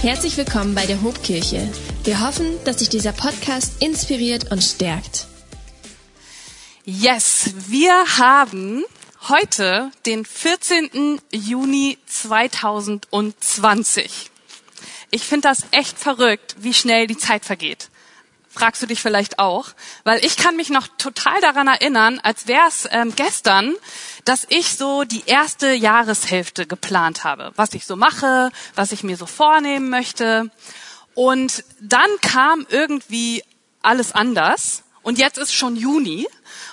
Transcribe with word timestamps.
Herzlich 0.00 0.36
willkommen 0.36 0.76
bei 0.76 0.86
der 0.86 1.02
Hobkirche. 1.02 1.68
Wir 2.04 2.24
hoffen, 2.24 2.46
dass 2.64 2.76
dich 2.76 2.88
dieser 2.88 3.10
Podcast 3.10 3.82
inspiriert 3.82 4.52
und 4.52 4.62
stärkt. 4.62 5.26
Yes, 6.84 7.50
wir 7.66 8.04
haben 8.16 8.84
heute 9.28 9.90
den 10.06 10.24
14. 10.24 11.20
Juni 11.32 11.98
2020. 12.06 14.30
Ich 15.10 15.24
finde 15.24 15.48
das 15.48 15.64
echt 15.72 15.98
verrückt, 15.98 16.54
wie 16.60 16.74
schnell 16.74 17.08
die 17.08 17.18
Zeit 17.18 17.44
vergeht 17.44 17.88
fragst 18.58 18.82
du 18.82 18.86
dich 18.86 19.00
vielleicht 19.00 19.38
auch, 19.38 19.68
weil 20.02 20.24
ich 20.24 20.36
kann 20.36 20.56
mich 20.56 20.68
noch 20.68 20.88
total 20.98 21.40
daran 21.40 21.68
erinnern, 21.68 22.18
als 22.22 22.48
wäre 22.48 22.66
es 22.66 22.88
ähm, 22.90 23.14
gestern, 23.14 23.74
dass 24.24 24.46
ich 24.48 24.76
so 24.76 25.04
die 25.04 25.22
erste 25.26 25.72
Jahreshälfte 25.72 26.66
geplant 26.66 27.22
habe, 27.22 27.52
was 27.54 27.72
ich 27.74 27.86
so 27.86 27.94
mache, 27.94 28.50
was 28.74 28.90
ich 28.90 29.04
mir 29.04 29.16
so 29.16 29.26
vornehmen 29.26 29.90
möchte. 29.90 30.50
Und 31.14 31.64
dann 31.80 32.10
kam 32.20 32.66
irgendwie 32.68 33.44
alles 33.80 34.12
anders. 34.12 34.82
Und 35.02 35.18
jetzt 35.18 35.38
ist 35.38 35.54
schon 35.54 35.76
Juni. 35.76 36.26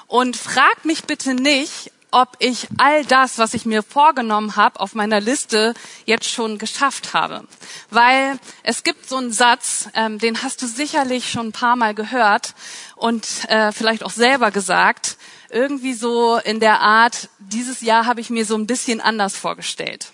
Und 0.08 0.38
frag 0.38 0.86
mich 0.86 1.04
bitte 1.04 1.36
nicht, 1.36 1.92
ob 2.16 2.38
ich 2.40 2.70
all 2.78 3.04
das, 3.04 3.40
was 3.40 3.54
ich 3.54 3.66
mir 3.66 3.84
vorgenommen 3.84 4.56
habe, 4.56 4.80
auf 4.80 4.96
meiner 4.96 5.20
Liste 5.20 5.74
jetzt 6.06 6.30
schon 6.30 6.58
geschafft 6.58 7.14
habe. 7.14 7.46
Weil 7.90 8.40
es 8.64 8.84
gibt 8.84 9.10
so 9.10 9.18
einen 9.18 9.34
Satz, 9.34 9.90
ähm, 9.96 10.18
den 10.18 10.42
hast 10.42 10.62
du 10.62 10.66
sicherlich 10.66 11.30
schon 11.30 11.48
ein 11.48 11.52
paar 11.52 11.76
Mal 11.76 11.94
gehört 11.94 12.56
und 12.96 13.28
äh, 13.50 13.74
vielleicht 13.74 14.02
auch 14.02 14.12
selber 14.12 14.52
gesagt. 14.52 15.18
Irgendwie 15.50 15.94
so 15.94 16.38
in 16.38 16.62
der 16.62 16.80
Art, 16.80 17.28
dieses 17.40 17.82
Jahr 17.82 18.06
habe 18.06 18.22
ich 18.22 18.30
mir 18.30 18.46
so 18.46 18.56
ein 18.56 18.66
bisschen 18.66 19.02
anders 19.02 19.36
vorgestellt. 19.36 20.14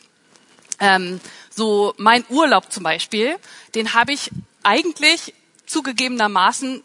Ähm, 0.80 1.22
so 1.52 1.94
mein 1.98 2.26
Urlaub 2.30 2.72
zum 2.72 2.82
Beispiel, 2.82 3.36
den 3.76 3.94
habe 3.94 4.12
ich 4.12 4.32
eigentlich 4.64 5.36
zugegebenermaßen 5.68 6.82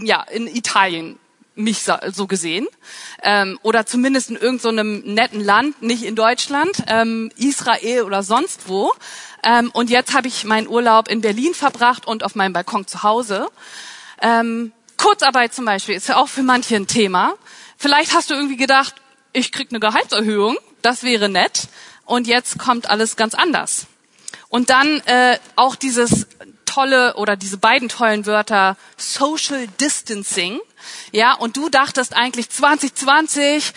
ja 0.00 0.22
in 0.22 0.46
Italien 0.46 1.18
mich 1.58 1.84
so 2.12 2.26
gesehen. 2.26 2.66
Ähm, 3.22 3.58
oder 3.62 3.84
zumindest 3.84 4.30
in 4.30 4.36
irgendeinem 4.36 5.02
so 5.02 5.10
netten 5.10 5.44
Land, 5.44 5.82
nicht 5.82 6.04
in 6.04 6.14
Deutschland, 6.14 6.84
ähm, 6.86 7.30
Israel 7.36 8.02
oder 8.02 8.22
sonst 8.22 8.68
wo. 8.68 8.92
Ähm, 9.42 9.70
und 9.72 9.90
jetzt 9.90 10.14
habe 10.14 10.28
ich 10.28 10.44
meinen 10.44 10.68
Urlaub 10.68 11.08
in 11.08 11.20
Berlin 11.20 11.54
verbracht 11.54 12.06
und 12.06 12.24
auf 12.24 12.34
meinem 12.34 12.52
Balkon 12.52 12.86
zu 12.86 13.02
Hause. 13.02 13.48
Ähm, 14.22 14.72
Kurzarbeit 14.96 15.54
zum 15.54 15.64
Beispiel 15.64 15.94
ist 15.94 16.08
ja 16.08 16.16
auch 16.16 16.28
für 16.28 16.42
manche 16.42 16.76
ein 16.76 16.86
Thema. 16.86 17.34
Vielleicht 17.76 18.14
hast 18.14 18.30
du 18.30 18.34
irgendwie 18.34 18.56
gedacht, 18.56 18.94
ich 19.32 19.52
krieg 19.52 19.68
eine 19.70 19.80
Gehaltserhöhung, 19.80 20.56
das 20.82 21.02
wäre 21.02 21.28
nett. 21.28 21.68
Und 22.04 22.26
jetzt 22.26 22.58
kommt 22.58 22.88
alles 22.88 23.16
ganz 23.16 23.34
anders. 23.34 23.86
Und 24.48 24.70
dann 24.70 25.00
äh, 25.06 25.38
auch 25.56 25.76
dieses 25.76 26.26
tolle 26.68 27.14
oder 27.14 27.36
diese 27.36 27.56
beiden 27.56 27.88
tollen 27.88 28.26
Wörter 28.26 28.76
Social 28.96 29.66
Distancing. 29.80 30.60
Ja, 31.12 31.34
und 31.34 31.56
du 31.56 31.68
dachtest 31.68 32.14
eigentlich 32.14 32.50
2020 32.50 33.72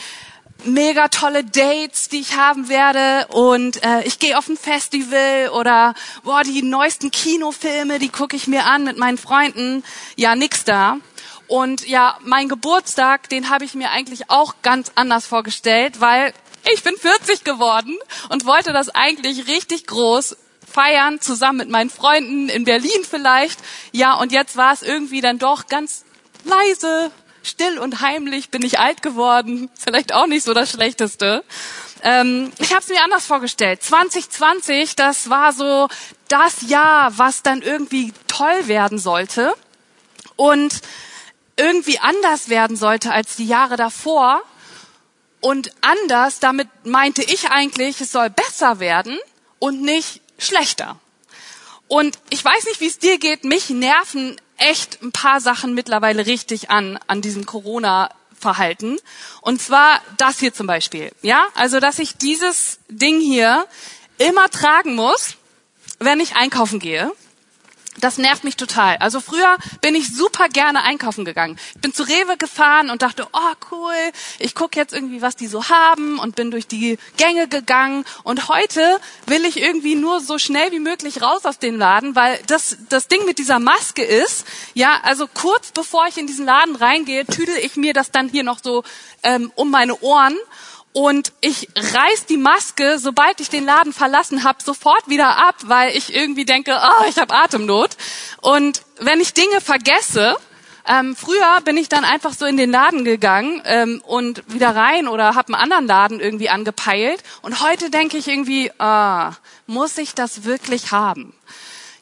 mega 0.65 1.07
tolle 1.07 1.43
Dates, 1.43 2.09
die 2.09 2.19
ich 2.19 2.37
haben 2.37 2.69
werde 2.69 3.27
und 3.33 3.83
äh, 3.83 4.03
ich 4.03 4.19
gehe 4.19 4.37
auf 4.37 4.47
ein 4.47 4.57
Festival 4.57 5.49
oder 5.49 5.95
boah, 6.23 6.43
die 6.43 6.61
neuesten 6.61 7.09
Kinofilme, 7.09 7.97
die 7.97 8.09
gucke 8.09 8.35
ich 8.35 8.47
mir 8.47 8.65
an 8.65 8.83
mit 8.83 8.97
meinen 8.97 9.17
Freunden. 9.17 9.83
Ja, 10.15 10.35
nix 10.35 10.63
da. 10.63 10.97
Und 11.47 11.87
ja, 11.87 12.17
mein 12.23 12.47
Geburtstag, 12.47 13.27
den 13.29 13.49
habe 13.49 13.65
ich 13.65 13.73
mir 13.73 13.89
eigentlich 13.89 14.29
auch 14.29 14.55
ganz 14.61 14.91
anders 14.95 15.25
vorgestellt, 15.25 15.99
weil 15.99 16.33
ich 16.71 16.83
bin 16.83 16.95
40 16.95 17.43
geworden 17.43 17.97
und 18.29 18.45
wollte 18.45 18.71
das 18.71 18.89
eigentlich 18.89 19.47
richtig 19.47 19.87
groß 19.87 20.37
feiern, 20.71 21.19
zusammen 21.21 21.59
mit 21.59 21.69
meinen 21.69 21.89
Freunden 21.89 22.49
in 22.49 22.63
Berlin 22.63 23.03
vielleicht. 23.09 23.59
Ja, 23.91 24.13
und 24.13 24.31
jetzt 24.31 24.57
war 24.57 24.73
es 24.73 24.81
irgendwie 24.81 25.21
dann 25.21 25.39
doch 25.39 25.67
ganz 25.67 26.05
leise, 26.43 27.11
still 27.43 27.79
und 27.79 28.01
heimlich, 28.01 28.49
bin 28.49 28.63
ich 28.63 28.79
alt 28.79 29.01
geworden. 29.01 29.69
Vielleicht 29.77 30.13
auch 30.13 30.27
nicht 30.27 30.43
so 30.43 30.53
das 30.53 30.71
Schlechteste. 30.71 31.43
Ähm, 32.03 32.51
ich 32.57 32.71
habe 32.71 32.81
es 32.81 32.89
mir 32.89 33.03
anders 33.03 33.25
vorgestellt. 33.25 33.83
2020, 33.83 34.95
das 34.95 35.29
war 35.29 35.53
so 35.53 35.87
das 36.27 36.61
Jahr, 36.67 37.17
was 37.17 37.43
dann 37.43 37.61
irgendwie 37.61 38.13
toll 38.27 38.67
werden 38.67 38.97
sollte 38.97 39.53
und 40.35 40.81
irgendwie 41.57 41.99
anders 41.99 42.49
werden 42.49 42.75
sollte 42.75 43.11
als 43.11 43.35
die 43.35 43.45
Jahre 43.45 43.75
davor. 43.75 44.41
Und 45.41 45.71
anders, 45.81 46.39
damit 46.39 46.67
meinte 46.83 47.23
ich 47.23 47.49
eigentlich, 47.49 47.99
es 47.99 48.11
soll 48.11 48.29
besser 48.29 48.79
werden 48.79 49.17
und 49.61 49.81
nicht 49.81 50.21
schlechter. 50.39 50.99
Und 51.87 52.17
ich 52.29 52.43
weiß 52.43 52.65
nicht, 52.65 52.81
wie 52.81 52.87
es 52.87 52.97
dir 52.97 53.19
geht, 53.19 53.43
mich 53.43 53.69
nerven 53.69 54.41
echt 54.57 55.01
ein 55.03 55.11
paar 55.11 55.39
Sachen 55.39 55.73
mittlerweile 55.75 56.25
richtig 56.25 56.71
an, 56.71 56.99
an 57.07 57.21
diesem 57.21 57.45
Corona-Verhalten. 57.45 58.97
Und 59.41 59.61
zwar 59.61 60.01
das 60.17 60.39
hier 60.39 60.53
zum 60.53 60.67
Beispiel. 60.67 61.11
Ja, 61.21 61.45
also, 61.53 61.79
dass 61.79 61.99
ich 61.99 62.17
dieses 62.17 62.79
Ding 62.89 63.21
hier 63.21 63.65
immer 64.17 64.49
tragen 64.49 64.95
muss, 64.95 65.35
wenn 65.99 66.19
ich 66.19 66.35
einkaufen 66.35 66.79
gehe 66.79 67.11
das 67.99 68.17
nervt 68.17 68.43
mich 68.43 68.55
total. 68.55 68.97
Also 68.97 69.19
früher 69.19 69.57
bin 69.81 69.95
ich 69.95 70.15
super 70.15 70.47
gerne 70.47 70.83
einkaufen 70.83 71.25
gegangen. 71.25 71.57
Ich 71.75 71.81
bin 71.81 71.93
zu 71.93 72.03
Rewe 72.03 72.37
gefahren 72.37 72.89
und 72.89 73.01
dachte, 73.01 73.27
oh 73.33 73.53
cool, 73.71 73.93
ich 74.39 74.55
gucke 74.55 74.79
jetzt 74.79 74.93
irgendwie, 74.93 75.21
was 75.21 75.35
die 75.35 75.47
so 75.47 75.67
haben 75.67 76.17
und 76.17 76.35
bin 76.35 76.51
durch 76.51 76.67
die 76.67 76.97
Gänge 77.17 77.49
gegangen. 77.49 78.05
Und 78.23 78.47
heute 78.47 78.99
will 79.27 79.43
ich 79.45 79.61
irgendwie 79.61 79.95
nur 79.95 80.21
so 80.21 80.37
schnell 80.37 80.71
wie 80.71 80.79
möglich 80.79 81.21
raus 81.21 81.45
aus 81.45 81.59
dem 81.59 81.77
Laden, 81.77 82.15
weil 82.15 82.39
das, 82.47 82.77
das 82.87 83.07
Ding 83.07 83.25
mit 83.25 83.39
dieser 83.39 83.59
Maske 83.59 84.03
ist, 84.03 84.45
ja, 84.73 84.99
also 85.03 85.27
kurz 85.27 85.71
bevor 85.71 86.07
ich 86.07 86.17
in 86.17 86.27
diesen 86.27 86.45
Laden 86.45 86.77
reingehe, 86.77 87.25
tüdel 87.25 87.55
ich 87.61 87.75
mir 87.75 87.93
das 87.93 88.11
dann 88.11 88.29
hier 88.29 88.43
noch 88.43 88.59
so 88.63 88.83
ähm, 89.23 89.51
um 89.55 89.69
meine 89.69 89.99
Ohren 89.99 90.37
und 90.93 91.31
ich 91.39 91.69
reiß 91.75 92.25
die 92.25 92.37
Maske, 92.37 92.99
sobald 92.99 93.39
ich 93.39 93.49
den 93.49 93.65
Laden 93.65 93.93
verlassen 93.93 94.43
habe, 94.43 94.61
sofort 94.63 95.07
wieder 95.07 95.37
ab, 95.37 95.55
weil 95.63 95.95
ich 95.95 96.13
irgendwie 96.13 96.45
denke, 96.45 96.77
oh, 96.77 97.05
ich 97.07 97.17
habe 97.17 97.33
Atemnot. 97.33 97.91
Und 98.41 98.81
wenn 98.99 99.21
ich 99.21 99.33
Dinge 99.33 99.61
vergesse, 99.61 100.35
ähm, 100.85 101.15
früher 101.15 101.61
bin 101.63 101.77
ich 101.77 101.87
dann 101.87 102.03
einfach 102.03 102.33
so 102.33 102.45
in 102.45 102.57
den 102.57 102.71
Laden 102.71 103.05
gegangen 103.05 103.61
ähm, 103.65 104.01
und 104.05 104.43
wieder 104.47 104.75
rein 104.75 105.07
oder 105.07 105.35
habe 105.35 105.53
einen 105.53 105.63
anderen 105.63 105.87
Laden 105.87 106.19
irgendwie 106.19 106.49
angepeilt. 106.49 107.23
Und 107.41 107.61
heute 107.61 107.89
denke 107.89 108.17
ich 108.17 108.27
irgendwie, 108.27 108.71
ah, 108.79 109.33
muss 109.67 109.97
ich 109.97 110.13
das 110.13 110.43
wirklich 110.43 110.91
haben? 110.91 111.33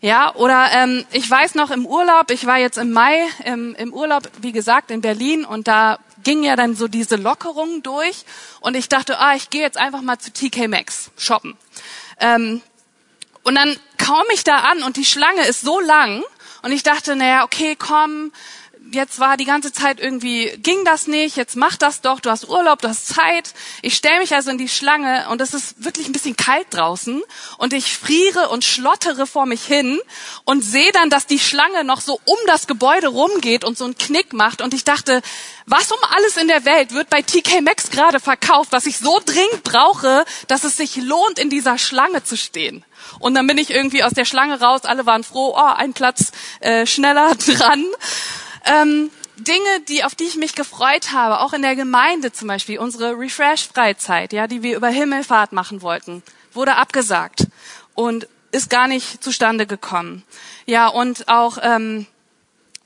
Ja, 0.01 0.33
oder 0.35 0.67
ähm, 0.71 1.05
ich 1.11 1.29
weiß 1.29 1.55
noch 1.55 1.71
im 1.71 1.85
Urlaub, 1.85 2.31
ich 2.31 2.45
war 2.45 2.57
jetzt 2.57 2.77
im 2.77 2.91
Mai 2.93 3.19
im, 3.43 3.75
im 3.75 3.93
Urlaub, 3.93 4.23
wie 4.41 4.53
gesagt, 4.53 4.91
in 4.91 5.01
Berlin 5.01 5.43
und 5.43 5.67
da 5.67 5.99
ging 6.23 6.43
ja 6.43 6.55
dann 6.55 6.75
so 6.75 6.87
diese 6.87 7.15
Lockerung 7.15 7.83
durch 7.83 8.25
und 8.59 8.75
ich 8.75 8.89
dachte, 8.89 9.19
ah, 9.19 9.35
ich 9.35 9.49
gehe 9.49 9.61
jetzt 9.61 9.77
einfach 9.77 10.01
mal 10.01 10.19
zu 10.19 10.31
TK 10.31 10.67
Maxx 10.67 11.11
shoppen. 11.17 11.57
Ähm, 12.19 12.61
und 13.43 13.55
dann 13.55 13.75
kam 13.97 14.23
ich 14.33 14.43
da 14.43 14.57
an 14.57 14.83
und 14.83 14.97
die 14.97 15.05
Schlange 15.05 15.45
ist 15.47 15.61
so 15.61 15.79
lang 15.79 16.23
und 16.61 16.71
ich 16.71 16.83
dachte, 16.83 17.15
naja, 17.15 17.43
okay, 17.43 17.75
komm, 17.77 18.31
jetzt 18.91 19.19
war 19.19 19.37
die 19.37 19.45
ganze 19.45 19.71
Zeit 19.71 19.99
irgendwie, 19.99 20.57
ging 20.61 20.83
das 20.85 21.07
nicht, 21.07 21.35
jetzt 21.35 21.55
mach 21.55 21.77
das 21.77 22.01
doch, 22.01 22.19
du 22.19 22.29
hast 22.29 22.47
Urlaub, 22.47 22.81
du 22.81 22.87
hast 22.87 23.07
Zeit. 23.07 23.53
Ich 23.81 23.95
stelle 23.95 24.19
mich 24.19 24.33
also 24.33 24.51
in 24.51 24.57
die 24.57 24.69
Schlange 24.69 25.27
und 25.29 25.41
es 25.41 25.53
ist 25.53 25.83
wirklich 25.83 26.07
ein 26.07 26.11
bisschen 26.11 26.35
kalt 26.35 26.67
draußen 26.71 27.21
und 27.57 27.73
ich 27.73 27.97
friere 27.97 28.49
und 28.49 28.63
schlottere 28.63 29.27
vor 29.27 29.45
mich 29.45 29.63
hin 29.63 29.99
und 30.45 30.63
sehe 30.63 30.91
dann, 30.91 31.09
dass 31.09 31.27
die 31.27 31.39
Schlange 31.39 31.83
noch 31.83 32.01
so 32.01 32.19
um 32.25 32.37
das 32.47 32.67
Gebäude 32.67 33.07
rumgeht 33.07 33.63
und 33.63 33.77
so 33.77 33.85
einen 33.85 33.97
Knick 33.97 34.33
macht 34.33 34.61
und 34.61 34.73
ich 34.73 34.83
dachte, 34.83 35.21
was 35.65 35.91
um 35.91 35.99
alles 36.15 36.37
in 36.37 36.47
der 36.47 36.65
Welt 36.65 36.93
wird 36.93 37.09
bei 37.09 37.21
TK 37.21 37.61
Maxx 37.61 37.91
gerade 37.91 38.19
verkauft, 38.19 38.71
was 38.71 38.85
ich 38.85 38.97
so 38.97 39.19
dringend 39.23 39.63
brauche, 39.63 40.25
dass 40.47 40.63
es 40.63 40.77
sich 40.77 40.95
lohnt, 40.95 41.37
in 41.37 41.49
dieser 41.49 41.77
Schlange 41.77 42.23
zu 42.23 42.37
stehen. 42.37 42.83
Und 43.19 43.35
dann 43.35 43.47
bin 43.47 43.57
ich 43.57 43.69
irgendwie 43.69 44.03
aus 44.03 44.13
der 44.13 44.25
Schlange 44.25 44.59
raus, 44.59 44.81
alle 44.83 45.05
waren 45.05 45.23
froh, 45.23 45.55
oh, 45.55 45.73
ein 45.75 45.93
Platz 45.93 46.31
äh, 46.59 46.85
schneller 46.85 47.35
dran. 47.47 47.85
Ähm, 48.69 49.09
Dinge, 49.37 49.81
die, 49.87 50.03
auf 50.03 50.15
die 50.15 50.25
ich 50.25 50.35
mich 50.35 50.53
gefreut 50.53 51.11
habe, 51.11 51.39
auch 51.39 51.53
in 51.53 51.61
der 51.61 51.75
Gemeinde 51.75 52.31
zum 52.31 52.47
Beispiel, 52.47 52.77
unsere 52.77 53.17
Refresh-Freizeit, 53.17 54.33
ja, 54.33 54.47
die 54.47 54.63
wir 54.63 54.75
über 54.75 54.89
Himmelfahrt 54.89 55.53
machen 55.53 55.81
wollten, 55.81 56.23
wurde 56.53 56.75
abgesagt 56.75 57.47
und 57.95 58.27
ist 58.51 58.69
gar 58.69 58.87
nicht 58.87 59.23
zustande 59.23 59.65
gekommen. 59.65 60.23
Ja, 60.65 60.87
und 60.87 61.29
auch, 61.29 61.57
ähm, 61.61 62.05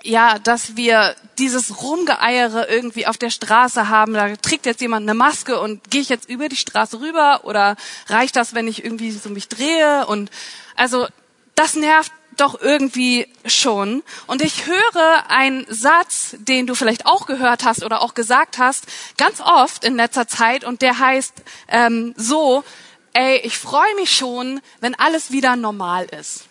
ja, 0.04 0.38
dass 0.38 0.76
wir 0.76 1.16
dieses 1.38 1.82
Rumgeeiere 1.82 2.70
irgendwie 2.70 3.08
auf 3.08 3.18
der 3.18 3.30
Straße 3.30 3.90
haben, 3.90 4.14
da 4.14 4.36
trägt 4.36 4.66
jetzt 4.66 4.82
jemand 4.82 5.04
eine 5.04 5.14
Maske 5.14 5.60
und 5.60 5.90
gehe 5.90 6.02
ich 6.02 6.10
jetzt 6.10 6.30
über 6.30 6.50
die 6.50 6.58
Straße 6.58 7.00
rüber 7.00 7.42
oder 7.44 7.78
reicht 8.08 8.36
das, 8.36 8.54
wenn 8.54 8.68
ich 8.68 8.84
irgendwie 8.84 9.12
so 9.12 9.30
mich 9.30 9.48
drehe 9.48 10.06
und 10.08 10.30
also 10.76 11.08
das 11.56 11.76
nervt 11.76 12.12
doch 12.38 12.60
irgendwie 12.60 13.28
schon. 13.46 14.04
Und 14.28 14.42
ich 14.42 14.66
höre 14.66 15.30
einen 15.30 15.66
Satz, 15.70 16.36
den 16.40 16.68
du 16.68 16.76
vielleicht 16.76 17.06
auch 17.06 17.26
gehört 17.26 17.64
hast 17.64 17.84
oder 17.84 18.02
auch 18.02 18.14
gesagt 18.14 18.58
hast, 18.58 18.86
ganz 19.18 19.42
oft 19.42 19.84
in 19.84 19.96
letzter 19.96 20.28
Zeit 20.28 20.64
und 20.64 20.82
der 20.82 21.00
heißt 21.00 21.34
ähm, 21.68 22.14
so, 22.18 22.64
ey, 23.14 23.38
ich 23.38 23.58
freue 23.58 23.96
mich 23.96 24.16
schon, 24.16 24.62
wenn 24.82 24.96
alles 24.96 25.32
wieder 25.32 25.56
normal 25.56 26.06
ist. 26.06 26.46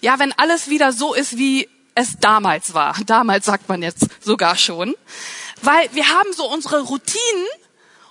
Ja, 0.00 0.18
wenn 0.18 0.32
alles 0.32 0.68
wieder 0.68 0.92
so 0.92 1.14
ist, 1.14 1.36
wie 1.36 1.68
es 1.94 2.18
damals 2.20 2.74
war. 2.74 2.96
Damals 3.06 3.46
sagt 3.46 3.68
man 3.68 3.82
jetzt 3.82 4.06
sogar 4.20 4.56
schon. 4.56 4.94
Weil 5.62 5.88
wir 5.92 6.08
haben 6.08 6.32
so 6.32 6.48
unsere 6.50 6.80
Routinen 6.80 7.46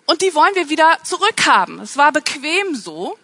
und 0.06 0.22
die 0.22 0.34
wollen 0.36 0.56
wir 0.56 0.70
wieder 0.70 0.98
zurückhaben. 1.04 1.80
Es 1.80 1.98
war 1.98 2.12
bequem 2.12 2.76
so. 2.76 3.18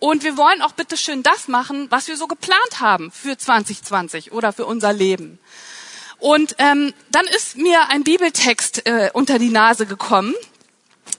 Und 0.00 0.24
wir 0.24 0.38
wollen 0.38 0.62
auch 0.62 0.72
bitte 0.72 0.96
schön 0.96 1.22
das 1.22 1.46
machen, 1.46 1.86
was 1.90 2.08
wir 2.08 2.16
so 2.16 2.26
geplant 2.26 2.80
haben 2.80 3.12
für 3.12 3.36
2020 3.36 4.32
oder 4.32 4.52
für 4.52 4.64
unser 4.64 4.94
Leben. 4.94 5.38
Und 6.18 6.56
ähm, 6.58 6.94
dann 7.10 7.26
ist 7.26 7.56
mir 7.56 7.88
ein 7.90 8.02
Bibeltext 8.02 8.86
äh, 8.86 9.10
unter 9.12 9.38
die 9.38 9.50
Nase 9.50 9.84
gekommen 9.86 10.34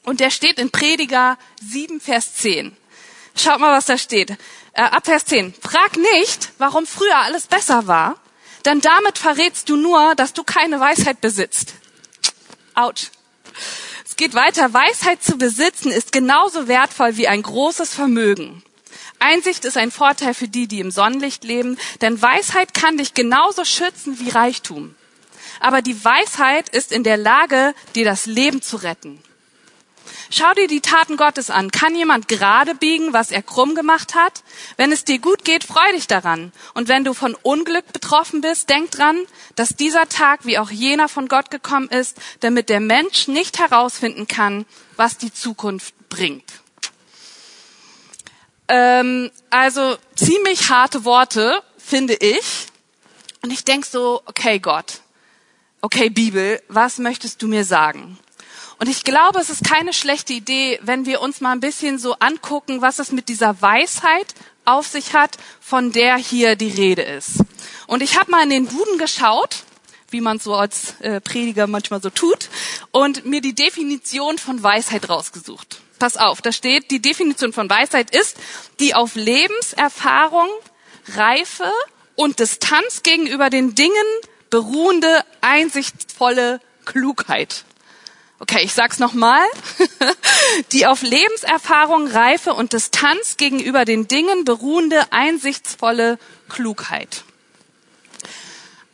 und 0.04 0.20
der 0.20 0.32
steht 0.32 0.58
in 0.58 0.72
Prediger 0.72 1.38
7, 1.62 2.02
Vers 2.02 2.36
10. 2.36 2.76
Schaut 3.36 3.60
mal, 3.60 3.76
was 3.76 3.86
da 3.86 4.00
steht. 4.00 4.32
Äh, 4.74 4.82
ab 4.82 5.06
Vers 5.06 5.26
10. 5.26 5.54
Frag 5.62 5.98
nicht, 5.98 6.50
warum 6.58 6.88
früher 6.88 7.18
alles 7.18 7.48
besser 7.48 7.86
war, 7.86 8.16
denn 8.66 8.82
damit 8.82 9.20
verrätst 9.20 9.70
du 9.70 9.76
nur, 9.76 10.16
dass 10.16 10.34
du 10.34 10.44
keine 10.44 10.80
Weisheit 10.80 11.22
besitzt. 11.22 11.76
Autsch. 12.74 13.12
Es 14.06 14.16
geht 14.16 14.34
weiter. 14.34 14.74
Weisheit 14.74 15.24
zu 15.24 15.38
besitzen 15.38 15.92
ist 15.92 16.12
genauso 16.12 16.68
wertvoll 16.68 17.18
wie 17.18 17.28
ein 17.28 17.42
großes 17.44 17.94
Vermögen. 17.94 18.64
Einsicht 19.22 19.66
ist 19.66 19.78
ein 19.78 19.92
Vorteil 19.92 20.34
für 20.34 20.48
die, 20.48 20.68
die 20.68 20.80
im 20.80 20.92
Sonnenlicht 20.92 21.44
leben, 21.44 21.78
denn 22.02 22.22
Weisheit 22.22 22.74
kann 22.74 22.98
dich 22.98 23.14
genauso 23.14 23.66
schützen 23.66 24.20
wie 24.20 24.30
Reichtum. 24.30 24.96
Aber 25.60 25.82
die 25.82 26.04
Weisheit 26.04 26.70
ist 26.70 26.92
in 26.92 27.04
der 27.04 27.18
Lage, 27.18 27.76
dir 27.96 28.06
das 28.06 28.26
Leben 28.26 28.62
zu 28.62 28.78
retten. 28.78 29.22
Schau 30.34 30.54
dir 30.54 30.68
die 30.68 30.82
Taten 30.82 31.18
Gottes 31.18 31.50
an. 31.50 31.72
Kann 31.72 31.94
jemand 31.94 32.28
gerade 32.30 32.74
biegen, 32.74 33.12
was 33.12 33.32
er 33.32 33.44
krumm 33.44 33.76
gemacht 33.76 34.16
hat? 34.16 34.44
Wenn 34.78 34.92
es 34.92 35.04
dir 35.04 35.20
gut 35.20 35.44
geht, 35.44 35.66
freu 35.66 35.92
dich 35.94 36.08
daran. 36.08 36.54
Und 36.74 36.88
wenn 36.88 37.04
du 37.04 37.14
von 37.14 37.36
Unglück 37.36 37.92
betroffen 37.92 38.40
bist, 38.42 38.70
denk 38.70 38.92
dran, 38.92 39.20
dass 39.56 39.76
dieser 39.76 40.08
Tag 40.08 40.46
wie 40.46 40.58
auch 40.58 40.72
jener 40.72 41.10
von 41.10 41.28
Gott 41.28 41.52
gekommen 41.52 41.90
ist, 41.90 42.18
damit 42.40 42.70
der 42.70 42.80
Mensch 42.80 43.28
nicht 43.28 43.60
herausfinden 43.60 44.28
kann, 44.28 44.66
was 44.96 45.18
die 45.18 45.34
Zukunft 45.34 45.94
bringt. 46.10 46.61
Ähm, 48.74 49.30
also 49.50 49.98
ziemlich 50.16 50.70
harte 50.70 51.04
Worte, 51.04 51.62
finde 51.78 52.14
ich. 52.14 52.68
Und 53.42 53.52
ich 53.52 53.66
denk 53.66 53.86
so, 53.86 54.22
okay 54.26 54.60
Gott, 54.60 55.02
okay 55.82 56.10
Bibel, 56.10 56.62
was 56.70 56.98
möchtest 56.98 57.42
du 57.42 57.50
mir 57.50 57.66
sagen? 57.66 58.18
Und 58.80 58.88
ich 58.88 59.04
glaube, 59.04 59.42
es 59.42 59.50
ist 59.50 59.66
keine 59.66 59.92
schlechte 59.92 60.32
Idee, 60.32 60.80
wenn 60.84 61.06
wir 61.06 61.20
uns 61.20 61.42
mal 61.42 61.52
ein 61.52 61.60
bisschen 61.60 62.00
so 62.00 62.14
angucken, 62.20 62.82
was 62.82 63.00
es 63.00 63.12
mit 63.12 63.28
dieser 63.28 63.62
Weisheit 63.62 64.34
auf 64.64 64.88
sich 64.88 65.14
hat, 65.14 65.38
von 65.60 65.92
der 65.92 66.16
hier 66.16 66.56
die 66.56 66.70
Rede 66.72 67.02
ist. 67.02 67.44
Und 67.88 68.02
ich 68.02 68.18
habe 68.18 68.32
mal 68.32 68.44
in 68.44 68.52
den 68.52 68.70
Duden 68.70 68.98
geschaut, 68.98 69.64
wie 70.12 70.22
man 70.22 70.40
so 70.40 70.56
als 70.56 70.96
äh, 71.02 71.20
Prediger 71.20 71.68
manchmal 71.68 72.02
so 72.02 72.10
tut, 72.10 72.48
und 72.92 73.26
mir 73.26 73.42
die 73.42 73.54
Definition 73.54 74.38
von 74.38 74.64
Weisheit 74.64 75.10
rausgesucht 75.10 75.82
pass 76.02 76.18
auf, 76.18 76.42
da 76.42 76.52
steht, 76.52 76.90
die 76.90 77.00
Definition 77.00 77.54
von 77.54 77.70
Weisheit 77.70 78.16
ist 78.16 78.36
die 78.80 78.96
auf 78.96 79.14
Lebenserfahrung, 79.14 80.50
Reife 81.16 81.72
und 82.16 82.40
Distanz 82.40 83.04
gegenüber 83.04 83.52
den 83.52 83.76
Dingen 83.76 83.94
beruhende, 84.50 85.24
einsichtsvolle 85.42 86.60
Klugheit. 86.86 87.66
Okay, 88.40 88.62
ich 88.64 88.74
sag's 88.74 88.98
nochmal. 88.98 89.44
die 90.72 90.88
auf 90.88 91.04
Lebenserfahrung, 91.04 92.08
Reife 92.08 92.56
und 92.56 92.74
Distanz 92.74 93.38
gegenüber 93.38 93.86
den 93.86 94.08
Dingen 94.08 94.44
beruhende, 94.44 95.06
einsichtsvolle 95.12 96.18
Klugheit 96.50 97.24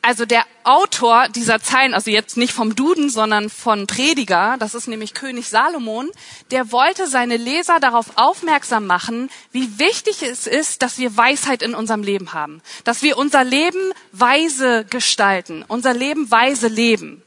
also 0.01 0.25
der 0.25 0.43
Autor 0.63 1.27
dieser 1.29 1.61
Zeilen, 1.61 1.93
also 1.93 2.11
jetzt 2.11 2.37
nicht 2.37 2.53
vom 2.53 2.75
Duden, 2.75 3.09
sondern 3.09 3.49
von 3.49 3.87
Prediger, 3.87 4.55
das 4.59 4.73
ist 4.73 4.87
nämlich 4.87 5.13
König 5.13 5.49
Salomon, 5.49 6.09
der 6.51 6.71
wollte 6.71 7.07
seine 7.07 7.37
Leser 7.37 7.79
darauf 7.79 8.05
aufmerksam 8.15 8.85
machen, 8.85 9.29
wie 9.51 9.79
wichtig 9.79 10.23
es 10.23 10.47
ist, 10.47 10.81
dass 10.81 10.97
wir 10.97 11.17
Weisheit 11.17 11.61
in 11.61 11.75
unserem 11.75 12.03
Leben 12.03 12.33
haben, 12.33 12.61
dass 12.83 13.01
wir 13.01 13.17
unser 13.17 13.43
Leben 13.43 13.91
weise 14.11 14.85
gestalten, 14.85 15.65
unser 15.67 15.93
Leben 15.93 16.29
weise 16.31 16.67
leben. 16.67 17.21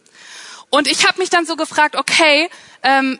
Und 0.70 0.86
ich 0.86 1.06
habe 1.06 1.18
mich 1.18 1.30
dann 1.30 1.46
so 1.46 1.56
gefragt, 1.56 1.96
okay, 1.96 2.48
ähm, 2.82 3.18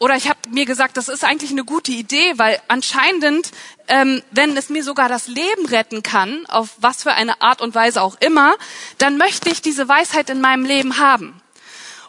oder 0.00 0.16
ich 0.16 0.28
habe 0.28 0.38
mir 0.48 0.64
gesagt, 0.64 0.96
das 0.96 1.08
ist 1.08 1.24
eigentlich 1.24 1.50
eine 1.50 1.64
gute 1.64 1.92
Idee, 1.92 2.32
weil 2.36 2.58
anscheinend, 2.68 3.50
ähm, 3.86 4.22
wenn 4.30 4.56
es 4.56 4.70
mir 4.70 4.82
sogar 4.82 5.10
das 5.10 5.28
Leben 5.28 5.66
retten 5.66 6.02
kann, 6.02 6.46
auf 6.46 6.70
was 6.78 7.02
für 7.02 7.12
eine 7.12 7.42
Art 7.42 7.60
und 7.60 7.74
Weise 7.74 8.00
auch 8.00 8.16
immer, 8.20 8.54
dann 8.96 9.18
möchte 9.18 9.50
ich 9.50 9.60
diese 9.60 9.88
Weisheit 9.88 10.30
in 10.30 10.40
meinem 10.40 10.64
Leben 10.64 10.96
haben. 10.98 11.40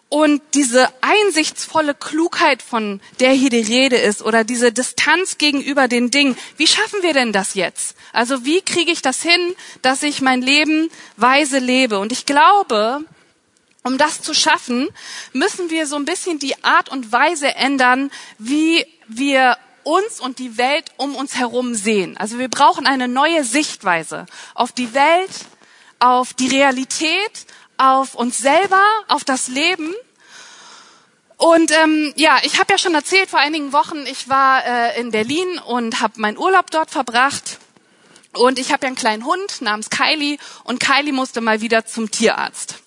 Und 0.07 0.41
diese 0.53 0.89
einsichtsvolle 1.01 1.93
Klugheit, 1.93 2.61
von 2.61 3.01
der 3.19 3.31
hier 3.31 3.49
die 3.49 3.61
Rede 3.61 3.97
ist, 3.97 4.21
oder 4.21 4.45
diese 4.45 4.71
Distanz 4.71 5.37
gegenüber 5.37 5.89
den 5.89 6.11
Dingen, 6.11 6.37
wie 6.55 6.67
schaffen 6.67 7.03
wir 7.03 7.13
denn 7.13 7.33
das 7.33 7.55
jetzt? 7.55 7.95
Also 8.13 8.45
wie 8.45 8.61
kriege 8.61 8.91
ich 8.91 9.01
das 9.01 9.21
hin, 9.21 9.55
dass 9.81 10.01
ich 10.01 10.21
mein 10.21 10.41
Leben 10.41 10.89
weise 11.17 11.59
lebe? 11.59 11.99
Und 11.99 12.13
ich 12.13 12.25
glaube, 12.25 13.05
um 13.83 13.97
das 13.97 14.21
zu 14.21 14.33
schaffen, 14.33 14.89
müssen 15.33 15.69
wir 15.69 15.87
so 15.87 15.95
ein 15.95 16.05
bisschen 16.05 16.39
die 16.39 16.63
Art 16.63 16.89
und 16.89 17.11
Weise 17.11 17.55
ändern, 17.55 18.11
wie 18.37 18.85
wir 19.07 19.57
uns 19.83 20.19
und 20.19 20.39
die 20.39 20.57
Welt 20.57 20.91
um 20.97 21.15
uns 21.15 21.35
herum 21.35 21.73
sehen. 21.73 22.15
Also 22.17 22.37
wir 22.37 22.49
brauchen 22.49 22.85
eine 22.85 23.07
neue 23.07 23.43
Sichtweise 23.43 24.25
auf 24.53 24.71
die 24.71 24.93
Welt, 24.93 25.31
auf 25.99 26.33
die 26.33 26.47
Realität, 26.47 27.45
auf 27.77 28.13
uns 28.13 28.37
selber, 28.37 28.83
auf 29.07 29.23
das 29.23 29.47
Leben. 29.47 29.93
Und 31.37 31.71
ähm, 31.71 32.13
ja, 32.15 32.37
ich 32.43 32.59
habe 32.59 32.73
ja 32.73 32.77
schon 32.77 32.93
erzählt 32.93 33.29
vor 33.31 33.39
einigen 33.39 33.73
Wochen, 33.73 34.05
ich 34.05 34.29
war 34.29 34.63
äh, 34.63 35.01
in 35.01 35.09
Berlin 35.09 35.59
und 35.65 35.99
habe 35.99 36.21
meinen 36.21 36.37
Urlaub 36.37 36.69
dort 36.69 36.91
verbracht. 36.91 37.57
Und 38.33 38.59
ich 38.59 38.71
habe 38.71 38.83
ja 38.83 38.87
einen 38.87 38.95
kleinen 38.95 39.25
Hund 39.25 39.61
namens 39.61 39.89
Kylie 39.89 40.37
und 40.63 40.79
Kylie 40.79 41.11
musste 41.11 41.41
mal 41.41 41.61
wieder 41.61 41.85
zum 41.85 42.11
Tierarzt 42.11 42.81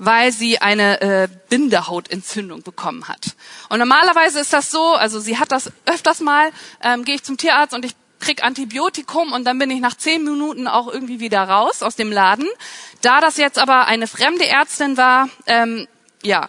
weil 0.00 0.32
sie 0.32 0.62
eine 0.62 1.00
äh, 1.02 1.28
Bindehautentzündung 1.50 2.62
bekommen 2.62 3.06
hat. 3.06 3.36
Und 3.68 3.78
normalerweise 3.78 4.40
ist 4.40 4.54
das 4.54 4.70
so, 4.70 4.94
also 4.94 5.20
sie 5.20 5.38
hat 5.38 5.52
das 5.52 5.70
öfters 5.84 6.20
mal, 6.20 6.50
ähm, 6.82 7.04
gehe 7.04 7.16
ich 7.16 7.22
zum 7.22 7.36
Tierarzt 7.36 7.74
und 7.74 7.84
ich 7.84 7.94
krieg 8.18 8.42
Antibiotikum 8.42 9.32
und 9.32 9.44
dann 9.44 9.58
bin 9.58 9.70
ich 9.70 9.80
nach 9.80 9.94
zehn 9.94 10.24
Minuten 10.24 10.68
auch 10.68 10.88
irgendwie 10.88 11.20
wieder 11.20 11.42
raus 11.42 11.82
aus 11.82 11.96
dem 11.96 12.10
Laden. 12.10 12.46
Da 13.02 13.20
das 13.20 13.36
jetzt 13.36 13.58
aber 13.58 13.86
eine 13.86 14.06
fremde 14.06 14.46
Ärztin 14.46 14.96
war, 14.96 15.28
ähm, 15.46 15.86
ja, 16.22 16.48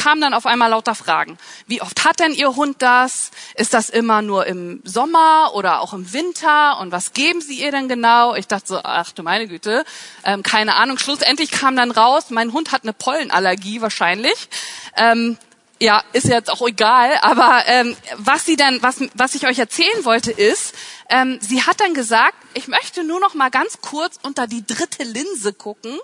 kamen 0.00 0.22
dann 0.22 0.32
auf 0.32 0.46
einmal 0.46 0.70
lauter 0.70 0.94
Fragen. 0.94 1.36
Wie 1.66 1.82
oft 1.82 2.06
hat 2.06 2.20
denn 2.20 2.32
Ihr 2.32 2.56
Hund 2.56 2.80
das? 2.80 3.30
Ist 3.54 3.74
das 3.74 3.90
immer 3.90 4.22
nur 4.22 4.46
im 4.46 4.80
Sommer 4.82 5.50
oder 5.52 5.80
auch 5.82 5.92
im 5.92 6.10
Winter? 6.14 6.80
Und 6.80 6.90
was 6.90 7.12
geben 7.12 7.42
Sie 7.42 7.60
ihr 7.60 7.70
denn 7.70 7.86
genau? 7.86 8.34
Ich 8.34 8.46
dachte 8.46 8.66
so, 8.66 8.80
ach 8.82 9.12
du 9.12 9.22
meine 9.22 9.46
Güte, 9.46 9.84
ähm, 10.24 10.42
keine 10.42 10.76
Ahnung. 10.76 10.96
Schlussendlich 10.96 11.50
kam 11.50 11.76
dann 11.76 11.90
raus, 11.90 12.30
mein 12.30 12.54
Hund 12.54 12.72
hat 12.72 12.84
eine 12.84 12.94
Pollenallergie 12.94 13.82
wahrscheinlich. 13.82 14.48
Ähm, 14.96 15.36
ja, 15.82 16.02
ist 16.14 16.28
jetzt 16.28 16.50
auch 16.50 16.66
egal, 16.66 17.18
aber 17.20 17.64
ähm, 17.66 17.94
was 18.16 18.46
sie 18.46 18.56
dann, 18.56 18.82
was, 18.82 19.00
was 19.14 19.34
ich 19.34 19.46
euch 19.46 19.58
erzählen 19.58 20.04
wollte, 20.04 20.30
ist, 20.30 20.74
ähm, 21.10 21.38
sie 21.42 21.62
hat 21.62 21.78
dann 21.80 21.92
gesagt, 21.92 22.36
ich 22.54 22.68
möchte 22.68 23.04
nur 23.04 23.20
noch 23.20 23.34
mal 23.34 23.50
ganz 23.50 23.82
kurz 23.82 24.18
unter 24.22 24.46
die 24.46 24.66
dritte 24.66 25.04
Linse 25.04 25.52
gucken, 25.52 25.98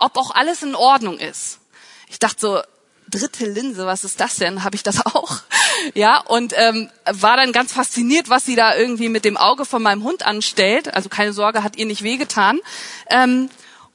ob 0.00 0.16
auch 0.16 0.32
alles 0.32 0.64
in 0.64 0.74
Ordnung 0.74 1.18
ist. 1.18 1.60
Ich 2.08 2.18
dachte 2.18 2.40
so, 2.40 2.62
dritte 3.18 3.46
Linse, 3.46 3.86
was 3.86 4.04
ist 4.04 4.20
das 4.20 4.36
denn? 4.36 4.64
Habe 4.64 4.76
ich 4.76 4.82
das 4.82 5.04
auch? 5.04 5.40
Ja, 5.94 6.20
und 6.20 6.54
ähm, 6.56 6.88
war 7.04 7.36
dann 7.36 7.52
ganz 7.52 7.72
fasziniert, 7.72 8.30
was 8.30 8.46
sie 8.46 8.56
da 8.56 8.74
irgendwie 8.74 9.10
mit 9.10 9.26
dem 9.26 9.36
Auge 9.36 9.66
von 9.66 9.82
meinem 9.82 10.04
Hund 10.04 10.24
anstellt. 10.24 10.92
Also 10.94 11.10
keine 11.10 11.34
Sorge, 11.34 11.62
hat 11.62 11.76
ihr 11.76 11.84
nicht 11.84 12.02
wehgetan. 12.02 12.60
Ähm, 13.10 13.50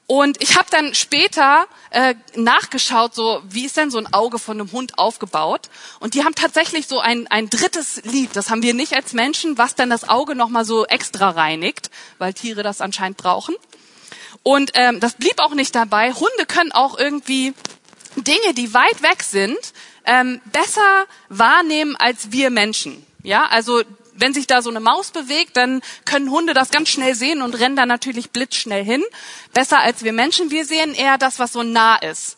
und 0.06 0.44
ich 0.44 0.58
habe 0.58 0.68
dann 0.70 0.94
später 0.94 1.66
äh, 1.90 2.16
nachgeschaut, 2.36 3.16
so 3.16 3.42
wie 3.46 3.66
ist 3.66 3.78
denn 3.78 3.90
so 3.90 3.98
ein 3.98 4.14
Auge 4.14 4.40
von 4.40 4.60
einem 4.60 4.72
Hund 4.72 5.00
aufgebaut? 5.00 5.70
Und 6.00 6.14
die 6.14 6.24
haben 6.24 6.36
tatsächlich 6.36 6.88
so 6.88 7.00
ein, 7.00 7.28
ein 7.28 7.50
drittes 7.50 8.02
Lied. 8.04 8.36
Das 8.36 8.50
haben 8.50 8.62
wir 8.62 8.74
nicht 8.74 8.94
als 8.94 9.14
Menschen, 9.14 9.58
was 9.58 9.74
dann 9.76 9.90
das 9.90 10.08
Auge 10.08 10.36
noch 10.36 10.50
mal 10.50 10.66
so 10.66 10.86
extra 10.86 11.30
reinigt, 11.30 11.90
weil 12.20 12.34
Tiere 12.34 12.62
das 12.62 12.82
anscheinend 12.82 13.18
brauchen. 13.18 13.56
Und 14.44 14.72
ähm, 14.76 15.00
das 15.00 15.14
blieb 15.14 15.40
auch 15.40 15.54
nicht 15.54 15.76
dabei. 15.76 16.12
Hunde 16.12 16.46
können 16.46 16.72
auch 16.72 16.98
irgendwie 16.98 17.54
Dinge, 18.16 18.54
die 18.56 18.74
weit 18.74 19.02
weg 19.02 19.24
sind, 19.24 19.58
ähm, 20.06 20.42
besser 20.52 21.06
wahrnehmen 21.30 21.96
als 21.96 22.32
wir 22.32 22.50
Menschen. 22.50 23.06
Ja, 23.24 23.46
also 23.48 23.84
wenn 24.14 24.34
sich 24.34 24.48
da 24.48 24.62
so 24.62 24.70
eine 24.70 24.80
Maus 24.80 25.12
bewegt, 25.12 25.58
dann 25.58 25.82
können 26.06 26.30
Hunde 26.30 26.54
das 26.54 26.70
ganz 26.70 26.90
schnell 26.90 27.16
sehen 27.16 27.42
und 27.42 27.60
rennen 27.60 27.76
da 27.76 27.86
natürlich 27.86 28.32
blitzschnell 28.32 28.84
hin. 28.84 29.04
Besser 29.54 29.80
als 29.80 30.04
wir 30.04 30.14
Menschen. 30.14 30.52
Wir 30.52 30.66
sehen 30.66 30.94
eher 30.94 31.18
das, 31.18 31.40
was 31.40 31.54
so 31.54 31.64
nah 31.64 31.96
ist. 31.98 32.38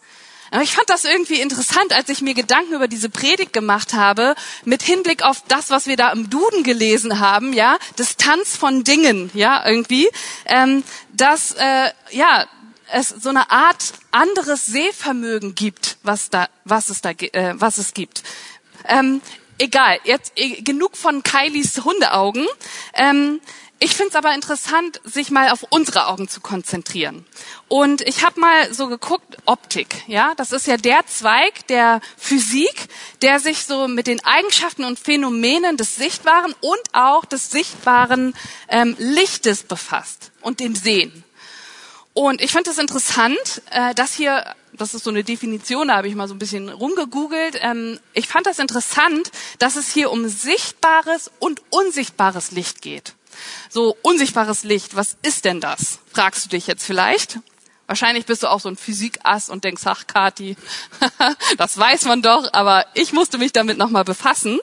Aber 0.54 0.62
ich 0.62 0.72
fand 0.72 0.88
das 0.88 1.04
irgendwie 1.04 1.42
interessant, 1.42 1.94
als 1.94 2.10
ich 2.10 2.22
mir 2.22 2.36
Gedanken 2.36 2.74
über 2.74 2.88
diese 2.88 3.10
Predigt 3.10 3.54
gemacht 3.54 3.94
habe, 3.94 4.36
mit 4.66 4.84
Hinblick 4.84 5.24
auf 5.24 5.44
das, 5.48 5.72
was 5.72 5.88
wir 5.88 5.98
da 5.98 6.12
im 6.12 6.30
Duden 6.30 6.64
gelesen 6.64 7.20
haben, 7.20 7.54
ja, 7.54 7.80
Distanz 7.98 8.56
von 8.56 8.84
Dingen, 8.84 9.32
ja, 9.34 9.68
irgendwie, 9.68 10.08
ähm, 10.46 10.84
dass, 11.12 11.54
äh, 11.54 11.90
ja, 12.12 12.46
es 12.92 13.10
so 13.10 13.30
eine 13.30 13.52
Art 13.52 13.94
anderes 14.12 14.66
Sehvermögen 14.66 15.56
gibt, 15.56 15.98
was 16.04 16.30
da, 16.30 16.50
was 16.66 16.90
es 16.90 17.02
da, 17.02 17.12
äh, 17.12 17.54
was 17.56 17.78
es 17.78 17.94
gibt. 17.94 18.24
Ähm, 18.88 19.22
egal, 19.58 20.00
jetzt 20.04 20.34
äh, 20.36 20.62
genug 20.62 20.98
von 20.98 21.24
Kylies 21.24 21.84
Hundeaugen. 21.84 22.46
Ähm, 22.94 23.40
ich 23.80 23.96
finde 23.96 24.12
es 24.12 24.16
aber 24.16 24.34
interessant, 24.34 25.02
sich 25.04 25.30
mal 25.30 25.50
auf 25.50 25.66
unsere 25.70 26.08
Augen 26.08 26.30
zu 26.30 26.40
konzentrieren. 26.40 27.26
Und 27.68 28.02
ich 28.02 28.24
habe 28.24 28.40
mal 28.40 28.74
so 28.74 28.88
geguckt, 28.88 29.38
Optik, 29.46 30.04
ja, 30.08 30.34
das 30.38 30.54
ist 30.54 30.68
ja 30.68 30.78
der 30.78 31.06
Zweig 31.06 31.68
der 31.68 32.00
Physik, 32.16 32.88
der 33.22 33.42
sich 33.42 33.66
so 33.66 33.90
mit 33.90 34.08
den 34.08 34.24
Eigenschaften 34.24 34.86
und 34.86 35.00
Phänomenen 35.00 35.76
des 35.76 35.98
Sichtbaren 35.98 36.56
und 36.62 36.80
auch 36.94 37.26
des 37.26 37.52
sichtbaren 37.52 38.34
ähm, 38.70 38.96
Lichtes 39.00 39.64
befasst 39.64 40.32
und 40.40 40.62
dem 40.62 40.76
Sehen. 40.76 41.26
Und 42.14 42.42
ich 42.42 42.52
fand 42.52 42.68
das 42.68 42.78
interessant, 42.78 43.62
äh, 43.72 43.96
dass 43.96 44.14
hier, 44.14 44.46
das 44.74 44.94
ist 44.94 45.04
so 45.04 45.10
eine 45.10 45.24
Definition, 45.24 45.88
da 45.88 45.98
habe 45.98 46.08
ich 46.08 46.16
mal 46.16 46.28
so 46.28 46.36
ein 46.36 46.40
bisschen 46.40 46.70
rumgegoogelt. 46.70 47.58
Ähm, 47.62 48.00
ich 48.14 48.28
fand 48.28 48.46
das 48.46 48.60
interessant, 48.60 49.32
dass 49.58 49.76
es 49.76 49.92
hier 49.92 50.12
um 50.12 50.28
sichtbares 50.28 51.32
und 51.40 51.62
unsichtbares 51.72 52.52
Licht 52.52 52.82
geht. 52.82 53.14
So 53.70 53.98
unsichtbares 54.04 54.64
Licht, 54.64 54.96
was 54.96 55.18
ist 55.24 55.46
denn 55.46 55.60
das? 55.60 56.00
Fragst 56.12 56.46
du 56.46 56.50
dich 56.50 56.68
jetzt 56.68 56.86
vielleicht? 56.86 57.40
Wahrscheinlich 57.86 58.26
bist 58.26 58.44
du 58.44 58.48
auch 58.48 58.62
so 58.62 58.70
ein 58.70 58.78
Physikass 58.78 59.50
und 59.50 59.66
denkst, 59.66 59.82
ach 59.86 60.08
Kati, 60.08 60.56
das 61.58 61.78
weiß 61.78 62.06
man 62.06 62.22
doch, 62.22 62.54
aber 62.54 62.86
ich 62.94 63.12
musste 63.12 63.38
mich 63.38 63.52
damit 63.52 63.78
nochmal 63.78 64.06
befassen. 64.06 64.62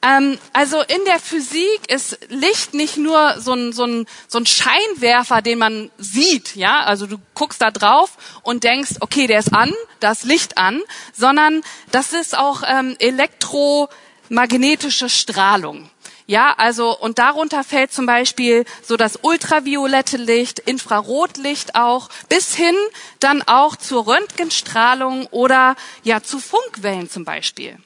Ähm, 0.00 0.38
also 0.52 0.80
in 0.80 1.04
der 1.04 1.18
Physik 1.18 1.80
ist 1.88 2.20
Licht 2.28 2.72
nicht 2.72 2.96
nur 2.96 3.40
so 3.40 3.54
ein, 3.54 3.72
so, 3.72 3.84
ein, 3.84 4.06
so 4.28 4.38
ein 4.38 4.46
Scheinwerfer, 4.46 5.42
den 5.42 5.58
man 5.58 5.90
sieht, 5.98 6.54
ja, 6.54 6.84
also 6.84 7.06
du 7.06 7.18
guckst 7.34 7.60
da 7.60 7.72
drauf 7.72 8.16
und 8.42 8.62
denkst, 8.62 8.92
okay, 9.00 9.26
der 9.26 9.40
ist 9.40 9.52
an, 9.52 9.72
da 9.98 10.12
ist 10.12 10.22
Licht 10.22 10.56
an, 10.56 10.82
sondern 11.12 11.62
das 11.90 12.12
ist 12.12 12.38
auch 12.38 12.62
ähm, 12.64 12.94
elektromagnetische 13.00 15.08
Strahlung. 15.08 15.90
Ja, 16.32 16.54
also 16.56 16.98
und 16.98 17.18
darunter 17.18 17.62
fällt 17.62 17.92
zum 17.92 18.06
Beispiel 18.06 18.64
so 18.82 18.96
das 18.96 19.18
ultraviolette 19.20 20.16
Licht, 20.16 20.60
Infrarotlicht 20.60 21.74
auch, 21.74 22.08
bis 22.30 22.54
hin 22.54 22.74
dann 23.20 23.42
auch 23.42 23.76
zur 23.76 24.06
Röntgenstrahlung 24.06 25.26
oder 25.26 25.76
ja 26.04 26.22
zu 26.22 26.38
Funkwellen 26.38 27.10
zum 27.10 27.26
Beispiel. 27.26 27.76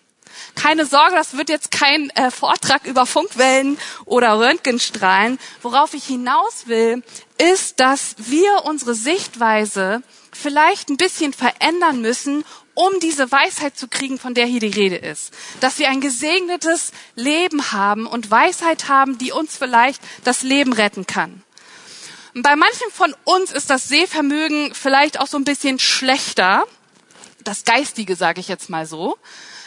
Keine 0.54 0.86
Sorge, 0.86 1.16
das 1.16 1.36
wird 1.36 1.48
jetzt 1.48 1.72
kein 1.72 2.08
äh, 2.10 2.30
Vortrag 2.30 2.86
über 2.86 3.04
Funkwellen 3.04 3.78
oder 4.04 4.38
Röntgenstrahlen. 4.38 5.40
Worauf 5.60 5.92
ich 5.94 6.04
hinaus 6.04 6.68
will, 6.68 7.02
ist, 7.38 7.80
dass 7.80 8.14
wir 8.16 8.64
unsere 8.64 8.94
Sichtweise 8.94 10.04
vielleicht 10.32 10.88
ein 10.88 10.98
bisschen 10.98 11.32
verändern 11.32 12.00
müssen, 12.00 12.44
um 12.76 13.00
diese 13.00 13.32
Weisheit 13.32 13.76
zu 13.76 13.88
kriegen, 13.88 14.18
von 14.18 14.34
der 14.34 14.44
hier 14.44 14.60
die 14.60 14.66
Rede 14.66 14.96
ist. 14.96 15.32
Dass 15.60 15.78
wir 15.78 15.88
ein 15.88 16.02
gesegnetes 16.02 16.92
Leben 17.14 17.72
haben 17.72 18.06
und 18.06 18.30
Weisheit 18.30 18.88
haben, 18.88 19.16
die 19.16 19.32
uns 19.32 19.56
vielleicht 19.56 20.00
das 20.24 20.42
Leben 20.42 20.74
retten 20.74 21.06
kann. 21.06 21.42
Bei 22.34 22.54
manchen 22.54 22.90
von 22.92 23.14
uns 23.24 23.50
ist 23.50 23.70
das 23.70 23.88
Sehvermögen 23.88 24.74
vielleicht 24.74 25.18
auch 25.18 25.26
so 25.26 25.38
ein 25.38 25.44
bisschen 25.44 25.78
schlechter, 25.78 26.64
das 27.42 27.64
Geistige 27.64 28.14
sage 28.14 28.40
ich 28.40 28.48
jetzt 28.48 28.68
mal 28.68 28.84
so, 28.84 29.16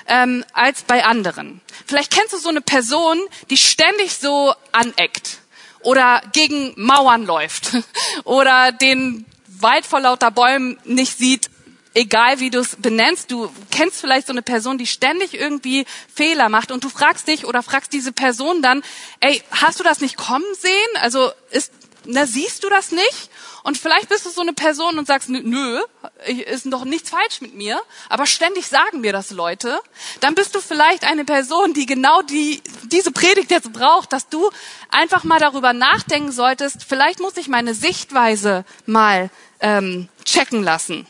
ähm, 0.08 0.46
als 0.54 0.84
bei 0.84 1.04
anderen. 1.04 1.62
Vielleicht 1.88 2.12
kennst 2.12 2.34
du 2.34 2.38
so 2.38 2.50
eine 2.50 2.62
Person, 2.62 3.18
die 3.50 3.58
ständig 3.58 4.18
so 4.18 4.54
aneckt 4.72 5.40
oder 5.80 6.22
gegen 6.32 6.74
Mauern 6.76 7.26
läuft 7.26 7.72
oder 8.24 8.72
den 8.72 9.26
Wald 9.48 9.88
vor 9.88 10.00
lauter 10.00 10.30
Bäumen 10.30 10.78
nicht 10.84 11.18
sieht 11.18 11.50
egal 11.94 12.40
wie 12.40 12.50
du 12.50 12.60
es 12.60 12.76
benennst, 12.76 13.32
du 13.32 13.52
kennst 13.72 14.00
vielleicht 14.00 14.28
so 14.28 14.34
eine 14.34 14.42
Person, 14.42 14.78
die 14.78 14.88
ständig 14.88 15.34
irgendwie 15.34 15.86
Fehler 16.14 16.50
macht 16.50 16.72
und 16.72 16.84
du 16.84 16.90
fragst 16.90 17.28
dich 17.28 17.46
oder 17.46 17.64
fragst 17.64 17.94
diese 17.94 18.12
Person 18.12 18.62
dann, 18.62 18.84
ey, 19.20 19.42
hast 19.52 19.80
du 19.80 19.84
das 19.84 20.02
nicht 20.02 20.18
kommen 20.18 20.46
sehen? 20.60 21.02
Also 21.02 21.32
ist, 21.52 21.72
na, 22.06 22.26
siehst 22.26 22.64
du 22.64 22.70
das 22.70 22.92
nicht? 22.92 23.30
Und 23.64 23.78
vielleicht 23.78 24.10
bist 24.10 24.26
du 24.26 24.30
so 24.30 24.42
eine 24.42 24.54
Person 24.54 24.98
und 24.98 25.06
sagst, 25.06 25.30
nö, 25.30 25.82
ist 26.26 26.66
doch 26.72 26.86
nichts 26.86 27.10
falsch 27.10 27.42
mit 27.42 27.54
mir, 27.56 27.80
aber 28.08 28.26
ständig 28.26 28.68
sagen 28.68 29.02
mir 29.02 29.12
das 29.12 29.32
Leute. 29.32 29.80
Dann 30.22 30.34
bist 30.34 30.56
du 30.56 30.62
vielleicht 30.62 31.04
eine 31.04 31.26
Person, 31.26 31.74
die 31.74 31.86
genau 31.86 32.22
die, 32.22 32.62
diese 32.86 33.12
Predigt 33.12 33.52
jetzt 33.52 33.74
braucht, 33.74 34.14
dass 34.14 34.30
du 34.30 34.50
einfach 34.90 35.24
mal 35.24 35.40
darüber 35.40 35.74
nachdenken 35.74 36.32
solltest, 36.32 36.86
vielleicht 36.88 37.20
muss 37.20 37.38
ich 37.38 37.48
meine 37.48 37.74
Sichtweise 37.74 38.64
mal 38.86 39.30
ähm, 39.60 40.08
checken 40.24 40.64
lassen. 40.64 41.06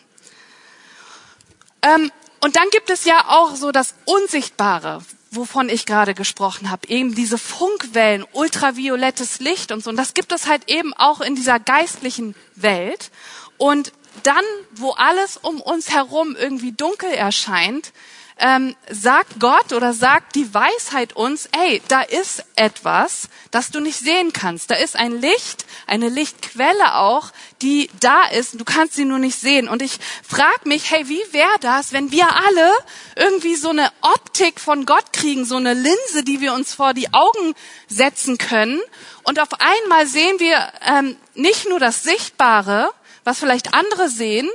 Ähm, 1.81 2.11
und 2.41 2.55
dann 2.55 2.69
gibt 2.71 2.89
es 2.89 3.05
ja 3.05 3.25
auch 3.27 3.55
so 3.55 3.71
das 3.71 3.95
Unsichtbare, 4.05 5.01
wovon 5.31 5.69
ich 5.69 5.85
gerade 5.85 6.13
gesprochen 6.13 6.69
habe, 6.71 6.87
eben 6.87 7.15
diese 7.15 7.37
Funkwellen, 7.37 8.25
ultraviolettes 8.33 9.39
Licht 9.39 9.71
und 9.71 9.83
so. 9.83 9.89
Und 9.89 9.97
das 9.97 10.13
gibt 10.13 10.31
es 10.31 10.47
halt 10.47 10.69
eben 10.69 10.93
auch 10.93 11.21
in 11.21 11.35
dieser 11.35 11.59
geistlichen 11.59 12.35
Welt. 12.55 13.11
Und 13.57 13.91
dann, 14.23 14.43
wo 14.71 14.91
alles 14.91 15.37
um 15.37 15.61
uns 15.61 15.91
herum 15.91 16.35
irgendwie 16.35 16.71
dunkel 16.71 17.11
erscheint, 17.11 17.91
ähm, 18.39 18.75
sagt 18.89 19.39
Gott 19.39 19.73
oder 19.73 19.93
sagt 19.93 20.35
die 20.35 20.53
Weisheit 20.53 21.13
uns, 21.13 21.49
ey, 21.51 21.81
da 21.87 22.01
ist 22.01 22.43
etwas, 22.55 23.29
das 23.51 23.71
du 23.71 23.79
nicht 23.79 23.97
sehen 23.97 24.33
kannst. 24.33 24.71
Da 24.71 24.75
ist 24.75 24.95
ein 24.95 25.19
Licht, 25.19 25.65
eine 25.87 26.09
Lichtquelle 26.09 26.95
auch, 26.95 27.31
die 27.61 27.89
da 27.99 28.23
ist. 28.23 28.59
Du 28.59 28.65
kannst 28.65 28.93
sie 28.93 29.05
nur 29.05 29.19
nicht 29.19 29.39
sehen. 29.39 29.67
Und 29.67 29.81
ich 29.81 29.99
frage 30.27 30.61
mich, 30.67 30.91
hey, 30.91 31.07
wie 31.09 31.21
wäre 31.31 31.59
das, 31.59 31.93
wenn 31.93 32.11
wir 32.11 32.27
alle 32.35 32.71
irgendwie 33.15 33.55
so 33.55 33.69
eine 33.69 33.91
Optik 34.01 34.59
von 34.59 34.85
Gott 34.85 35.13
kriegen, 35.13 35.45
so 35.45 35.57
eine 35.57 35.73
Linse, 35.73 36.23
die 36.23 36.41
wir 36.41 36.53
uns 36.53 36.73
vor 36.73 36.93
die 36.93 37.13
Augen 37.13 37.53
setzen 37.87 38.37
können. 38.37 38.79
Und 39.23 39.39
auf 39.39 39.49
einmal 39.59 40.07
sehen 40.07 40.39
wir 40.39 40.71
ähm, 40.87 41.17
nicht 41.35 41.67
nur 41.67 41.79
das 41.79 42.03
Sichtbare, 42.03 42.91
was 43.23 43.39
vielleicht 43.39 43.73
andere 43.73 44.09
sehen, 44.09 44.49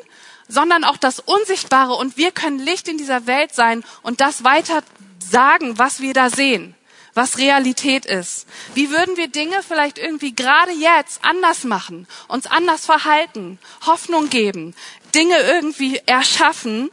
sondern 0.48 0.84
auch 0.84 0.96
das 0.96 1.20
Unsichtbare 1.20 1.94
und 1.94 2.16
wir 2.16 2.30
können 2.30 2.58
Licht 2.58 2.88
in 2.88 2.98
dieser 2.98 3.26
Welt 3.26 3.54
sein 3.54 3.84
und 4.02 4.20
das 4.20 4.44
weiter 4.44 4.82
sagen, 5.18 5.78
was 5.78 6.00
wir 6.00 6.14
da 6.14 6.30
sehen, 6.30 6.74
was 7.14 7.38
Realität 7.38 8.06
ist. 8.06 8.46
Wie 8.74 8.90
würden 8.90 9.16
wir 9.16 9.28
Dinge 9.28 9.62
vielleicht 9.66 9.98
irgendwie 9.98 10.34
gerade 10.34 10.72
jetzt 10.72 11.24
anders 11.24 11.64
machen, 11.64 12.06
uns 12.28 12.46
anders 12.46 12.84
verhalten, 12.84 13.58
Hoffnung 13.86 14.28
geben, 14.28 14.74
Dinge 15.14 15.38
irgendwie 15.38 16.00
erschaffen, 16.06 16.90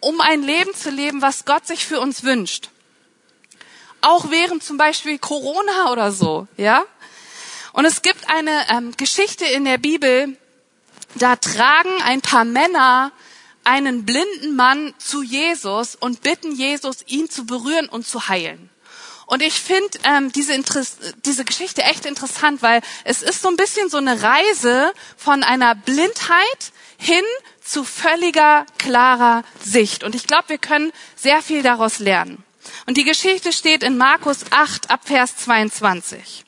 um 0.00 0.20
ein 0.20 0.42
Leben 0.42 0.74
zu 0.74 0.90
leben, 0.90 1.22
was 1.22 1.44
Gott 1.44 1.66
sich 1.66 1.86
für 1.86 2.00
uns 2.00 2.24
wünscht. 2.24 2.70
Auch 4.00 4.30
während 4.30 4.62
zum 4.62 4.78
Beispiel 4.78 5.18
Corona 5.18 5.92
oder 5.92 6.10
so, 6.10 6.48
ja? 6.56 6.84
Und 7.72 7.84
es 7.84 8.02
gibt 8.02 8.28
eine 8.28 8.66
ähm, 8.70 8.96
Geschichte 8.96 9.44
in 9.44 9.64
der 9.64 9.78
Bibel, 9.78 10.36
da 11.14 11.36
tragen 11.36 11.90
ein 12.02 12.20
paar 12.20 12.44
Männer 12.44 13.12
einen 13.64 14.04
blinden 14.04 14.56
Mann 14.56 14.94
zu 14.98 15.22
Jesus 15.22 15.94
und 15.94 16.22
bitten 16.22 16.52
Jesus, 16.52 17.04
ihn 17.06 17.28
zu 17.28 17.44
berühren 17.44 17.88
und 17.88 18.06
zu 18.06 18.28
heilen. 18.28 18.70
Und 19.26 19.42
ich 19.42 19.60
finde 19.60 19.90
ähm, 20.02 20.32
diese, 20.32 20.60
diese 21.24 21.44
Geschichte 21.44 21.82
echt 21.82 22.04
interessant, 22.04 22.62
weil 22.62 22.80
es 23.04 23.22
ist 23.22 23.42
so 23.42 23.48
ein 23.48 23.56
bisschen 23.56 23.88
so 23.88 23.98
eine 23.98 24.22
Reise 24.22 24.92
von 25.16 25.44
einer 25.44 25.76
Blindheit 25.76 26.72
hin 26.98 27.22
zu 27.62 27.84
völliger 27.84 28.66
klarer 28.78 29.44
Sicht. 29.62 30.02
Und 30.02 30.16
ich 30.16 30.26
glaube, 30.26 30.48
wir 30.48 30.58
können 30.58 30.92
sehr 31.14 31.42
viel 31.42 31.62
daraus 31.62 32.00
lernen. 32.00 32.42
Und 32.86 32.96
die 32.96 33.04
Geschichte 33.04 33.52
steht 33.52 33.84
in 33.84 33.96
Markus 33.96 34.38
8 34.50 34.90
ab 34.90 35.02
Vers 35.04 35.36
22. 35.36 36.44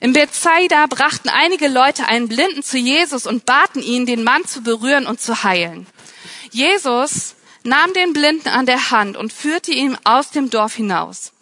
In 0.00 0.12
Bethsaida 0.12 0.86
brachten 0.86 1.28
einige 1.28 1.68
Leute 1.68 2.06
einen 2.06 2.28
Blinden 2.28 2.62
zu 2.62 2.78
Jesus 2.78 3.26
und 3.26 3.46
baten 3.46 3.82
ihn, 3.82 4.06
den 4.06 4.22
Mann 4.22 4.44
zu 4.44 4.62
berühren 4.62 5.06
und 5.06 5.20
zu 5.20 5.42
heilen. 5.42 5.86
Jesus 6.50 7.34
nahm 7.64 7.92
den 7.92 8.12
Blinden 8.12 8.48
an 8.48 8.66
der 8.66 8.90
Hand 8.90 9.16
und 9.16 9.32
führte 9.32 9.72
ihn 9.72 9.98
aus 10.04 10.30
dem 10.30 10.50
Dorf 10.50 10.74
hinaus. 10.74 11.32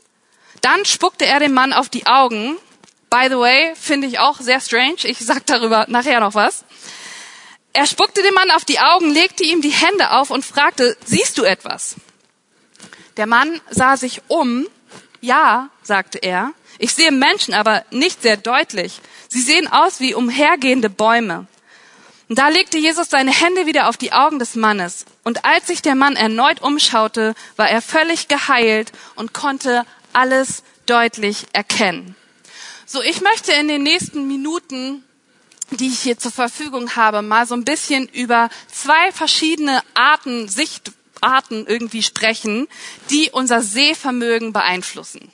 Dann 0.62 0.84
spuckte 0.84 1.26
er 1.26 1.38
dem 1.38 1.52
Mann 1.52 1.72
auf 1.72 1.88
die 1.88 2.06
Augen. 2.06 2.56
By 3.10 3.26
the 3.28 3.36
way, 3.36 3.74
finde 3.76 4.06
ich 4.06 4.18
auch 4.18 4.40
sehr 4.40 4.60
strange. 4.60 5.04
Ich 5.04 5.18
sag 5.18 5.46
darüber 5.46 5.84
nachher 5.88 6.20
noch 6.20 6.34
was. 6.34 6.64
Er 7.74 7.86
spuckte 7.86 8.22
dem 8.22 8.34
Mann 8.34 8.50
auf 8.52 8.64
die 8.64 8.80
Augen, 8.80 9.10
legte 9.10 9.44
ihm 9.44 9.60
die 9.60 9.68
Hände 9.68 10.12
auf 10.12 10.30
und 10.30 10.44
fragte, 10.46 10.96
siehst 11.04 11.36
du 11.36 11.44
etwas? 11.44 11.96
Der 13.18 13.26
Mann 13.26 13.60
sah 13.70 13.98
sich 13.98 14.22
um. 14.28 14.66
Ja, 15.20 15.68
sagte 15.82 16.18
er. 16.18 16.52
Ich 16.78 16.94
sehe 16.94 17.12
Menschen, 17.12 17.54
aber 17.54 17.84
nicht 17.90 18.22
sehr 18.22 18.36
deutlich. 18.36 19.00
Sie 19.28 19.40
sehen 19.40 19.68
aus 19.68 20.00
wie 20.00 20.14
umhergehende 20.14 20.90
Bäume. 20.90 21.46
Und 22.28 22.38
da 22.38 22.48
legte 22.48 22.78
Jesus 22.78 23.08
seine 23.08 23.30
Hände 23.30 23.66
wieder 23.66 23.88
auf 23.88 23.96
die 23.96 24.12
Augen 24.12 24.38
des 24.38 24.56
Mannes. 24.56 25.04
Und 25.22 25.44
als 25.44 25.68
sich 25.68 25.80
der 25.80 25.94
Mann 25.94 26.16
erneut 26.16 26.60
umschaute, 26.60 27.34
war 27.56 27.68
er 27.68 27.80
völlig 27.80 28.26
geheilt 28.28 28.92
und 29.14 29.32
konnte 29.32 29.84
alles 30.12 30.64
deutlich 30.86 31.46
erkennen. 31.52 32.16
So, 32.84 33.00
ich 33.02 33.20
möchte 33.20 33.52
in 33.52 33.68
den 33.68 33.82
nächsten 33.82 34.26
Minuten, 34.26 35.04
die 35.70 35.88
ich 35.88 36.00
hier 36.00 36.18
zur 36.18 36.32
Verfügung 36.32 36.96
habe, 36.96 37.22
mal 37.22 37.46
so 37.46 37.54
ein 37.54 37.64
bisschen 37.64 38.08
über 38.08 38.50
zwei 38.70 39.12
verschiedene 39.12 39.82
Arten, 39.94 40.48
Sichtarten 40.48 41.66
irgendwie 41.66 42.02
sprechen, 42.02 42.68
die 43.10 43.30
unser 43.30 43.62
Sehvermögen 43.62 44.52
beeinflussen. 44.52 45.32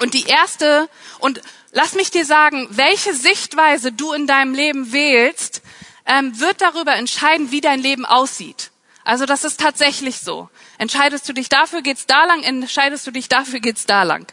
Und 0.00 0.14
die 0.14 0.24
erste, 0.24 0.88
und 1.18 1.40
lass 1.72 1.94
mich 1.94 2.10
dir 2.10 2.24
sagen, 2.24 2.66
welche 2.70 3.14
Sichtweise 3.14 3.92
du 3.92 4.12
in 4.12 4.26
deinem 4.26 4.54
Leben 4.54 4.92
wählst, 4.92 5.62
ähm, 6.06 6.40
wird 6.40 6.60
darüber 6.60 6.94
entscheiden, 6.96 7.50
wie 7.50 7.60
dein 7.60 7.80
Leben 7.80 8.06
aussieht. 8.06 8.70
Also 9.04 9.26
das 9.26 9.44
ist 9.44 9.60
tatsächlich 9.60 10.18
so. 10.18 10.48
Entscheidest 10.78 11.28
du 11.28 11.32
dich 11.32 11.48
dafür, 11.48 11.82
geht's 11.82 12.06
da 12.06 12.24
lang, 12.24 12.42
entscheidest 12.42 13.06
du 13.06 13.10
dich 13.10 13.28
dafür, 13.28 13.60
geht's 13.60 13.86
da 13.86 14.02
lang. 14.02 14.26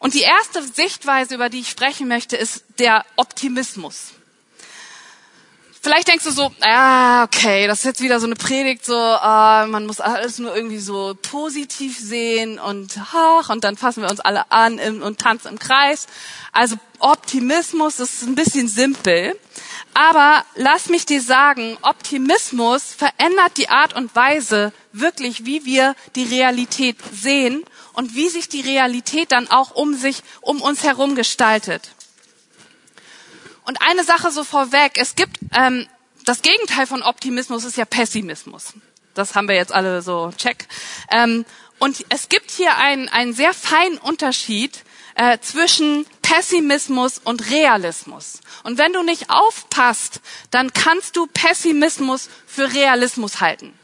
Und 0.00 0.14
die 0.14 0.22
erste 0.22 0.62
Sichtweise, 0.62 1.34
über 1.34 1.48
die 1.48 1.60
ich 1.60 1.70
sprechen 1.70 2.08
möchte, 2.08 2.36
ist 2.36 2.64
der 2.78 3.04
Optimismus. 3.16 4.14
Vielleicht 5.80 6.08
denkst 6.08 6.24
du 6.24 6.32
so, 6.32 6.50
ah, 6.60 7.22
okay, 7.24 7.66
das 7.68 7.78
ist 7.78 7.84
jetzt 7.84 8.02
wieder 8.02 8.18
so 8.18 8.26
eine 8.26 8.34
Predigt, 8.34 8.84
so, 8.84 8.96
ah, 8.96 9.66
man 9.68 9.86
muss 9.86 10.00
alles 10.00 10.38
nur 10.38 10.54
irgendwie 10.54 10.78
so 10.78 11.16
positiv 11.22 11.98
sehen 11.98 12.58
und 12.58 12.98
ach, 13.12 13.48
und 13.48 13.62
dann 13.62 13.76
fassen 13.76 14.02
wir 14.02 14.10
uns 14.10 14.20
alle 14.20 14.50
an 14.50 14.80
und 15.02 15.18
tanzen 15.20 15.48
im 15.48 15.58
Kreis. 15.58 16.06
Also 16.52 16.76
Optimismus 16.98 18.00
ist 18.00 18.22
ein 18.22 18.34
bisschen 18.34 18.68
simpel. 18.68 19.38
Aber 19.94 20.44
lass 20.54 20.88
mich 20.88 21.06
dir 21.06 21.20
sagen, 21.20 21.76
Optimismus 21.82 22.94
verändert 22.94 23.56
die 23.56 23.68
Art 23.68 23.94
und 23.94 24.14
Weise 24.14 24.72
wirklich, 24.92 25.44
wie 25.44 25.64
wir 25.64 25.94
die 26.14 26.24
Realität 26.24 26.96
sehen 27.12 27.64
und 27.94 28.14
wie 28.14 28.28
sich 28.28 28.48
die 28.48 28.60
Realität 28.60 29.32
dann 29.32 29.48
auch 29.48 29.72
um 29.72 29.94
sich, 29.94 30.22
um 30.40 30.60
uns 30.60 30.84
herum 30.84 31.14
gestaltet. 31.14 31.90
Und 33.68 33.82
eine 33.82 34.02
Sache 34.02 34.30
so 34.30 34.44
vorweg, 34.44 34.92
es 34.94 35.14
gibt 35.14 35.36
ähm, 35.52 35.86
das 36.24 36.40
Gegenteil 36.40 36.86
von 36.86 37.02
Optimismus 37.02 37.64
ist 37.64 37.76
ja 37.76 37.84
Pessimismus. 37.84 38.72
Das 39.12 39.34
haben 39.34 39.46
wir 39.46 39.56
jetzt 39.56 39.72
alle 39.72 40.00
so 40.00 40.32
check. 40.38 40.66
Ähm, 41.10 41.44
und 41.78 42.02
es 42.08 42.30
gibt 42.30 42.50
hier 42.50 42.78
einen, 42.78 43.10
einen 43.10 43.34
sehr 43.34 43.52
feinen 43.52 43.98
Unterschied 43.98 44.84
äh, 45.16 45.38
zwischen 45.40 46.06
Pessimismus 46.22 47.18
und 47.22 47.50
Realismus. 47.50 48.40
Und 48.62 48.78
wenn 48.78 48.94
du 48.94 49.02
nicht 49.02 49.28
aufpasst, 49.28 50.22
dann 50.50 50.72
kannst 50.72 51.16
du 51.16 51.26
Pessimismus 51.26 52.30
für 52.46 52.72
Realismus 52.72 53.42
halten. 53.42 53.78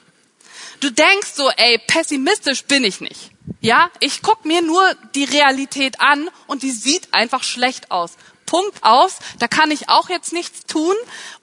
Du 0.80 0.90
denkst 0.90 1.32
so, 1.34 1.50
ey, 1.50 1.78
pessimistisch 1.86 2.64
bin 2.64 2.84
ich 2.84 3.02
nicht. 3.02 3.32
Ja, 3.60 3.90
ich 4.00 4.22
guck 4.22 4.46
mir 4.46 4.62
nur 4.62 4.94
die 5.14 5.24
Realität 5.24 6.00
an 6.00 6.30
und 6.46 6.62
die 6.62 6.70
sieht 6.70 7.12
einfach 7.12 7.42
schlecht 7.42 7.90
aus. 7.90 8.12
Punkt 8.46 8.82
aus. 8.82 9.18
Da 9.38 9.48
kann 9.48 9.70
ich 9.70 9.88
auch 9.88 10.08
jetzt 10.08 10.32
nichts 10.32 10.66
tun. 10.66 10.94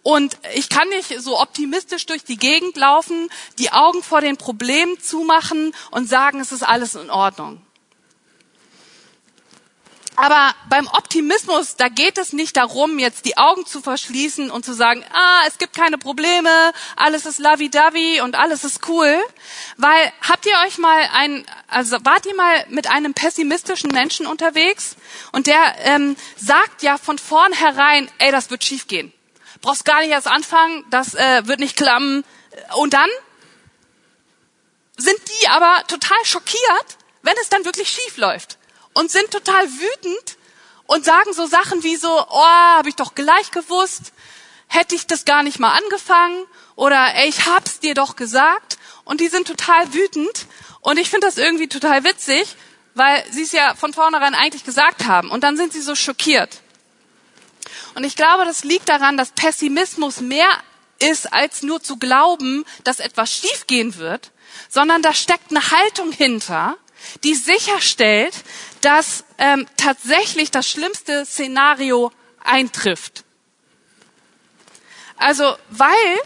Und 0.04 0.38
ich 0.56 0.70
kann 0.70 0.88
nicht 0.90 1.20
so 1.20 1.40
optimistisch 1.40 2.06
durch 2.06 2.24
die 2.24 2.38
Gegend 2.38 2.76
laufen, 2.78 3.30
die 3.60 3.72
Augen 3.72 4.04
vor 4.04 4.22
den 4.22 4.38
Problemen 4.38 5.00
zumachen 5.00 5.74
und 5.92 6.10
sagen, 6.10 6.40
es 6.40 6.52
ist 6.52 6.64
alles 6.64 6.96
in 6.96 7.10
Ordnung. 7.10 7.62
Aber 10.22 10.54
beim 10.70 10.86
Optimismus, 10.86 11.78
da 11.78 11.90
geht 11.90 12.20
es 12.20 12.32
nicht 12.32 12.56
darum, 12.56 13.00
jetzt 13.00 13.26
die 13.26 13.38
Augen 13.38 13.66
zu 13.66 13.82
verschließen 13.82 14.52
und 14.52 14.64
zu 14.64 14.74
sagen, 14.74 15.04
ah, 15.12 15.42
es 15.48 15.58
gibt 15.58 15.76
keine 15.76 15.98
Probleme, 15.98 16.74
alles 16.96 17.26
ist 17.26 17.40
lavi-davi 17.40 18.22
und 18.22 18.36
alles 18.36 18.64
ist 18.64 18.88
cool. 18.88 19.20
Weil, 19.78 20.14
habt 20.22 20.46
ihr 20.46 20.54
euch 20.68 20.78
mal 20.78 21.10
ein, 21.12 21.44
also 21.68 21.98
wart 22.04 22.28
ihr 22.28 22.36
mal 22.36 22.66
mit 22.70 22.86
einem 22.86 23.16
pessimistischen 23.16 23.90
Menschen 23.90 24.28
unterwegs? 24.28 24.96
Und 25.32 25.48
der 25.48 25.60
ähm, 25.86 26.16
sagt 26.38 26.84
ja 26.84 27.00
von 27.00 27.18
vornherein, 27.18 28.08
ey, 28.20 28.32
das 28.32 28.52
wird 28.52 28.64
schief 28.64 28.88
gehen. 28.88 29.12
Brauchst 29.62 29.86
gar 29.86 30.02
nicht 30.02 30.12
erst 30.12 30.28
anfangen, 30.28 30.86
das 30.92 31.16
äh, 31.16 31.48
wird 31.48 31.60
nicht 31.60 31.76
klappen. 31.76 32.24
Und 32.76 32.94
dann 32.94 33.10
sind 34.98 35.18
die 35.18 35.48
aber 35.48 35.82
total 35.88 36.24
schockiert, 36.26 36.98
wenn 37.24 37.34
es 37.42 37.50
dann 37.50 37.66
wirklich 37.66 37.90
schief 37.90 38.18
läuft 38.18 38.60
und 38.94 39.12
sind 39.12 39.32
total 39.32 39.68
wütend 39.68 40.38
und 40.88 41.06
sagen 41.06 41.34
so 41.34 41.46
Sachen 41.46 41.84
wie 41.84 41.96
so, 41.96 42.10
oh, 42.10 42.44
habe 42.44 42.90
ich 42.90 42.96
doch 42.96 43.16
gleich 43.16 43.52
gewusst, 43.52 44.14
hätte 44.68 44.96
ich 44.96 45.08
das 45.08 45.26
gar 45.26 45.44
nicht 45.44 45.60
mal 45.60 45.78
angefangen 45.78 46.46
oder 46.76 47.14
ey, 47.16 47.30
ich 47.30 47.46
hab's 47.46 47.80
dir 47.80 47.94
doch 47.94 48.16
gesagt 48.16 48.78
und 49.06 49.22
die 49.22 49.28
sind 49.28 49.48
total 49.48 49.94
wütend 49.94 50.48
und 50.82 50.98
ich 50.98 51.10
finde 51.10 51.28
das 51.28 51.38
irgendwie 51.38 51.68
total 51.68 52.04
witzig, 52.04 52.56
weil 52.94 53.24
sie 53.32 53.44
es 53.44 53.52
ja 53.52 53.76
von 53.76 53.94
vornherein 53.94 54.36
eigentlich 54.36 54.64
gesagt 54.64 55.06
haben 55.06 55.30
und 55.30 55.44
dann 55.44 55.58
sind 55.58 55.74
sie 55.74 55.82
so 55.82 55.96
schockiert. 55.96 56.62
Und 57.96 58.04
ich 58.04 58.16
glaube, 58.16 58.46
das 58.46 58.64
liegt 58.64 58.90
daran, 58.90 59.18
dass 59.18 59.32
Pessimismus 59.32 60.22
mehr 60.22 60.50
ist, 61.00 61.34
als 61.34 61.62
nur 61.62 61.82
zu 61.82 61.98
glauben, 61.98 62.66
dass 62.84 63.00
etwas 63.00 63.34
schiefgehen 63.34 63.98
wird, 63.98 64.32
sondern 64.70 65.02
da 65.02 65.14
steckt 65.14 65.52
eine 65.52 65.72
Haltung 65.72 66.12
hinter, 66.12 66.78
die 67.24 67.36
sicherstellt, 67.36 68.34
dass 68.82 69.24
ähm, 69.38 69.68
tatsächlich 69.78 70.52
das 70.52 70.70
schlimmste 70.70 71.26
Szenario 71.26 72.12
eintrifft. 72.44 73.24
Also 75.18 75.56
weil 75.70 76.18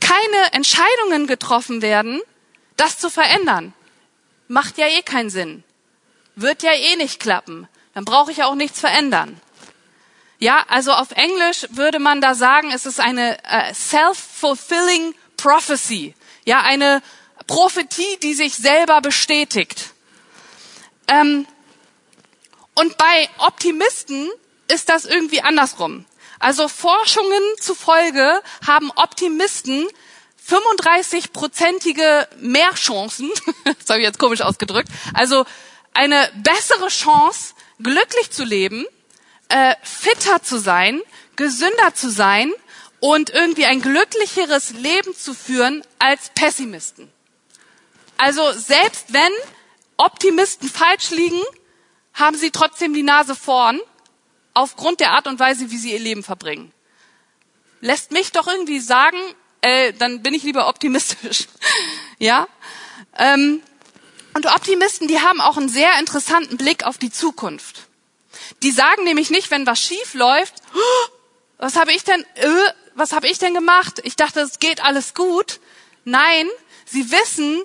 keine 0.00 0.52
Entscheidungen 0.52 1.26
getroffen 1.26 1.82
werden, 1.82 2.20
das 2.76 2.98
zu 2.98 3.10
verändern, 3.10 3.72
macht 4.48 4.78
ja 4.78 4.86
eh 4.86 5.02
keinen 5.02 5.30
Sinn. 5.30 5.64
Wird 6.36 6.62
ja 6.62 6.72
eh 6.72 6.96
nicht 6.96 7.18
klappen. 7.18 7.66
Dann 7.94 8.04
brauche 8.04 8.30
ich 8.30 8.38
ja 8.38 8.46
auch 8.46 8.54
nichts 8.54 8.78
verändern. 8.78 9.40
Ja, 10.38 10.64
also 10.68 10.92
auf 10.92 11.12
Englisch 11.12 11.66
würde 11.70 11.98
man 11.98 12.20
da 12.20 12.34
sagen, 12.34 12.70
es 12.70 12.84
ist 12.84 13.00
eine 13.00 13.42
äh, 13.44 13.72
self-fulfilling 13.72 15.14
prophecy. 15.36 16.14
Ja, 16.44 16.60
eine 16.60 17.02
Prophetie, 17.46 18.18
die 18.22 18.34
sich 18.34 18.54
selber 18.54 19.00
bestätigt. 19.00 19.94
Ähm, 21.08 21.46
und 22.74 22.98
bei 22.98 23.28
Optimisten 23.38 24.30
ist 24.68 24.88
das 24.88 25.04
irgendwie 25.04 25.40
andersrum. 25.40 26.04
Also 26.38 26.68
Forschungen 26.68 27.42
zufolge 27.60 28.42
haben 28.66 28.90
Optimisten 28.96 29.86
35-prozentige 30.48 32.28
mehr 32.38 32.72
Chancen, 32.74 33.30
das 33.64 33.88
habe 33.88 34.00
ich 34.00 34.06
jetzt 34.06 34.18
komisch 34.18 34.42
ausgedrückt, 34.42 34.88
also 35.14 35.44
eine 35.94 36.30
bessere 36.34 36.88
Chance, 36.88 37.54
glücklich 37.82 38.30
zu 38.30 38.44
leben, 38.44 38.86
äh, 39.48 39.74
fitter 39.82 40.42
zu 40.42 40.58
sein, 40.58 41.00
gesünder 41.36 41.94
zu 41.94 42.10
sein 42.10 42.52
und 43.00 43.30
irgendwie 43.30 43.66
ein 43.66 43.80
glücklicheres 43.80 44.70
Leben 44.70 45.14
zu 45.16 45.34
führen 45.34 45.82
als 45.98 46.30
Pessimisten. 46.34 47.10
Also 48.18 48.52
selbst 48.52 49.12
wenn 49.12 49.32
Optimisten 49.96 50.68
falsch 50.68 51.10
liegen, 51.10 51.40
haben 52.14 52.36
sie 52.36 52.50
trotzdem 52.50 52.94
die 52.94 53.02
Nase 53.02 53.34
vorn, 53.34 53.80
aufgrund 54.54 55.00
der 55.00 55.12
Art 55.12 55.26
und 55.26 55.38
Weise, 55.38 55.70
wie 55.70 55.76
sie 55.76 55.92
ihr 55.92 55.98
Leben 55.98 56.22
verbringen. 56.22 56.72
Lässt 57.80 58.10
mich 58.10 58.32
doch 58.32 58.46
irgendwie 58.46 58.80
sagen, 58.80 59.18
äh, 59.60 59.92
dann 59.92 60.22
bin 60.22 60.32
ich 60.32 60.42
lieber 60.42 60.68
optimistisch. 60.68 61.46
ja? 62.18 62.48
Ähm, 63.18 63.62
und 64.34 64.46
Optimisten, 64.46 65.08
die 65.08 65.20
haben 65.20 65.40
auch 65.40 65.56
einen 65.56 65.68
sehr 65.68 65.98
interessanten 65.98 66.56
Blick 66.56 66.84
auf 66.84 66.98
die 66.98 67.10
Zukunft. 67.10 67.86
Die 68.62 68.70
sagen 68.70 69.04
nämlich 69.04 69.30
nicht, 69.30 69.50
wenn 69.50 69.66
was 69.66 69.80
schief 69.80 70.14
läuft, 70.14 70.54
oh, 70.74 70.78
was 71.58 71.76
habe 71.76 71.92
ich 71.92 72.04
denn, 72.04 72.22
äh, 72.34 72.48
was 72.94 73.12
habe 73.12 73.28
ich 73.28 73.38
denn 73.38 73.54
gemacht? 73.54 74.00
Ich 74.04 74.16
dachte, 74.16 74.40
es 74.40 74.58
geht 74.58 74.82
alles 74.82 75.14
gut. 75.14 75.60
Nein, 76.04 76.48
sie 76.86 77.10
wissen, 77.10 77.62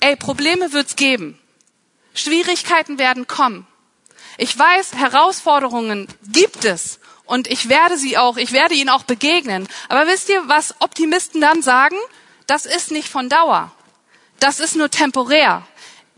ey, 0.00 0.16
Probleme 0.16 0.72
wird's 0.72 0.96
geben. 0.96 1.38
Schwierigkeiten 2.18 2.98
werden 2.98 3.26
kommen. 3.26 3.66
Ich 4.36 4.56
weiß, 4.56 4.94
Herausforderungen 4.94 6.06
gibt 6.32 6.64
es 6.64 7.00
und 7.24 7.48
ich 7.48 7.68
werde 7.68 7.98
sie 7.98 8.16
auch, 8.16 8.36
ich 8.36 8.52
werde 8.52 8.74
ihnen 8.74 8.88
auch 8.88 9.02
begegnen. 9.02 9.68
Aber 9.88 10.06
wisst 10.06 10.28
ihr, 10.28 10.48
was 10.48 10.74
Optimisten 10.80 11.40
dann 11.40 11.62
sagen? 11.62 11.96
Das 12.46 12.66
ist 12.66 12.90
nicht 12.90 13.08
von 13.08 13.28
Dauer. 13.28 13.72
Das 14.38 14.60
ist 14.60 14.76
nur 14.76 14.90
temporär. 14.90 15.66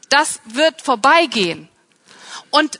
Das 0.09 0.41
wird 0.45 0.83
vorbeigehen. 0.83 1.69
Und 2.51 2.79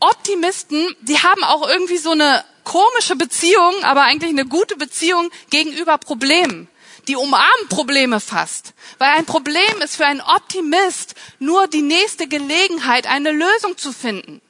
Optimisten, 0.00 0.94
die 1.00 1.18
haben 1.18 1.44
auch 1.44 1.68
irgendwie 1.68 1.96
so 1.96 2.10
eine 2.10 2.44
komische 2.64 3.16
Beziehung, 3.16 3.72
aber 3.82 4.02
eigentlich 4.02 4.30
eine 4.30 4.46
gute 4.46 4.76
Beziehung 4.76 5.30
gegenüber 5.50 5.98
Problemen 5.98 6.68
die 7.08 7.16
umarmen 7.16 7.68
Probleme 7.68 8.20
fast. 8.20 8.74
Weil 8.98 9.10
ein 9.16 9.26
Problem 9.26 9.80
ist 9.82 9.96
für 9.96 10.06
einen 10.06 10.20
Optimist 10.20 11.14
nur 11.38 11.66
die 11.66 11.82
nächste 11.82 12.28
Gelegenheit, 12.28 13.06
eine 13.06 13.32
Lösung 13.32 13.76
zu 13.76 13.92
finden. 13.92 14.40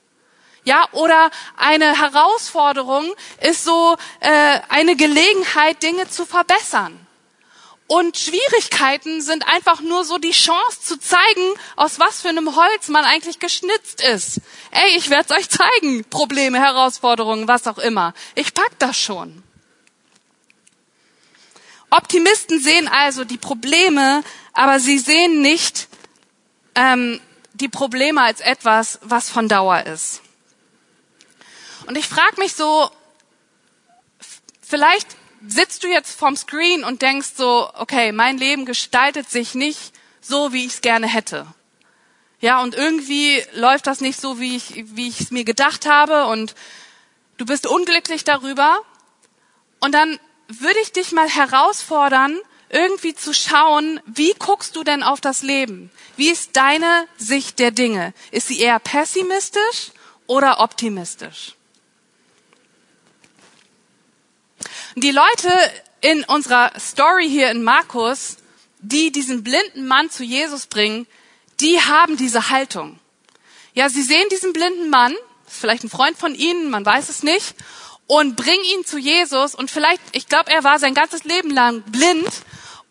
Ja, 0.64 0.86
oder 0.92 1.30
eine 1.56 1.98
Herausforderung 1.98 3.12
ist 3.40 3.64
so 3.64 3.96
äh, 4.20 4.60
eine 4.68 4.94
Gelegenheit, 4.94 5.82
Dinge 5.82 6.08
zu 6.08 6.24
verbessern. 6.24 7.06
Und 7.88 8.16
Schwierigkeiten 8.16 9.20
sind 9.20 9.46
einfach 9.48 9.80
nur 9.80 10.04
so 10.04 10.16
die 10.18 10.30
Chance 10.30 10.80
zu 10.80 10.98
zeigen, 10.98 11.54
aus 11.76 11.98
was 11.98 12.22
für 12.22 12.28
einem 12.28 12.56
Holz 12.56 12.88
man 12.88 13.04
eigentlich 13.04 13.38
geschnitzt 13.38 14.02
ist. 14.02 14.40
Ey, 14.70 14.96
ich 14.96 15.10
werde 15.10 15.34
es 15.34 15.38
euch 15.38 15.50
zeigen. 15.50 16.04
Probleme, 16.08 16.58
Herausforderungen, 16.58 17.48
was 17.48 17.66
auch 17.66 17.78
immer. 17.78 18.14
Ich 18.34 18.54
pack 18.54 18.78
das 18.78 18.98
schon. 18.98 19.42
Optimisten 21.92 22.58
sehen 22.58 22.88
also 22.88 23.24
die 23.24 23.36
Probleme, 23.36 24.24
aber 24.54 24.80
sie 24.80 24.98
sehen 24.98 25.42
nicht 25.42 25.88
ähm, 26.74 27.20
die 27.52 27.68
Probleme 27.68 28.22
als 28.22 28.40
etwas, 28.40 28.98
was 29.02 29.28
von 29.28 29.46
Dauer 29.46 29.82
ist. 29.82 30.22
Und 31.86 31.98
ich 31.98 32.08
frage 32.08 32.38
mich 32.38 32.54
so, 32.54 32.90
vielleicht 34.62 35.06
sitzt 35.46 35.84
du 35.84 35.88
jetzt 35.88 36.18
vorm 36.18 36.34
Screen 36.34 36.82
und 36.82 37.02
denkst 37.02 37.32
so, 37.36 37.70
okay, 37.74 38.12
mein 38.12 38.38
Leben 38.38 38.64
gestaltet 38.64 39.28
sich 39.28 39.54
nicht 39.54 39.92
so, 40.22 40.54
wie 40.54 40.64
ich 40.64 40.74
es 40.74 40.80
gerne 40.80 41.06
hätte. 41.06 41.46
Ja, 42.40 42.62
und 42.62 42.74
irgendwie 42.74 43.42
läuft 43.52 43.86
das 43.86 44.00
nicht 44.00 44.18
so, 44.18 44.40
wie 44.40 44.56
ich 44.56 44.84
wie 44.96 45.08
ich 45.08 45.20
es 45.20 45.30
mir 45.30 45.44
gedacht 45.44 45.84
habe 45.84 46.24
und 46.24 46.54
du 47.36 47.44
bist 47.44 47.66
unglücklich 47.66 48.24
darüber. 48.24 48.80
Und 49.78 49.92
dann 49.92 50.18
würde 50.60 50.78
ich 50.82 50.92
dich 50.92 51.12
mal 51.12 51.28
herausfordern, 51.28 52.38
irgendwie 52.68 53.14
zu 53.14 53.34
schauen, 53.34 54.00
wie 54.06 54.34
guckst 54.38 54.76
du 54.76 54.82
denn 54.82 55.02
auf 55.02 55.20
das 55.20 55.42
Leben? 55.42 55.90
Wie 56.16 56.30
ist 56.30 56.56
deine 56.56 57.06
Sicht 57.18 57.58
der 57.58 57.70
Dinge? 57.70 58.14
Ist 58.30 58.48
sie 58.48 58.60
eher 58.60 58.78
pessimistisch 58.78 59.92
oder 60.26 60.60
optimistisch? 60.60 61.54
Die 64.96 65.10
Leute 65.10 65.52
in 66.00 66.24
unserer 66.24 66.72
Story 66.78 67.28
hier 67.28 67.50
in 67.50 67.62
Markus, 67.62 68.36
die 68.80 69.12
diesen 69.12 69.44
blinden 69.44 69.86
Mann 69.86 70.10
zu 70.10 70.24
Jesus 70.24 70.66
bringen, 70.66 71.06
die 71.60 71.80
haben 71.80 72.16
diese 72.16 72.50
Haltung. 72.50 72.98
Ja, 73.74 73.88
sie 73.88 74.02
sehen 74.02 74.28
diesen 74.30 74.52
blinden 74.52 74.90
Mann, 74.90 75.14
vielleicht 75.46 75.84
ein 75.84 75.90
Freund 75.90 76.18
von 76.18 76.34
ihnen, 76.34 76.70
man 76.70 76.84
weiß 76.84 77.08
es 77.08 77.22
nicht, 77.22 77.54
und 78.12 78.36
bringen 78.36 78.64
ihn 78.64 78.84
zu 78.84 78.98
Jesus 78.98 79.54
und 79.54 79.70
vielleicht, 79.70 80.02
ich 80.12 80.28
glaube, 80.28 80.50
er 80.50 80.62
war 80.64 80.78
sein 80.78 80.92
ganzes 80.92 81.24
Leben 81.24 81.48
lang 81.48 81.80
blind 81.80 82.30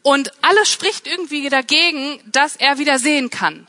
und 0.01 0.31
alles 0.41 0.71
spricht 0.71 1.05
irgendwie 1.05 1.47
dagegen, 1.47 2.19
dass 2.25 2.55
er 2.55 2.79
wieder 2.79 2.97
sehen 2.97 3.29
kann. 3.29 3.67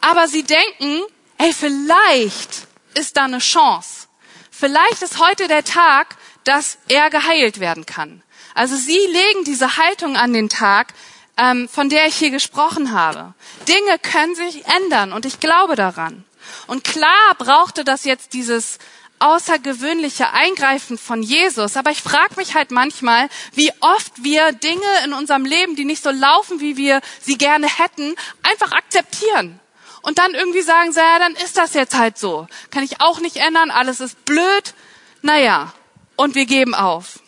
Aber 0.00 0.26
sie 0.26 0.42
denken, 0.42 1.02
ey, 1.36 1.52
vielleicht 1.52 2.66
ist 2.94 3.16
da 3.16 3.26
eine 3.26 3.38
Chance. 3.38 4.08
Vielleicht 4.50 5.02
ist 5.02 5.20
heute 5.20 5.46
der 5.46 5.62
Tag, 5.62 6.16
dass 6.42 6.78
er 6.88 7.10
geheilt 7.10 7.60
werden 7.60 7.86
kann. 7.86 8.24
Also 8.54 8.74
sie 8.74 8.98
legen 8.98 9.44
diese 9.44 9.76
Haltung 9.76 10.16
an 10.16 10.32
den 10.32 10.48
Tag, 10.48 10.94
ähm, 11.36 11.68
von 11.68 11.90
der 11.90 12.08
ich 12.08 12.16
hier 12.16 12.30
gesprochen 12.30 12.90
habe. 12.90 13.34
Dinge 13.68 14.00
können 14.00 14.34
sich 14.34 14.66
ändern 14.66 15.12
und 15.12 15.26
ich 15.26 15.38
glaube 15.38 15.76
daran. 15.76 16.24
Und 16.66 16.82
klar 16.82 17.36
brauchte 17.38 17.84
das 17.84 18.04
jetzt 18.04 18.32
dieses 18.32 18.80
außergewöhnliche 19.20 20.32
Eingreifen 20.32 20.98
von 20.98 21.22
Jesus. 21.22 21.76
Aber 21.76 21.90
ich 21.90 22.02
frage 22.02 22.36
mich 22.36 22.54
halt 22.54 22.70
manchmal, 22.70 23.28
wie 23.52 23.72
oft 23.80 24.22
wir 24.22 24.52
Dinge 24.52 24.86
in 25.04 25.12
unserem 25.12 25.44
Leben, 25.44 25.76
die 25.76 25.84
nicht 25.84 26.02
so 26.02 26.10
laufen, 26.10 26.60
wie 26.60 26.76
wir 26.76 27.00
sie 27.20 27.38
gerne 27.38 27.66
hätten, 27.66 28.14
einfach 28.42 28.72
akzeptieren. 28.72 29.60
Und 30.02 30.18
dann 30.18 30.32
irgendwie 30.34 30.62
sagen, 30.62 30.92
ja, 30.92 31.18
dann 31.18 31.34
ist 31.34 31.56
das 31.56 31.74
jetzt 31.74 31.96
halt 31.96 32.18
so. 32.18 32.46
Kann 32.70 32.84
ich 32.84 33.00
auch 33.00 33.20
nicht 33.20 33.36
ändern, 33.36 33.70
alles 33.70 34.00
ist 34.00 34.24
blöd. 34.24 34.74
Naja, 35.22 35.72
und 36.16 36.34
wir 36.34 36.46
geben 36.46 36.74
auf. 36.74 37.20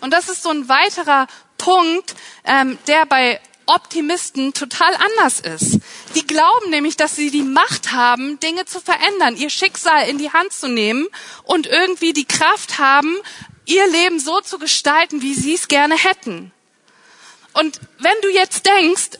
Und 0.00 0.12
das 0.12 0.28
ist 0.28 0.42
so 0.42 0.50
ein 0.50 0.68
weiterer 0.68 1.26
Punkt, 1.58 2.14
ähm, 2.44 2.78
der 2.86 3.06
bei 3.06 3.40
Optimisten 3.66 4.52
total 4.52 4.94
anders 4.94 5.40
ist. 5.40 5.80
Die 6.14 6.26
glauben 6.26 6.70
nämlich, 6.70 6.96
dass 6.96 7.16
sie 7.16 7.30
die 7.30 7.42
Macht 7.42 7.92
haben, 7.92 8.38
Dinge 8.40 8.64
zu 8.64 8.80
verändern, 8.80 9.36
ihr 9.36 9.50
Schicksal 9.50 10.08
in 10.08 10.18
die 10.18 10.32
Hand 10.32 10.52
zu 10.52 10.68
nehmen 10.68 11.06
und 11.44 11.66
irgendwie 11.66 12.12
die 12.12 12.26
Kraft 12.26 12.78
haben, 12.78 13.16
ihr 13.66 13.86
Leben 13.86 14.20
so 14.20 14.40
zu 14.40 14.58
gestalten, 14.58 15.22
wie 15.22 15.34
sie 15.34 15.54
es 15.54 15.68
gerne 15.68 15.96
hätten. 15.96 16.52
Und 17.54 17.80
wenn 17.98 18.20
du 18.22 18.28
jetzt 18.28 18.66
denkst, 18.66 19.18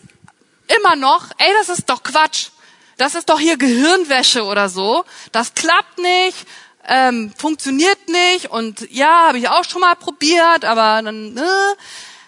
immer 0.78 0.96
noch, 0.96 1.30
ey, 1.38 1.50
das 1.58 1.68
ist 1.78 1.88
doch 1.88 2.02
Quatsch, 2.02 2.48
das 2.96 3.14
ist 3.14 3.28
doch 3.28 3.38
hier 3.38 3.56
Gehirnwäsche 3.56 4.44
oder 4.44 4.68
so, 4.68 5.04
das 5.32 5.54
klappt 5.54 5.98
nicht, 5.98 6.46
ähm, 6.86 7.32
funktioniert 7.36 8.08
nicht 8.08 8.50
und 8.50 8.90
ja, 8.90 9.28
habe 9.28 9.38
ich 9.38 9.48
auch 9.48 9.64
schon 9.64 9.80
mal 9.80 9.94
probiert, 9.94 10.64
aber 10.64 11.02
dann, 11.02 11.36
äh, 11.36 11.74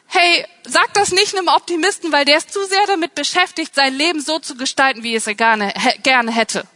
hey, 0.09 0.45
sag 0.65 0.93
das 0.95 1.13
nicht 1.13 1.37
einem 1.37 1.49
Optimisten, 1.49 2.13
weil 2.13 2.25
der 2.25 2.39
ist 2.39 2.53
zu 2.53 2.65
sehr 2.67 2.87
damit 2.87 3.15
beschäftigt, 3.15 3.75
sein 3.75 3.95
Leben 3.95 4.21
so 4.21 4.39
zu 4.39 4.57
gestalten, 4.57 5.03
wie 5.03 5.15
es 5.15 5.27
er 5.27 5.35
gerne, 5.35 5.73
gerne 6.03 6.33
hätte. 6.33 6.67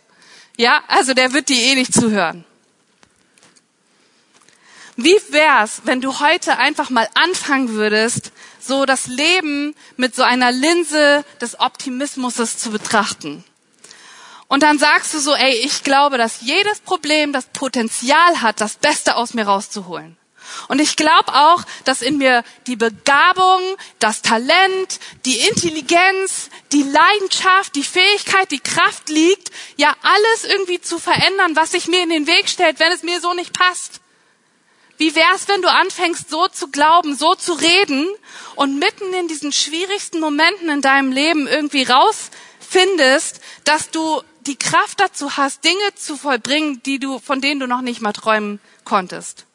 Ja, 0.56 0.82
also 0.88 1.14
der 1.14 1.32
wird 1.32 1.48
dir 1.48 1.56
eh 1.56 1.74
nicht 1.74 1.94
zuhören. 1.94 2.44
Wie 4.96 5.16
wär's, 5.30 5.82
wenn 5.84 6.02
du 6.02 6.20
heute 6.20 6.58
einfach 6.58 6.90
mal 6.90 7.08
anfangen 7.14 7.70
würdest, 7.70 8.32
so 8.60 8.84
das 8.84 9.06
Leben 9.06 9.74
mit 9.96 10.14
so 10.14 10.22
einer 10.22 10.52
Linse 10.52 11.24
des 11.40 11.58
Optimismus 11.58 12.34
zu 12.58 12.70
betrachten? 12.70 13.42
Und 14.46 14.62
dann 14.62 14.78
sagst 14.78 15.14
du 15.14 15.20
so, 15.20 15.34
ey, 15.34 15.54
ich 15.64 15.84
glaube, 15.84 16.18
dass 16.18 16.42
jedes 16.42 16.80
Problem 16.80 17.32
das 17.32 17.46
Potenzial 17.46 18.42
hat, 18.42 18.60
das 18.60 18.74
Beste 18.74 19.16
aus 19.16 19.32
mir 19.32 19.46
rauszuholen. 19.46 20.18
Und 20.68 20.80
ich 20.80 20.96
glaube 20.96 21.32
auch, 21.34 21.62
dass 21.84 22.02
in 22.02 22.18
mir 22.18 22.44
die 22.66 22.76
Begabung, 22.76 23.60
das 23.98 24.22
Talent, 24.22 25.00
die 25.24 25.38
Intelligenz, 25.40 26.50
die 26.72 26.82
Leidenschaft, 26.82 27.74
die 27.74 27.82
Fähigkeit, 27.82 28.50
die 28.50 28.60
Kraft 28.60 29.08
liegt, 29.08 29.50
ja 29.76 29.94
alles 30.02 30.44
irgendwie 30.44 30.80
zu 30.80 30.98
verändern, 30.98 31.56
was 31.56 31.72
sich 31.72 31.88
mir 31.88 32.02
in 32.02 32.10
den 32.10 32.26
Weg 32.26 32.48
stellt, 32.48 32.80
wenn 32.80 32.92
es 32.92 33.02
mir 33.02 33.20
so 33.20 33.34
nicht 33.34 33.52
passt. 33.52 34.00
Wie 35.00 35.14
wär's, 35.14 35.48
wenn 35.48 35.62
du 35.62 35.70
anfängst, 35.70 36.28
so 36.28 36.46
zu 36.48 36.68
glauben, 36.68 37.16
so 37.16 37.34
zu 37.34 37.54
reden 37.54 38.06
und 38.54 38.78
mitten 38.78 39.14
in 39.14 39.28
diesen 39.28 39.50
schwierigsten 39.50 40.20
Momenten 40.20 40.68
in 40.68 40.82
deinem 40.82 41.10
Leben 41.10 41.46
irgendwie 41.46 41.84
rausfindest, 41.84 43.40
dass 43.64 43.90
du 43.90 44.22
die 44.46 44.56
Kraft 44.56 45.00
dazu 45.00 45.38
hast, 45.38 45.64
Dinge 45.64 45.94
zu 45.94 46.18
vollbringen, 46.18 46.82
die 46.82 46.98
du, 46.98 47.18
von 47.18 47.40
denen 47.40 47.60
du 47.60 47.66
noch 47.66 47.80
nicht 47.80 48.02
mal 48.02 48.12
träumen 48.12 48.60
konntest. 48.84 49.46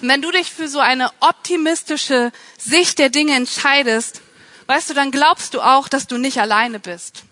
Und 0.00 0.08
wenn 0.08 0.22
du 0.22 0.30
dich 0.30 0.50
für 0.50 0.68
so 0.68 0.80
eine 0.80 1.10
optimistische 1.20 2.32
Sicht 2.58 2.98
der 2.98 3.10
Dinge 3.10 3.34
entscheidest, 3.34 4.22
weißt 4.66 4.90
du, 4.90 4.94
dann 4.94 5.10
glaubst 5.10 5.54
du 5.54 5.60
auch, 5.60 5.88
dass 5.88 6.06
du 6.06 6.18
nicht 6.18 6.38
alleine 6.40 6.80
bist. 6.80 7.24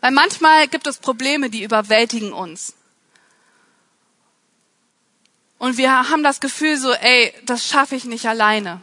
Weil 0.00 0.12
manchmal 0.12 0.68
gibt 0.68 0.86
es 0.86 0.98
Probleme, 0.98 1.50
die 1.50 1.62
überwältigen 1.62 2.32
uns. 2.32 2.74
Und 5.58 5.76
wir 5.76 6.10
haben 6.10 6.24
das 6.24 6.40
Gefühl 6.40 6.76
so, 6.76 6.92
ey, 6.92 7.32
das 7.46 7.68
schaffe 7.68 7.94
ich 7.94 8.04
nicht 8.04 8.26
alleine. 8.26 8.80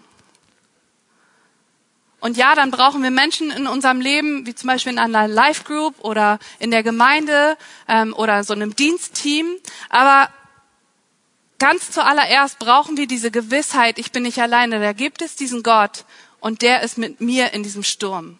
Und 2.21 2.37
ja, 2.37 2.55
dann 2.55 2.71
brauchen 2.71 3.01
wir 3.01 3.11
Menschen 3.11 3.49
in 3.51 3.67
unserem 3.67 4.01
Leben, 4.01 4.45
wie 4.45 4.53
zum 4.53 4.67
Beispiel 4.67 4.93
in 4.93 4.99
einer 4.99 5.27
Life 5.27 5.63
Group 5.63 5.95
oder 5.99 6.39
in 6.59 6.71
der 6.71 6.83
Gemeinde 6.83 7.57
ähm, 7.87 8.13
oder 8.13 8.43
so 8.43 8.53
einem 8.53 8.75
Dienstteam. 8.75 9.55
Aber 9.89 10.29
ganz 11.59 11.91
zuallererst 11.91 12.59
brauchen 12.59 12.97
wir 12.97 13.07
diese 13.07 13.31
Gewissheit, 13.31 13.99
ich 13.99 14.11
bin 14.11 14.23
nicht 14.23 14.41
alleine. 14.41 14.79
Da 14.79 14.93
gibt 14.93 15.21
es 15.21 15.35
diesen 15.35 15.61
Gott 15.63 16.05
und 16.39 16.61
der 16.61 16.81
ist 16.81 16.97
mit 16.97 17.21
mir 17.21 17.53
in 17.53 17.63
diesem 17.63 17.83
Sturm. 17.83 18.39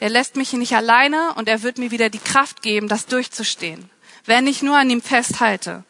Der 0.00 0.08
lässt 0.08 0.36
mich 0.36 0.52
nicht 0.52 0.76
alleine 0.76 1.34
und 1.34 1.48
er 1.48 1.62
wird 1.62 1.78
mir 1.78 1.90
wieder 1.90 2.08
die 2.08 2.20
Kraft 2.20 2.62
geben, 2.62 2.88
das 2.88 3.06
durchzustehen, 3.06 3.90
wenn 4.26 4.46
ich 4.46 4.62
nur 4.62 4.76
an 4.76 4.90
ihm 4.90 5.02
festhalte. 5.02 5.82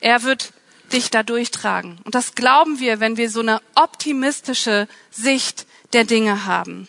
Er 0.00 0.22
wird 0.22 0.52
dich 0.92 1.10
da 1.10 1.22
durchtragen. 1.22 1.98
Und 2.04 2.14
das 2.14 2.34
glauben 2.34 2.78
wir, 2.78 3.00
wenn 3.00 3.16
wir 3.16 3.30
so 3.30 3.40
eine 3.40 3.60
optimistische 3.74 4.88
Sicht 5.10 5.66
der 5.92 6.04
Dinge 6.04 6.46
haben. 6.46 6.88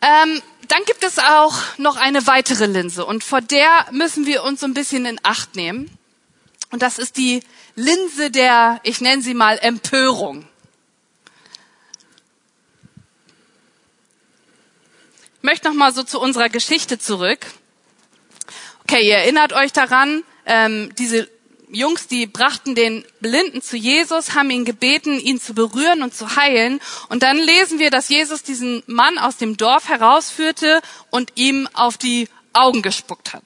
Ähm, 0.00 0.42
dann 0.68 0.84
gibt 0.84 1.02
es 1.04 1.18
auch 1.18 1.54
noch 1.78 1.96
eine 1.96 2.26
weitere 2.26 2.66
Linse 2.66 3.04
und 3.04 3.24
vor 3.24 3.40
der 3.40 3.86
müssen 3.90 4.26
wir 4.26 4.42
uns 4.44 4.60
so 4.60 4.66
ein 4.66 4.74
bisschen 4.74 5.06
in 5.06 5.18
Acht 5.22 5.56
nehmen. 5.56 5.90
Und 6.70 6.82
das 6.82 6.98
ist 6.98 7.16
die 7.16 7.42
Linse 7.74 8.30
der, 8.30 8.80
ich 8.82 9.00
nenne 9.00 9.22
sie 9.22 9.34
mal 9.34 9.58
Empörung. 9.58 10.46
Ich 15.36 15.42
möchte 15.42 15.68
noch 15.68 15.74
mal 15.74 15.92
so 15.92 16.02
zu 16.04 16.20
unserer 16.20 16.48
Geschichte 16.48 16.98
zurück. 16.98 17.46
Okay, 18.84 19.06
ihr 19.06 19.16
erinnert 19.16 19.52
euch 19.52 19.72
daran, 19.72 20.22
ähm, 20.46 20.94
diese 20.96 21.28
Jungs, 21.72 22.06
die 22.06 22.26
brachten 22.26 22.74
den 22.74 23.04
Blinden 23.20 23.62
zu 23.62 23.76
Jesus, 23.76 24.34
haben 24.34 24.50
ihn 24.50 24.64
gebeten, 24.64 25.18
ihn 25.18 25.40
zu 25.40 25.54
berühren 25.54 26.02
und 26.02 26.14
zu 26.14 26.36
heilen. 26.36 26.80
Und 27.08 27.22
dann 27.22 27.38
lesen 27.38 27.78
wir, 27.78 27.90
dass 27.90 28.08
Jesus 28.08 28.42
diesen 28.42 28.82
Mann 28.86 29.18
aus 29.18 29.38
dem 29.38 29.56
Dorf 29.56 29.88
herausführte 29.88 30.82
und 31.10 31.32
ihm 31.36 31.68
auf 31.72 31.96
die 31.96 32.28
Augen 32.52 32.82
gespuckt 32.82 33.32
hat. 33.32 33.44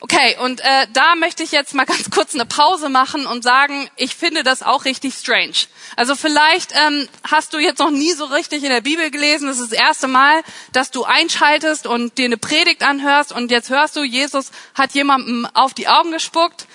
Okay, 0.00 0.36
und 0.40 0.60
äh, 0.60 0.86
da 0.92 1.14
möchte 1.14 1.42
ich 1.42 1.52
jetzt 1.52 1.74
mal 1.74 1.86
ganz 1.86 2.10
kurz 2.10 2.34
eine 2.34 2.44
Pause 2.44 2.88
machen 2.88 3.26
und 3.26 3.42
sagen, 3.42 3.88
ich 3.96 4.14
finde 4.14 4.42
das 4.42 4.62
auch 4.62 4.84
richtig 4.84 5.14
strange. 5.14 5.66
Also 5.96 6.14
vielleicht 6.14 6.72
ähm, 6.74 7.08
hast 7.28 7.54
du 7.54 7.58
jetzt 7.58 7.78
noch 7.78 7.90
nie 7.90 8.12
so 8.12 8.26
richtig 8.26 8.62
in 8.62 8.70
der 8.70 8.82
Bibel 8.82 9.10
gelesen. 9.10 9.48
Das 9.48 9.58
ist 9.58 9.72
das 9.72 9.78
erste 9.78 10.08
Mal, 10.08 10.42
dass 10.72 10.90
du 10.90 11.04
einschaltest 11.04 11.86
und 11.86 12.18
dir 12.18 12.26
eine 12.26 12.36
Predigt 12.36 12.82
anhörst 12.82 13.32
und 13.32 13.50
jetzt 13.50 13.70
hörst 13.70 13.96
du, 13.96 14.02
Jesus 14.02 14.50
hat 14.74 14.92
jemandem 14.92 15.46
auf 15.54 15.72
die 15.72 15.88
Augen 15.88 16.12
gespuckt. 16.12 16.66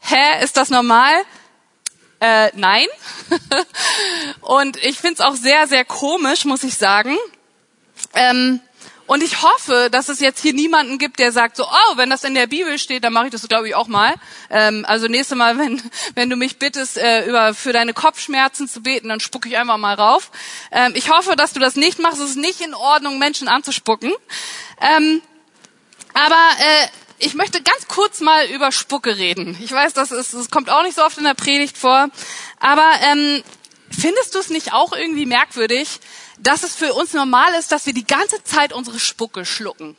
Hä, 0.00 0.42
ist 0.42 0.56
das 0.56 0.70
normal? 0.70 1.12
Äh, 2.20 2.50
nein. 2.54 2.86
und 4.40 4.82
ich 4.82 4.98
finde 4.98 5.14
es 5.14 5.20
auch 5.20 5.34
sehr, 5.34 5.66
sehr 5.66 5.84
komisch, 5.84 6.44
muss 6.44 6.62
ich 6.62 6.76
sagen. 6.76 7.16
Ähm, 8.14 8.60
und 9.06 9.22
ich 9.22 9.42
hoffe, 9.42 9.88
dass 9.90 10.08
es 10.08 10.20
jetzt 10.20 10.40
hier 10.40 10.54
niemanden 10.54 10.98
gibt, 10.98 11.18
der 11.18 11.30
sagt 11.30 11.56
so, 11.56 11.64
oh, 11.64 11.96
wenn 11.96 12.08
das 12.08 12.24
in 12.24 12.34
der 12.34 12.46
Bibel 12.46 12.78
steht, 12.78 13.04
dann 13.04 13.12
mache 13.12 13.26
ich 13.26 13.32
das, 13.32 13.46
glaube 13.46 13.68
ich, 13.68 13.74
auch 13.74 13.86
mal. 13.86 14.14
Ähm, 14.50 14.84
also 14.88 15.08
nächstes 15.08 15.36
Mal, 15.36 15.58
wenn, 15.58 15.82
wenn 16.14 16.30
du 16.30 16.36
mich 16.36 16.58
bittest, 16.58 16.96
äh, 16.96 17.26
über, 17.26 17.54
für 17.54 17.72
deine 17.72 17.92
Kopfschmerzen 17.92 18.68
zu 18.68 18.82
beten, 18.82 19.08
dann 19.08 19.20
spucke 19.20 19.48
ich 19.48 19.58
einfach 19.58 19.76
mal 19.76 19.94
rauf. 19.94 20.30
Ähm, 20.72 20.92
ich 20.94 21.10
hoffe, 21.10 21.36
dass 21.36 21.52
du 21.52 21.60
das 21.60 21.76
nicht 21.76 21.98
machst. 21.98 22.20
Es 22.20 22.30
ist 22.30 22.36
nicht 22.36 22.60
in 22.60 22.74
Ordnung, 22.74 23.18
Menschen 23.18 23.48
anzuspucken. 23.48 24.12
Ähm, 24.80 25.20
aber 26.14 26.34
äh, 26.58 26.88
ich 27.18 27.34
möchte 27.34 27.62
ganz 27.62 27.86
kurz 27.88 28.20
mal 28.20 28.46
über 28.46 28.72
Spucke 28.72 29.16
reden. 29.16 29.56
Ich 29.62 29.72
weiß, 29.72 29.92
das, 29.92 30.12
ist, 30.12 30.32
das 30.32 30.50
kommt 30.50 30.70
auch 30.70 30.82
nicht 30.82 30.94
so 30.94 31.04
oft 31.04 31.18
in 31.18 31.24
der 31.24 31.34
Predigt 31.34 31.76
vor. 31.76 32.08
Aber 32.58 32.90
ähm, 33.02 33.42
findest 33.90 34.34
du 34.34 34.38
es 34.38 34.48
nicht 34.48 34.72
auch 34.72 34.92
irgendwie 34.92 35.26
merkwürdig, 35.26 36.00
dass 36.38 36.62
es 36.62 36.74
für 36.74 36.92
uns 36.94 37.12
normal 37.12 37.54
ist, 37.54 37.72
dass 37.72 37.86
wir 37.86 37.94
die 37.94 38.06
ganze 38.06 38.42
Zeit 38.44 38.72
unsere 38.72 38.98
Spucke 38.98 39.44
schlucken. 39.44 39.96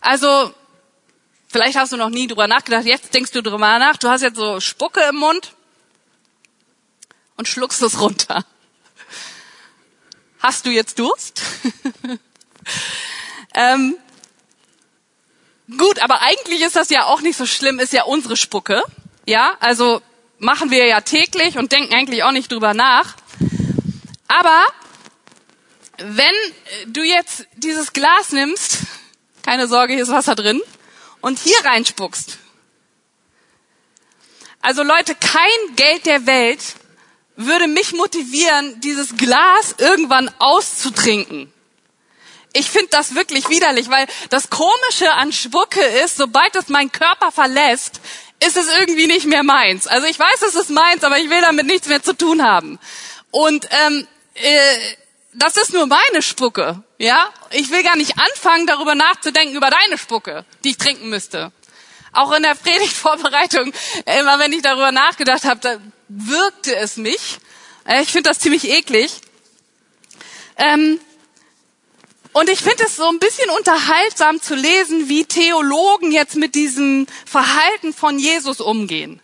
Also, 0.00 0.52
vielleicht 1.48 1.76
hast 1.76 1.92
du 1.92 1.96
noch 1.96 2.10
nie 2.10 2.26
drüber 2.26 2.46
nachgedacht, 2.46 2.84
jetzt 2.84 3.14
denkst 3.14 3.32
du 3.32 3.42
drüber 3.42 3.78
nach, 3.78 3.96
du 3.96 4.08
hast 4.08 4.22
jetzt 4.22 4.36
so 4.36 4.60
Spucke 4.60 5.00
im 5.08 5.16
Mund 5.16 5.52
und 7.36 7.48
schluckst 7.48 7.82
es 7.82 8.00
runter. 8.00 8.44
Hast 10.40 10.66
du 10.66 10.70
jetzt 10.70 10.98
Durst? 10.98 11.42
ähm, 13.54 13.96
gut, 15.76 15.98
aber 16.00 16.22
eigentlich 16.22 16.60
ist 16.60 16.76
das 16.76 16.90
ja 16.90 17.04
auch 17.06 17.20
nicht 17.20 17.36
so 17.36 17.46
schlimm, 17.46 17.78
ist 17.78 17.92
ja 17.92 18.04
unsere 18.04 18.36
Spucke. 18.36 18.82
Ja, 19.26 19.56
also 19.60 20.02
machen 20.38 20.70
wir 20.70 20.86
ja 20.86 21.00
täglich 21.00 21.58
und 21.58 21.72
denken 21.72 21.94
eigentlich 21.94 22.22
auch 22.22 22.32
nicht 22.32 22.52
drüber 22.52 22.74
nach. 22.74 23.16
Aber 24.28 24.64
wenn 25.98 26.34
du 26.86 27.02
jetzt 27.02 27.46
dieses 27.54 27.92
Glas 27.92 28.32
nimmst, 28.32 28.78
keine 29.42 29.68
Sorge, 29.68 29.94
hier 29.94 30.02
ist 30.02 30.10
Wasser 30.10 30.34
drin, 30.34 30.60
und 31.20 31.38
hier 31.38 31.58
reinspuckst. 31.64 32.38
Also 34.60 34.82
Leute, 34.82 35.14
kein 35.14 35.76
Geld 35.76 36.06
der 36.06 36.26
Welt 36.26 36.60
würde 37.36 37.68
mich 37.68 37.92
motivieren, 37.92 38.80
dieses 38.80 39.16
Glas 39.16 39.74
irgendwann 39.78 40.30
auszutrinken. 40.38 41.52
Ich 42.52 42.70
finde 42.70 42.88
das 42.90 43.14
wirklich 43.14 43.48
widerlich, 43.50 43.90
weil 43.90 44.06
das 44.30 44.48
Komische 44.48 45.12
an 45.12 45.32
Spucke 45.32 45.82
ist, 46.04 46.16
sobald 46.16 46.56
es 46.56 46.68
meinen 46.68 46.90
Körper 46.90 47.30
verlässt, 47.30 48.00
ist 48.40 48.56
es 48.56 48.68
irgendwie 48.78 49.06
nicht 49.06 49.26
mehr 49.26 49.42
meins. 49.42 49.86
Also 49.86 50.06
ich 50.06 50.18
weiß, 50.18 50.42
es 50.48 50.54
ist 50.54 50.70
meins, 50.70 51.04
aber 51.04 51.18
ich 51.18 51.28
will 51.28 51.40
damit 51.42 51.66
nichts 51.66 51.88
mehr 51.88 52.02
zu 52.02 52.14
tun 52.16 52.42
haben. 52.42 52.78
Und 53.30 53.68
ähm, 53.86 54.06
äh, 54.34 54.78
das 55.36 55.56
ist 55.56 55.72
nur 55.72 55.86
meine 55.86 56.22
Spucke, 56.22 56.82
ja? 56.98 57.28
Ich 57.50 57.70
will 57.70 57.82
gar 57.82 57.96
nicht 57.96 58.18
anfangen, 58.18 58.66
darüber 58.66 58.94
nachzudenken, 58.94 59.54
über 59.54 59.70
deine 59.70 59.98
Spucke, 59.98 60.44
die 60.64 60.70
ich 60.70 60.78
trinken 60.78 61.08
müsste. 61.08 61.52
Auch 62.12 62.32
in 62.32 62.42
der 62.42 62.54
Predigtvorbereitung, 62.54 63.72
immer 64.18 64.38
wenn 64.38 64.52
ich 64.52 64.62
darüber 64.62 64.92
nachgedacht 64.92 65.44
habe, 65.44 65.60
da 65.60 65.78
wirkte 66.08 66.74
es 66.76 66.96
mich. 66.96 67.38
Äh, 67.84 68.02
ich 68.02 68.10
finde 68.10 68.30
das 68.30 68.38
ziemlich 68.38 68.68
eklig. 68.70 69.12
Ähm, 70.56 70.98
und 72.32 72.48
ich 72.48 72.60
finde 72.60 72.84
es 72.84 72.96
so 72.96 73.08
ein 73.08 73.18
bisschen 73.18 73.50
unterhaltsam 73.50 74.40
zu 74.40 74.54
lesen, 74.54 75.08
wie 75.08 75.24
Theologen 75.24 76.12
jetzt 76.12 76.36
mit 76.36 76.54
diesem 76.54 77.06
Verhalten 77.26 77.92
von 77.92 78.18
Jesus 78.18 78.60
umgehen 78.60 79.20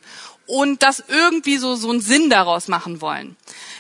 und 0.46 0.82
das 0.82 1.02
irgendwie 1.08 1.56
so, 1.56 1.76
so 1.76 1.90
einen 1.90 2.00
Sinn 2.00 2.28
daraus 2.28 2.68
machen 2.68 3.00
wollen 3.00 3.36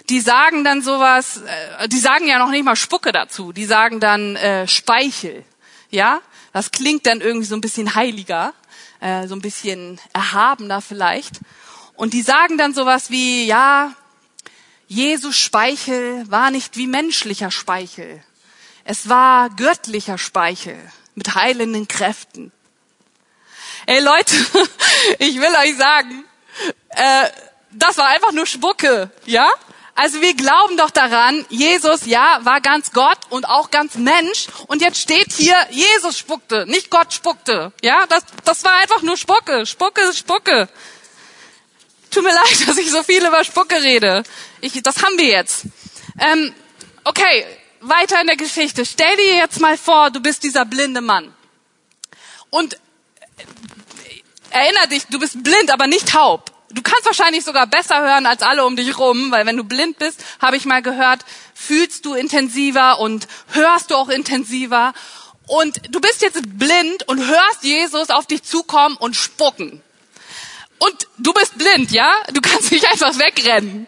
die 0.08 0.20
sagen 0.20 0.64
dann 0.64 0.82
sowas, 0.82 1.42
äh, 1.78 1.88
die 1.88 1.98
sagen 1.98 2.26
ja 2.26 2.38
noch 2.38 2.50
nicht 2.50 2.64
mal 2.64 2.76
Spucke 2.76 3.12
dazu, 3.12 3.52
die 3.52 3.64
sagen 3.64 4.00
dann 4.00 4.36
äh, 4.36 4.66
Speichel. 4.66 5.44
Ja, 5.90 6.20
das 6.52 6.70
klingt 6.70 7.06
dann 7.06 7.20
irgendwie 7.20 7.46
so 7.46 7.54
ein 7.54 7.60
bisschen 7.60 7.94
heiliger, 7.94 8.54
äh, 9.00 9.26
so 9.26 9.34
ein 9.34 9.42
bisschen 9.42 10.00
erhabener 10.12 10.80
vielleicht. 10.80 11.40
Und 11.94 12.14
die 12.14 12.22
sagen 12.22 12.58
dann 12.58 12.74
sowas 12.74 13.10
wie, 13.10 13.46
ja, 13.46 13.94
Jesus 14.88 15.38
Speichel 15.38 16.30
war 16.30 16.50
nicht 16.50 16.76
wie 16.76 16.86
menschlicher 16.86 17.50
Speichel. 17.50 18.22
Es 18.84 19.08
war 19.08 19.50
göttlicher 19.50 20.18
Speichel 20.18 20.76
mit 21.14 21.34
heilenden 21.34 21.88
Kräften. 21.88 22.52
Ey 23.86 24.00
Leute, 24.00 24.34
ich 25.18 25.36
will 25.40 25.54
euch 25.62 25.76
sagen, 25.76 26.24
äh, 26.90 27.28
das 27.70 27.96
war 27.96 28.08
einfach 28.08 28.32
nur 28.32 28.46
Spucke, 28.46 29.10
ja? 29.24 29.48
Also 29.94 30.20
wir 30.22 30.34
glauben 30.34 30.76
doch 30.78 30.90
daran, 30.90 31.44
Jesus, 31.50 32.06
ja, 32.06 32.38
war 32.42 32.60
ganz 32.60 32.92
Gott 32.92 33.18
und 33.28 33.44
auch 33.46 33.70
ganz 33.70 33.96
Mensch. 33.96 34.46
Und 34.66 34.80
jetzt 34.80 34.98
steht 34.98 35.32
hier, 35.32 35.54
Jesus 35.70 36.18
spuckte, 36.18 36.66
nicht 36.66 36.90
Gott 36.90 37.12
spuckte. 37.12 37.72
Ja, 37.82 38.06
das, 38.06 38.24
das 38.44 38.64
war 38.64 38.74
einfach 38.76 39.02
nur 39.02 39.16
Spucke, 39.16 39.66
Spucke, 39.66 40.12
Spucke. 40.14 40.68
Tut 42.10 42.22
mir 42.22 42.34
leid, 42.34 42.68
dass 42.68 42.78
ich 42.78 42.90
so 42.90 43.02
viel 43.02 43.24
über 43.24 43.44
Spucke 43.44 43.82
rede. 43.82 44.22
Ich, 44.60 44.82
das 44.82 45.02
haben 45.02 45.18
wir 45.18 45.26
jetzt. 45.26 45.66
Ähm, 46.18 46.54
okay, 47.04 47.44
weiter 47.80 48.20
in 48.20 48.28
der 48.28 48.36
Geschichte. 48.36 48.86
Stell 48.86 49.16
dir 49.16 49.36
jetzt 49.36 49.60
mal 49.60 49.76
vor, 49.76 50.10
du 50.10 50.20
bist 50.20 50.42
dieser 50.42 50.64
blinde 50.64 51.02
Mann. 51.02 51.34
Und 52.48 52.74
äh, 52.74 52.78
erinner 54.50 54.86
dich, 54.86 55.06
du 55.06 55.18
bist 55.18 55.42
blind, 55.42 55.70
aber 55.70 55.86
nicht 55.86 56.08
taub. 56.08 56.51
Du 56.72 56.82
kannst 56.82 57.04
wahrscheinlich 57.04 57.44
sogar 57.44 57.66
besser 57.66 58.00
hören 58.00 58.26
als 58.26 58.42
alle 58.42 58.64
um 58.64 58.76
dich 58.76 58.98
rum, 58.98 59.30
weil 59.30 59.46
wenn 59.46 59.56
du 59.56 59.64
blind 59.64 59.98
bist, 59.98 60.24
habe 60.40 60.56
ich 60.56 60.64
mal 60.64 60.82
gehört, 60.82 61.24
fühlst 61.54 62.06
du 62.06 62.14
intensiver 62.14 62.98
und 62.98 63.28
hörst 63.52 63.90
du 63.90 63.96
auch 63.96 64.08
intensiver. 64.08 64.94
Und 65.46 65.94
du 65.94 66.00
bist 66.00 66.22
jetzt 66.22 66.40
blind 66.58 67.06
und 67.08 67.26
hörst 67.26 67.62
Jesus 67.62 68.10
auf 68.10 68.26
dich 68.26 68.42
zukommen 68.42 68.96
und 68.96 69.16
spucken. 69.16 69.82
Und 70.78 71.08
du 71.18 71.32
bist 71.32 71.58
blind, 71.58 71.92
ja? 71.92 72.10
Du 72.32 72.40
kannst 72.40 72.72
nicht 72.72 72.88
einfach 72.90 73.18
wegrennen. 73.18 73.86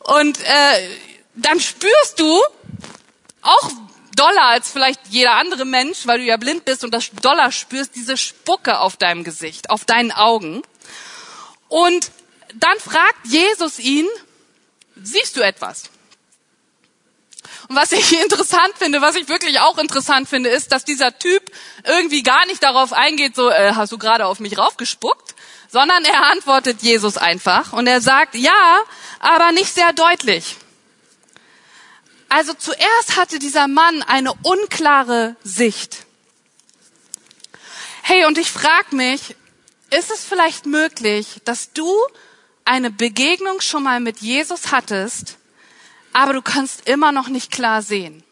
Und 0.00 0.38
äh, 0.40 0.88
dann 1.34 1.60
spürst 1.60 2.18
du 2.20 2.40
auch 3.42 3.70
doller 4.14 4.44
als 4.44 4.70
vielleicht 4.70 5.00
jeder 5.08 5.32
andere 5.34 5.64
Mensch, 5.64 6.06
weil 6.06 6.18
du 6.18 6.24
ja 6.24 6.36
blind 6.36 6.64
bist 6.64 6.84
und 6.84 6.92
das 6.92 7.10
doller 7.22 7.52
spürst, 7.52 7.94
diese 7.94 8.16
Spucke 8.16 8.80
auf 8.80 8.96
deinem 8.96 9.24
Gesicht, 9.24 9.70
auf 9.70 9.84
deinen 9.84 10.12
Augen. 10.12 10.62
Und 11.68 12.10
dann 12.54 12.78
fragt 12.78 13.26
Jesus 13.26 13.78
ihn, 13.78 14.06
siehst 14.96 15.36
du 15.36 15.40
etwas? 15.40 15.84
Und 17.68 17.76
was 17.76 17.92
ich 17.92 18.18
interessant 18.22 18.72
finde, 18.76 19.00
was 19.00 19.16
ich 19.16 19.28
wirklich 19.28 19.60
auch 19.60 19.78
interessant 19.78 20.28
finde, 20.28 20.50
ist, 20.50 20.72
dass 20.72 20.84
dieser 20.84 21.18
Typ 21.18 21.42
irgendwie 21.84 22.22
gar 22.22 22.46
nicht 22.46 22.62
darauf 22.62 22.92
eingeht, 22.92 23.36
so, 23.36 23.50
äh, 23.50 23.72
hast 23.74 23.92
du 23.92 23.98
gerade 23.98 24.26
auf 24.26 24.40
mich 24.40 24.58
raufgespuckt, 24.58 25.34
sondern 25.70 26.04
er 26.04 26.24
antwortet 26.30 26.82
Jesus 26.82 27.18
einfach 27.18 27.72
und 27.72 27.86
er 27.86 28.00
sagt, 28.00 28.34
ja, 28.34 28.80
aber 29.20 29.52
nicht 29.52 29.72
sehr 29.74 29.92
deutlich. 29.92 30.56
Also 32.30 32.52
zuerst 32.54 33.16
hatte 33.16 33.38
dieser 33.38 33.68
Mann 33.68 34.02
eine 34.02 34.32
unklare 34.42 35.36
Sicht. 35.44 36.06
Hey, 38.02 38.24
und 38.24 38.38
ich 38.38 38.50
frage 38.50 38.96
mich, 38.96 39.34
ist 39.90 40.10
es 40.10 40.24
vielleicht 40.24 40.66
möglich, 40.66 41.40
dass 41.44 41.72
du 41.72 41.90
eine 42.68 42.90
Begegnung 42.90 43.60
schon 43.60 43.82
mal 43.82 43.98
mit 43.98 44.18
Jesus 44.18 44.70
hattest, 44.70 45.38
aber 46.12 46.34
du 46.34 46.42
kannst 46.42 46.86
immer 46.88 47.12
noch 47.12 47.28
nicht 47.28 47.50
klar 47.50 47.80
sehen. 47.82 48.22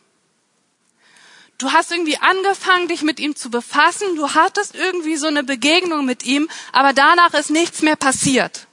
Du 1.58 1.72
hast 1.72 1.90
irgendwie 1.90 2.18
angefangen, 2.18 2.86
dich 2.88 3.00
mit 3.00 3.18
ihm 3.18 3.34
zu 3.34 3.50
befassen, 3.50 4.14
du 4.14 4.34
hattest 4.34 4.74
irgendwie 4.74 5.16
so 5.16 5.26
eine 5.26 5.42
Begegnung 5.42 6.04
mit 6.04 6.24
ihm, 6.24 6.50
aber 6.72 6.92
danach 6.92 7.32
ist 7.32 7.50
nichts 7.50 7.80
mehr 7.80 7.96
passiert. 7.96 8.66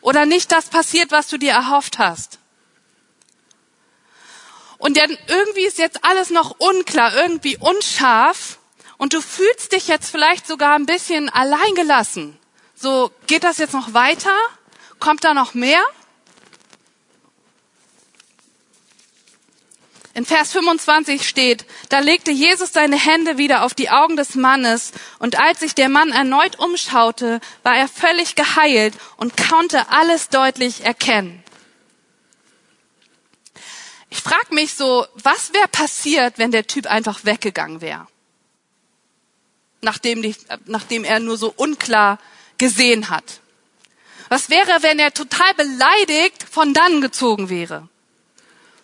Oder 0.00 0.26
nicht 0.26 0.52
das 0.52 0.66
passiert, 0.66 1.10
was 1.10 1.26
du 1.26 1.38
dir 1.38 1.52
erhofft 1.52 1.98
hast. 1.98 2.38
Und 4.78 4.96
dann 4.96 5.10
irgendwie 5.26 5.66
ist 5.66 5.78
jetzt 5.78 6.04
alles 6.04 6.30
noch 6.30 6.54
unklar, 6.58 7.14
irgendwie 7.14 7.56
unscharf 7.58 8.60
und 8.96 9.12
du 9.12 9.20
fühlst 9.20 9.72
dich 9.72 9.88
jetzt 9.88 10.08
vielleicht 10.08 10.46
sogar 10.46 10.76
ein 10.76 10.86
bisschen 10.86 11.28
alleingelassen 11.28 12.38
So, 12.74 13.10
geht 13.26 13.44
das 13.44 13.58
jetzt 13.58 13.74
noch 13.74 13.92
weiter? 13.92 14.34
Kommt 15.00 15.24
da 15.24 15.34
noch 15.34 15.54
mehr? 15.54 15.82
In 20.12 20.26
Vers 20.26 20.52
25 20.52 21.26
steht, 21.26 21.64
da 21.88 22.00
legte 22.00 22.30
Jesus 22.30 22.72
seine 22.72 22.98
Hände 22.98 23.38
wieder 23.38 23.64
auf 23.64 23.74
die 23.74 23.90
Augen 23.90 24.16
des 24.16 24.34
Mannes 24.34 24.92
und 25.18 25.38
als 25.38 25.60
sich 25.60 25.74
der 25.74 25.88
Mann 25.88 26.10
erneut 26.10 26.58
umschaute, 26.58 27.40
war 27.62 27.76
er 27.76 27.88
völlig 27.88 28.34
geheilt 28.34 28.94
und 29.16 29.36
konnte 29.36 29.88
alles 29.88 30.28
deutlich 30.28 30.84
erkennen. 30.84 31.42
Ich 34.10 34.18
frage 34.18 34.52
mich 34.52 34.74
so, 34.74 35.06
was 35.14 35.54
wäre 35.54 35.68
passiert, 35.68 36.38
wenn 36.38 36.50
der 36.50 36.66
Typ 36.66 36.86
einfach 36.86 37.24
weggegangen 37.24 37.80
wäre? 37.80 38.08
Nachdem, 39.80 40.34
nachdem 40.66 41.04
er 41.04 41.20
nur 41.20 41.38
so 41.38 41.54
unklar 41.56 42.18
gesehen 42.58 43.08
hat. 43.08 43.40
Was 44.30 44.48
wäre, 44.48 44.82
wenn 44.82 45.00
er 45.00 45.12
total 45.12 45.54
beleidigt 45.54 46.44
von 46.48 46.72
dann 46.72 47.00
gezogen 47.00 47.50
wäre? 47.50 47.88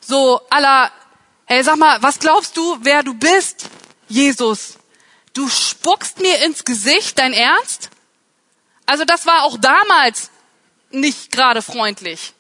So 0.01 0.41
aller, 0.51 0.91
hey, 1.45 1.63
sag 1.63 1.77
mal, 1.77 2.03
was 2.03 2.19
glaubst 2.19 2.57
du, 2.57 2.79
wer 2.81 3.05
du 3.05 3.15
bist, 3.15 3.67
Jesus? 4.09 4.77
Du 5.35 5.49
spuckst 5.49 6.21
mir 6.21 6.45
ins 6.45 6.65
Gesicht, 6.65 7.21
dein 7.21 7.33
Ernst? 7.33 7.91
Also 8.87 9.05
das 9.05 9.25
war 9.25 9.45
auch 9.45 9.57
damals 9.59 10.31
nicht 10.91 11.31
gerade 11.31 11.63
freundlich. 11.63 12.33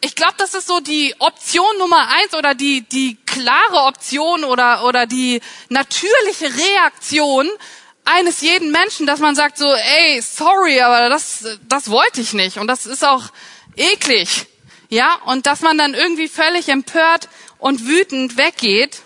Ich 0.00 0.16
glaube, 0.16 0.34
das 0.38 0.54
ist 0.54 0.66
so 0.66 0.80
die 0.80 1.14
Option 1.20 1.78
Nummer 1.78 2.08
eins 2.08 2.34
oder 2.34 2.56
die, 2.56 2.82
die 2.82 3.16
klare 3.26 3.84
Option 3.86 4.42
oder, 4.42 4.84
oder 4.84 5.06
die 5.06 5.40
natürliche 5.68 6.52
Reaktion 6.52 7.48
eines 8.12 8.40
jeden 8.40 8.70
Menschen, 8.70 9.06
dass 9.06 9.20
man 9.20 9.34
sagt 9.34 9.58
so, 9.58 9.72
ey, 9.72 10.20
sorry, 10.20 10.80
aber 10.80 11.08
das, 11.08 11.44
das 11.68 11.90
wollte 11.90 12.20
ich 12.20 12.32
nicht 12.32 12.58
und 12.58 12.66
das 12.66 12.86
ist 12.86 13.04
auch 13.04 13.24
eklig. 13.76 14.46
Ja, 14.88 15.20
und 15.26 15.46
dass 15.46 15.60
man 15.60 15.78
dann 15.78 15.94
irgendwie 15.94 16.28
völlig 16.28 16.68
empört 16.68 17.28
und 17.58 17.86
wütend 17.86 18.36
weggeht. 18.36 19.02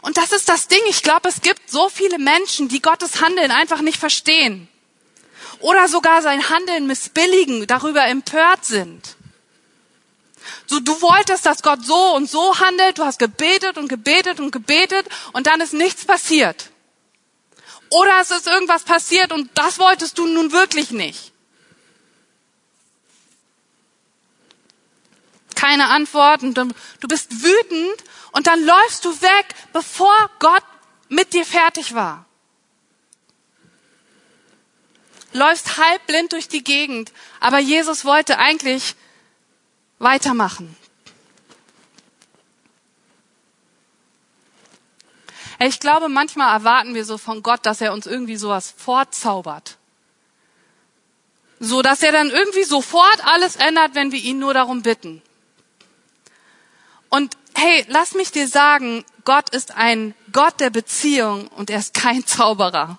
Und 0.00 0.16
das 0.16 0.32
ist 0.32 0.48
das 0.48 0.66
Ding. 0.66 0.80
Ich 0.88 1.04
glaube, 1.04 1.28
es 1.28 1.42
gibt 1.42 1.70
so 1.70 1.88
viele 1.88 2.18
Menschen, 2.18 2.66
die 2.66 2.82
Gottes 2.82 3.20
Handeln 3.20 3.52
einfach 3.52 3.80
nicht 3.80 3.98
verstehen 3.98 4.68
oder 5.60 5.86
sogar 5.88 6.22
sein 6.22 6.50
Handeln 6.50 6.88
missbilligen, 6.88 7.66
darüber 7.68 8.04
empört 8.06 8.64
sind. 8.64 9.16
So, 10.66 10.80
du 10.80 11.00
wolltest, 11.00 11.46
dass 11.46 11.62
Gott 11.62 11.84
so 11.84 12.14
und 12.16 12.28
so 12.28 12.58
handelt, 12.58 12.98
du 12.98 13.04
hast 13.04 13.20
gebetet 13.20 13.78
und 13.78 13.88
gebetet 13.88 14.40
und 14.40 14.50
gebetet 14.50 15.06
und 15.32 15.46
dann 15.46 15.60
ist 15.60 15.72
nichts 15.72 16.04
passiert. 16.04 16.71
Oder 18.00 18.20
es 18.20 18.30
ist 18.30 18.46
irgendwas 18.46 18.84
passiert 18.84 19.32
und 19.32 19.50
das 19.54 19.78
wolltest 19.78 20.18
du 20.18 20.26
nun 20.26 20.52
wirklich 20.52 20.90
nicht. 20.90 21.32
Keine 25.54 25.88
Antwort 25.88 26.42
und 26.42 26.54
du 26.54 27.08
bist 27.08 27.42
wütend 27.42 28.04
und 28.32 28.46
dann 28.46 28.64
läufst 28.64 29.04
du 29.04 29.10
weg, 29.20 29.54
bevor 29.72 30.30
Gott 30.38 30.64
mit 31.08 31.32
dir 31.34 31.44
fertig 31.44 31.94
war 31.94 32.26
läufst 35.32 35.78
halbblind 35.78 36.32
durch 36.32 36.48
die 36.48 36.64
Gegend, 36.64 37.12
aber 37.40 37.58
Jesus 37.58 38.04
wollte 38.04 38.38
eigentlich 38.38 38.94
weitermachen. 39.98 40.76
Ich 45.64 45.78
glaube, 45.78 46.08
manchmal 46.08 46.52
erwarten 46.52 46.94
wir 46.94 47.04
so 47.04 47.18
von 47.18 47.42
Gott, 47.42 47.64
dass 47.66 47.80
er 47.80 47.92
uns 47.92 48.06
irgendwie 48.06 48.36
sowas 48.36 48.74
vorzaubert. 48.76 49.76
So, 51.60 51.82
dass 51.82 52.02
er 52.02 52.10
dann 52.10 52.30
irgendwie 52.30 52.64
sofort 52.64 53.24
alles 53.24 53.54
ändert, 53.54 53.94
wenn 53.94 54.10
wir 54.10 54.18
ihn 54.18 54.40
nur 54.40 54.54
darum 54.54 54.82
bitten. 54.82 55.22
Und 57.08 57.36
hey, 57.54 57.84
lass 57.88 58.14
mich 58.14 58.32
dir 58.32 58.48
sagen, 58.48 59.04
Gott 59.24 59.50
ist 59.50 59.76
ein 59.76 60.14
Gott 60.32 60.58
der 60.58 60.70
Beziehung 60.70 61.46
und 61.48 61.70
er 61.70 61.78
ist 61.78 61.94
kein 61.94 62.26
Zauberer. 62.26 62.98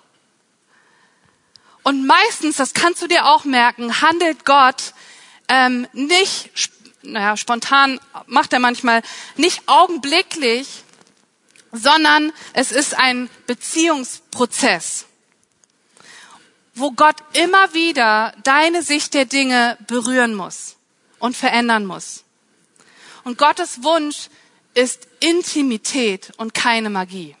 Und 1.82 2.06
meistens, 2.06 2.56
das 2.56 2.72
kannst 2.72 3.02
du 3.02 3.08
dir 3.08 3.26
auch 3.26 3.44
merken, 3.44 4.00
handelt 4.00 4.46
Gott 4.46 4.94
ähm, 5.48 5.86
nicht, 5.92 6.50
naja, 7.02 7.36
spontan 7.36 8.00
macht 8.26 8.54
er 8.54 8.58
manchmal, 8.58 9.02
nicht 9.36 9.62
augenblicklich, 9.66 10.84
sondern 11.74 12.32
es 12.52 12.72
ist 12.72 12.94
ein 12.96 13.28
Beziehungsprozess, 13.46 15.06
wo 16.74 16.92
Gott 16.92 17.16
immer 17.32 17.74
wieder 17.74 18.34
deine 18.44 18.82
Sicht 18.82 19.12
der 19.12 19.24
Dinge 19.24 19.76
berühren 19.86 20.34
muss 20.34 20.76
und 21.18 21.36
verändern 21.36 21.84
muss. 21.84 22.24
Und 23.24 23.38
Gottes 23.38 23.82
Wunsch 23.82 24.28
ist 24.74 25.08
Intimität 25.20 26.32
und 26.36 26.54
keine 26.54 26.90
Magie. 26.90 27.36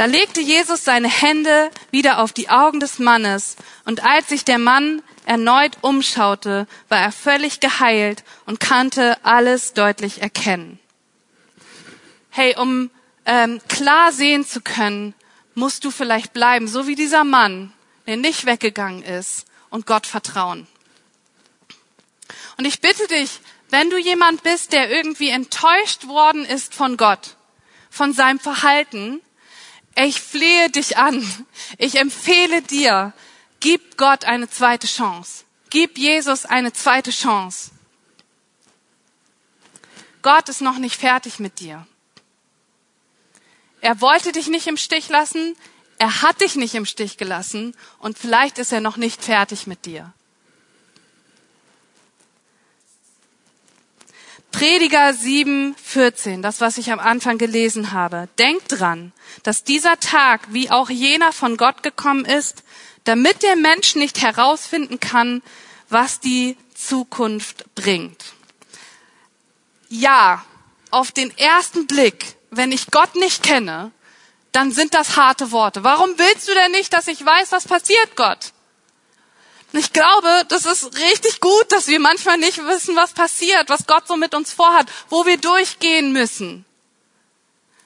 Da 0.00 0.06
legte 0.06 0.40
Jesus 0.40 0.82
seine 0.82 1.10
Hände 1.10 1.70
wieder 1.90 2.20
auf 2.20 2.32
die 2.32 2.48
Augen 2.48 2.80
des 2.80 2.98
Mannes, 2.98 3.56
und 3.84 4.02
als 4.02 4.30
sich 4.30 4.46
der 4.46 4.56
Mann 4.56 5.02
erneut 5.26 5.76
umschaute, 5.82 6.66
war 6.88 6.98
er 6.98 7.12
völlig 7.12 7.60
geheilt 7.60 8.24
und 8.46 8.60
kannte 8.60 9.22
alles 9.26 9.74
deutlich 9.74 10.22
erkennen. 10.22 10.78
Hey, 12.30 12.56
um 12.56 12.88
ähm, 13.26 13.60
klar 13.68 14.10
sehen 14.10 14.46
zu 14.46 14.62
können, 14.62 15.12
musst 15.54 15.84
du 15.84 15.90
vielleicht 15.90 16.32
bleiben, 16.32 16.66
so 16.66 16.86
wie 16.86 16.94
dieser 16.94 17.24
Mann, 17.24 17.70
der 18.06 18.16
nicht 18.16 18.46
weggegangen 18.46 19.02
ist 19.02 19.44
und 19.68 19.84
Gott 19.84 20.06
vertrauen. 20.06 20.66
Und 22.56 22.64
ich 22.64 22.80
bitte 22.80 23.06
dich, 23.06 23.40
wenn 23.68 23.90
du 23.90 23.98
jemand 23.98 24.44
bist, 24.44 24.72
der 24.72 24.90
irgendwie 24.90 25.28
enttäuscht 25.28 26.06
worden 26.06 26.46
ist 26.46 26.74
von 26.74 26.96
Gott, 26.96 27.36
von 27.90 28.14
seinem 28.14 28.40
Verhalten, 28.40 29.20
ich 29.96 30.20
flehe 30.20 30.70
dich 30.70 30.96
an. 30.96 31.46
Ich 31.78 31.96
empfehle 31.98 32.62
dir, 32.62 33.12
gib 33.60 33.96
Gott 33.96 34.24
eine 34.24 34.48
zweite 34.48 34.86
Chance. 34.86 35.44
Gib 35.70 35.98
Jesus 35.98 36.44
eine 36.44 36.72
zweite 36.72 37.10
Chance. 37.10 37.70
Gott 40.22 40.48
ist 40.48 40.60
noch 40.60 40.78
nicht 40.78 40.96
fertig 40.96 41.38
mit 41.38 41.60
dir. 41.60 41.86
Er 43.80 44.00
wollte 44.00 44.32
dich 44.32 44.48
nicht 44.48 44.66
im 44.66 44.76
Stich 44.76 45.08
lassen, 45.08 45.56
er 45.98 46.22
hat 46.22 46.40
dich 46.40 46.54
nicht 46.56 46.74
im 46.74 46.86
Stich 46.86 47.16
gelassen 47.16 47.74
und 47.98 48.18
vielleicht 48.18 48.58
ist 48.58 48.72
er 48.72 48.80
noch 48.80 48.96
nicht 48.96 49.22
fertig 49.22 49.66
mit 49.66 49.86
dir. 49.86 50.12
Prediger 54.52 55.14
7, 55.14 55.74
14, 55.82 56.42
das, 56.42 56.60
was 56.60 56.78
ich 56.78 56.92
am 56.92 56.98
Anfang 56.98 57.38
gelesen 57.38 57.92
habe. 57.92 58.28
Denkt 58.38 58.80
dran, 58.80 59.12
dass 59.42 59.64
dieser 59.64 59.98
Tag, 60.00 60.42
wie 60.50 60.70
auch 60.70 60.90
jener 60.90 61.32
von 61.32 61.56
Gott 61.56 61.82
gekommen 61.82 62.24
ist, 62.24 62.64
damit 63.04 63.42
der 63.42 63.56
Mensch 63.56 63.94
nicht 63.94 64.22
herausfinden 64.22 65.00
kann, 65.00 65.42
was 65.88 66.20
die 66.20 66.56
Zukunft 66.74 67.74
bringt. 67.74 68.22
Ja, 69.88 70.44
auf 70.90 71.12
den 71.12 71.36
ersten 71.38 71.86
Blick, 71.86 72.36
wenn 72.50 72.72
ich 72.72 72.90
Gott 72.90 73.14
nicht 73.16 73.42
kenne, 73.42 73.92
dann 74.52 74.72
sind 74.72 74.94
das 74.94 75.16
harte 75.16 75.52
Worte. 75.52 75.84
Warum 75.84 76.10
willst 76.16 76.48
du 76.48 76.54
denn 76.54 76.72
nicht, 76.72 76.92
dass 76.92 77.08
ich 77.08 77.24
weiß, 77.24 77.52
was 77.52 77.66
passiert, 77.66 78.16
Gott? 78.16 78.52
Ich 79.72 79.92
glaube, 79.92 80.44
das 80.48 80.66
ist 80.66 80.96
richtig 80.98 81.40
gut, 81.40 81.70
dass 81.70 81.86
wir 81.86 82.00
manchmal 82.00 82.38
nicht 82.38 82.58
wissen, 82.66 82.96
was 82.96 83.12
passiert, 83.12 83.68
was 83.68 83.86
Gott 83.86 84.08
so 84.08 84.16
mit 84.16 84.34
uns 84.34 84.52
vorhat, 84.52 84.88
wo 85.08 85.26
wir 85.26 85.36
durchgehen 85.36 86.12
müssen. 86.12 86.64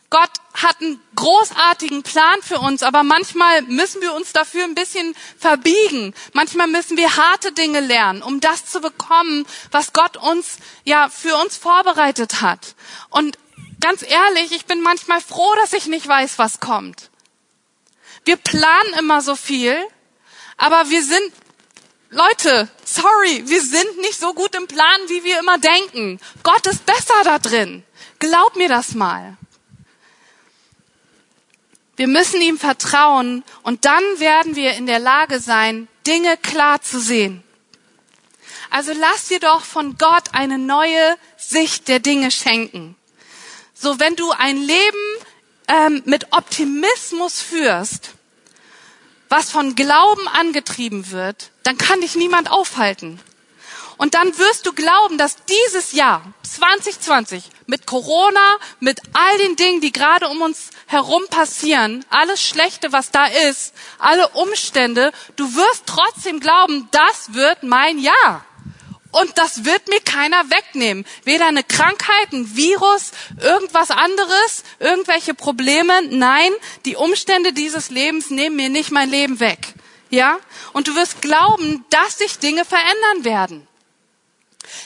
Gott 0.08 0.30
hat 0.54 0.80
einen 0.80 1.00
großartigen 1.16 2.04
Plan 2.04 2.40
für 2.40 2.60
uns, 2.60 2.84
aber 2.84 3.02
manchmal 3.02 3.62
müssen 3.62 4.00
wir 4.00 4.14
uns 4.14 4.32
dafür 4.32 4.62
ein 4.62 4.76
bisschen 4.76 5.14
verbiegen. 5.36 6.14
Manchmal 6.32 6.68
müssen 6.68 6.96
wir 6.96 7.16
harte 7.16 7.52
Dinge 7.52 7.80
lernen, 7.80 8.22
um 8.22 8.40
das 8.40 8.64
zu 8.64 8.80
bekommen, 8.80 9.44
was 9.72 9.92
Gott 9.92 10.16
uns 10.16 10.58
ja 10.84 11.08
für 11.08 11.34
uns 11.36 11.56
vorbereitet 11.56 12.40
hat. 12.40 12.76
Und 13.10 13.38
ganz 13.80 14.02
ehrlich, 14.02 14.52
ich 14.52 14.66
bin 14.66 14.80
manchmal 14.82 15.20
froh, 15.20 15.52
dass 15.56 15.72
ich 15.72 15.86
nicht 15.86 16.06
weiß, 16.06 16.38
was 16.38 16.60
kommt. 16.60 17.10
Wir 18.24 18.36
planen 18.36 18.94
immer 18.98 19.20
so 19.20 19.34
viel, 19.34 19.76
aber 20.56 20.90
wir 20.90 21.02
sind 21.02 21.32
Leute, 22.14 22.68
sorry, 22.84 23.42
wir 23.46 23.60
sind 23.60 23.98
nicht 23.98 24.20
so 24.20 24.34
gut 24.34 24.54
im 24.54 24.68
Plan, 24.68 25.00
wie 25.08 25.24
wir 25.24 25.40
immer 25.40 25.58
denken. 25.58 26.20
Gott 26.44 26.64
ist 26.68 26.86
besser 26.86 27.24
da 27.24 27.40
drin. 27.40 27.82
Glaub 28.20 28.54
mir 28.54 28.68
das 28.68 28.94
mal. 28.94 29.36
Wir 31.96 32.06
müssen 32.06 32.40
ihm 32.40 32.56
vertrauen 32.56 33.42
und 33.64 33.84
dann 33.84 34.04
werden 34.18 34.54
wir 34.54 34.74
in 34.74 34.86
der 34.86 35.00
Lage 35.00 35.40
sein, 35.40 35.88
Dinge 36.06 36.36
klar 36.36 36.80
zu 36.82 37.00
sehen. 37.00 37.42
Also 38.70 38.92
lass 38.92 39.26
dir 39.26 39.40
doch 39.40 39.64
von 39.64 39.98
Gott 39.98 40.34
eine 40.34 40.58
neue 40.58 41.16
Sicht 41.36 41.88
der 41.88 41.98
Dinge 41.98 42.30
schenken. 42.30 42.94
So, 43.74 43.98
wenn 43.98 44.14
du 44.14 44.30
ein 44.30 44.56
Leben 44.56 45.16
ähm, 45.66 46.02
mit 46.04 46.32
Optimismus 46.32 47.42
führst, 47.42 48.10
was 49.28 49.50
von 49.50 49.74
Glauben 49.74 50.28
angetrieben 50.28 51.10
wird, 51.10 51.50
dann 51.64 51.76
kann 51.78 52.00
dich 52.00 52.14
niemand 52.14 52.50
aufhalten. 52.50 53.20
Und 53.96 54.14
dann 54.14 54.36
wirst 54.38 54.66
du 54.66 54.72
glauben, 54.72 55.18
dass 55.18 55.36
dieses 55.46 55.92
Jahr 55.92 56.22
2020 56.42 57.44
mit 57.66 57.86
Corona, 57.86 58.58
mit 58.80 59.00
all 59.12 59.38
den 59.38 59.56
Dingen, 59.56 59.80
die 59.80 59.92
gerade 59.92 60.28
um 60.28 60.42
uns 60.42 60.70
herum 60.86 61.22
passieren, 61.30 62.04
alles 62.10 62.42
Schlechte, 62.42 62.92
was 62.92 63.10
da 63.10 63.26
ist, 63.26 63.72
alle 63.98 64.28
Umstände, 64.30 65.12
du 65.36 65.54
wirst 65.54 65.84
trotzdem 65.86 66.40
glauben, 66.40 66.88
das 66.90 67.34
wird 67.34 67.62
mein 67.62 67.98
Jahr. 67.98 68.44
Und 69.12 69.38
das 69.38 69.64
wird 69.64 69.86
mir 69.88 70.00
keiner 70.00 70.50
wegnehmen. 70.50 71.06
Weder 71.22 71.46
eine 71.46 71.62
Krankheit, 71.62 72.32
ein 72.32 72.56
Virus, 72.56 73.12
irgendwas 73.40 73.92
anderes, 73.92 74.64
irgendwelche 74.80 75.34
Probleme. 75.34 76.02
Nein, 76.10 76.50
die 76.84 76.96
Umstände 76.96 77.52
dieses 77.52 77.90
Lebens 77.90 78.30
nehmen 78.30 78.56
mir 78.56 78.70
nicht 78.70 78.90
mein 78.90 79.08
Leben 79.08 79.38
weg. 79.38 79.74
Ja? 80.14 80.38
Und 80.72 80.88
du 80.88 80.94
wirst 80.94 81.22
glauben, 81.22 81.84
dass 81.90 82.18
sich 82.18 82.38
Dinge 82.38 82.64
verändern 82.64 83.24
werden. 83.24 83.68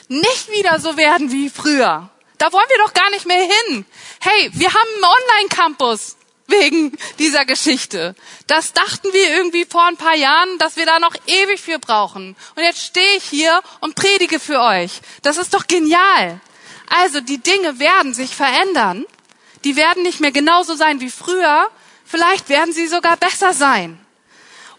Nicht 0.09 0.51
wieder 0.51 0.81
so 0.81 0.97
werden 0.97 1.31
wie 1.31 1.51
früher. 1.51 2.11
Da 2.39 2.53
wollen 2.53 2.68
wir 2.68 2.79
doch 2.79 2.95
gar 2.95 3.11
nicht 3.11 3.26
mehr 3.26 3.43
hin. 3.43 3.85
Hey, 4.20 4.51
wir 4.55 4.68
haben 4.68 4.95
einen 4.95 5.05
Online-Campus 5.05 6.16
wegen 6.47 6.97
dieser 7.18 7.45
Geschichte. 7.45 8.14
Das 8.47 8.72
dachten 8.72 9.12
wir 9.12 9.31
irgendwie 9.31 9.64
vor 9.64 9.85
ein 9.85 9.97
paar 9.97 10.14
Jahren, 10.14 10.59
dass 10.59 10.76
wir 10.76 10.87
da 10.87 10.99
noch 10.99 11.14
ewig 11.26 11.61
für 11.61 11.79
brauchen. 11.79 12.37
Und 12.57 12.62
jetzt 12.62 12.83
stehe 12.83 13.16
ich 13.16 13.24
hier 13.24 13.61
und 13.81 13.95
predige 13.95 14.41
für 14.41 14.61
euch. 14.61 15.01
Das 15.22 15.37
ist 15.37 15.53
doch 15.53 15.66
genial. 15.66 16.41
Also 16.89 17.20
die 17.20 17.39
Dinge 17.39 17.79
werden 17.79 18.14
sich 18.14 18.35
verändern. 18.35 19.05
Die 19.64 19.76
werden 19.76 20.03
nicht 20.03 20.20
mehr 20.20 20.33
genauso 20.33 20.74
sein 20.74 21.01
wie 21.01 21.11
früher. 21.11 21.68
Vielleicht 22.05 22.49
werden 22.49 22.72
sie 22.72 22.87
sogar 22.87 23.16
besser 23.18 23.53
sein. 23.53 23.99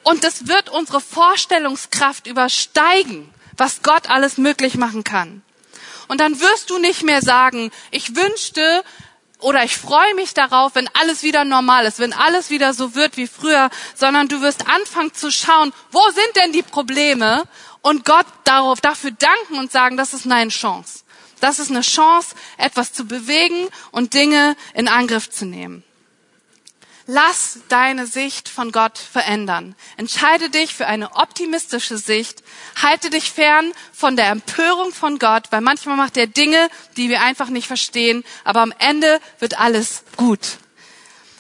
Und 0.10 0.24
es 0.24 0.48
wird 0.48 0.70
unsere 0.70 1.02
Vorstellungskraft 1.02 2.26
übersteigen, 2.26 3.32
was 3.58 3.84
Gott 3.84 4.10
alles 4.10 4.40
möglich 4.40 4.74
machen 4.74 5.04
kann. 5.04 5.44
Und 6.08 6.20
dann 6.20 6.40
wirst 6.40 6.72
du 6.72 6.80
nicht 6.80 7.04
mehr 7.04 7.22
sagen, 7.22 7.70
ich 7.92 8.16
wünschte, 8.16 8.84
oder 9.38 9.64
ich 9.64 9.78
freue 9.78 10.16
mich 10.16 10.34
darauf, 10.34 10.74
wenn 10.74 10.90
alles 11.00 11.22
wieder 11.22 11.46
normal 11.46 11.86
ist, 11.86 12.00
wenn 12.00 12.14
alles 12.14 12.50
wieder 12.50 12.74
so 12.74 12.96
wird 12.96 13.18
wie 13.18 13.28
früher, 13.28 13.70
sondern 13.94 14.28
du 14.28 14.42
wirst 14.42 14.68
anfangen 14.68 15.14
zu 15.14 15.30
schauen, 15.30 15.74
wo 15.92 16.02
sind 16.10 16.36
denn 16.38 16.54
die 16.54 16.64
Probleme 16.64 17.44
und 17.84 18.04
Gott 18.04 18.26
darauf, 18.46 18.82
dafür 18.82 19.12
danken 19.12 19.60
und 19.60 19.72
sagen, 19.72 19.96
das 19.96 20.16
ist 20.16 20.26
eine 20.26 20.50
Chance. 20.50 21.04
Das 21.40 21.60
ist 21.60 21.70
eine 21.70 21.82
Chance, 21.82 22.34
etwas 22.58 22.94
zu 22.94 23.06
bewegen 23.06 23.68
und 23.92 24.16
Dinge 24.16 24.56
in 24.74 24.88
Angriff 24.88 25.30
zu 25.30 25.46
nehmen. 25.46 25.84
Lass 27.12 27.58
deine 27.70 28.06
Sicht 28.06 28.50
von 28.50 28.72
Gott 28.72 29.00
verändern. 29.00 29.76
Entscheide 29.98 30.52
dich 30.52 30.76
für 30.76 30.86
eine 30.86 31.16
optimistische 31.16 31.98
Sicht. 31.98 32.44
Halte 32.80 33.10
dich 33.10 33.32
fern 33.32 33.74
von 33.92 34.16
der 34.16 34.28
Empörung 34.30 34.94
von 34.94 35.18
Gott, 35.18 35.46
weil 35.50 35.62
manchmal 35.62 35.98
macht 35.98 36.18
er 36.18 36.28
Dinge, 36.28 36.70
die 36.98 37.10
wir 37.10 37.22
einfach 37.22 37.50
nicht 37.50 37.66
verstehen, 37.66 38.24
aber 38.44 38.62
am 38.62 38.72
Ende 38.78 39.20
wird 39.40 39.60
alles 39.60 40.04
gut. 40.18 40.60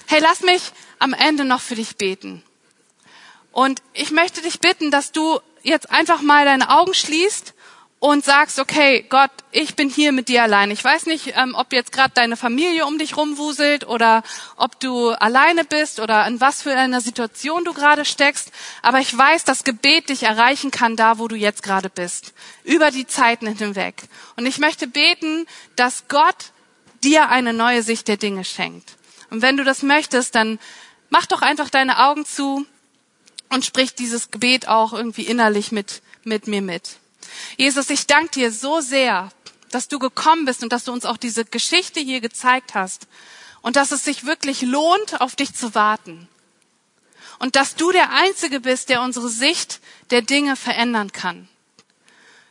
Hey, 0.07 0.19
lass 0.19 0.41
mich 0.41 0.71
am 0.97 1.13
Ende 1.13 1.45
noch 1.45 1.61
für 1.61 1.75
dich 1.75 1.97
beten. 1.97 2.41
Und 3.51 3.83
ich 3.93 4.09
möchte 4.09 4.41
dich 4.41 4.61
bitten, 4.61 4.89
dass 4.89 5.11
du 5.11 5.39
jetzt 5.61 5.91
einfach 5.91 6.23
mal 6.23 6.45
deine 6.45 6.71
Augen 6.71 6.95
schließt 6.95 7.53
und 7.99 8.23
sagst, 8.23 8.59
okay, 8.59 9.05
Gott, 9.09 9.31
ich 9.51 9.75
bin 9.75 9.89
hier 9.89 10.13
mit 10.13 10.29
dir 10.29 10.43
allein. 10.43 10.71
Ich 10.71 10.83
weiß 10.83 11.05
nicht, 11.05 11.33
ähm, 11.35 11.53
ob 11.53 11.73
jetzt 11.73 11.91
gerade 11.91 12.13
deine 12.13 12.37
Familie 12.37 12.85
um 12.85 12.97
dich 12.97 13.17
rumwuselt 13.17 13.85
oder 13.85 14.23
ob 14.55 14.79
du 14.79 15.09
alleine 15.09 15.65
bist 15.65 15.99
oder 15.99 16.25
in 16.25 16.39
was 16.39 16.61
für 16.61 16.73
einer 16.73 17.01
Situation 17.01 17.65
du 17.65 17.73
gerade 17.73 18.05
steckst, 18.05 18.51
aber 18.81 18.99
ich 18.99 19.15
weiß, 19.15 19.43
dass 19.43 19.65
Gebet 19.65 20.09
dich 20.09 20.23
erreichen 20.23 20.71
kann, 20.71 20.95
da 20.95 21.19
wo 21.19 21.27
du 21.27 21.35
jetzt 21.35 21.61
gerade 21.61 21.89
bist, 21.89 22.33
über 22.63 22.89
die 22.89 23.05
Zeiten 23.05 23.47
hinweg. 23.47 24.03
Und 24.37 24.45
ich 24.45 24.59
möchte 24.59 24.87
beten, 24.87 25.45
dass 25.75 26.07
Gott 26.07 26.53
dir 27.03 27.29
eine 27.29 27.53
neue 27.53 27.83
Sicht 27.83 28.07
der 28.07 28.17
Dinge 28.17 28.45
schenkt. 28.45 28.95
Und 29.29 29.41
wenn 29.41 29.57
du 29.57 29.65
das 29.65 29.83
möchtest, 29.83 30.35
dann 30.35 30.57
mach 31.09 31.25
doch 31.25 31.41
einfach 31.41 31.69
deine 31.69 31.99
Augen 31.99 32.25
zu 32.25 32.65
und 33.49 33.65
sprich 33.65 33.93
dieses 33.93 34.31
Gebet 34.31 34.69
auch 34.69 34.93
irgendwie 34.93 35.23
innerlich 35.23 35.73
mit, 35.73 36.01
mit 36.23 36.47
mir 36.47 36.61
mit. 36.61 36.97
Jesus, 37.57 37.89
ich 37.89 38.07
danke 38.07 38.31
dir 38.31 38.51
so 38.51 38.81
sehr, 38.81 39.29
dass 39.71 39.87
du 39.87 39.99
gekommen 39.99 40.45
bist 40.45 40.63
und 40.63 40.71
dass 40.71 40.85
du 40.85 40.91
uns 40.91 41.05
auch 41.05 41.17
diese 41.17 41.45
Geschichte 41.45 41.99
hier 41.99 42.21
gezeigt 42.21 42.73
hast 42.73 43.07
und 43.61 43.75
dass 43.75 43.91
es 43.91 44.03
sich 44.03 44.25
wirklich 44.25 44.61
lohnt, 44.61 45.21
auf 45.21 45.35
dich 45.35 45.53
zu 45.53 45.75
warten. 45.75 46.27
Und 47.39 47.55
dass 47.55 47.75
du 47.75 47.91
der 47.91 48.11
Einzige 48.11 48.59
bist, 48.59 48.89
der 48.89 49.01
unsere 49.01 49.29
Sicht 49.29 49.79
der 50.09 50.21
Dinge 50.21 50.55
verändern 50.55 51.11
kann. 51.11 51.47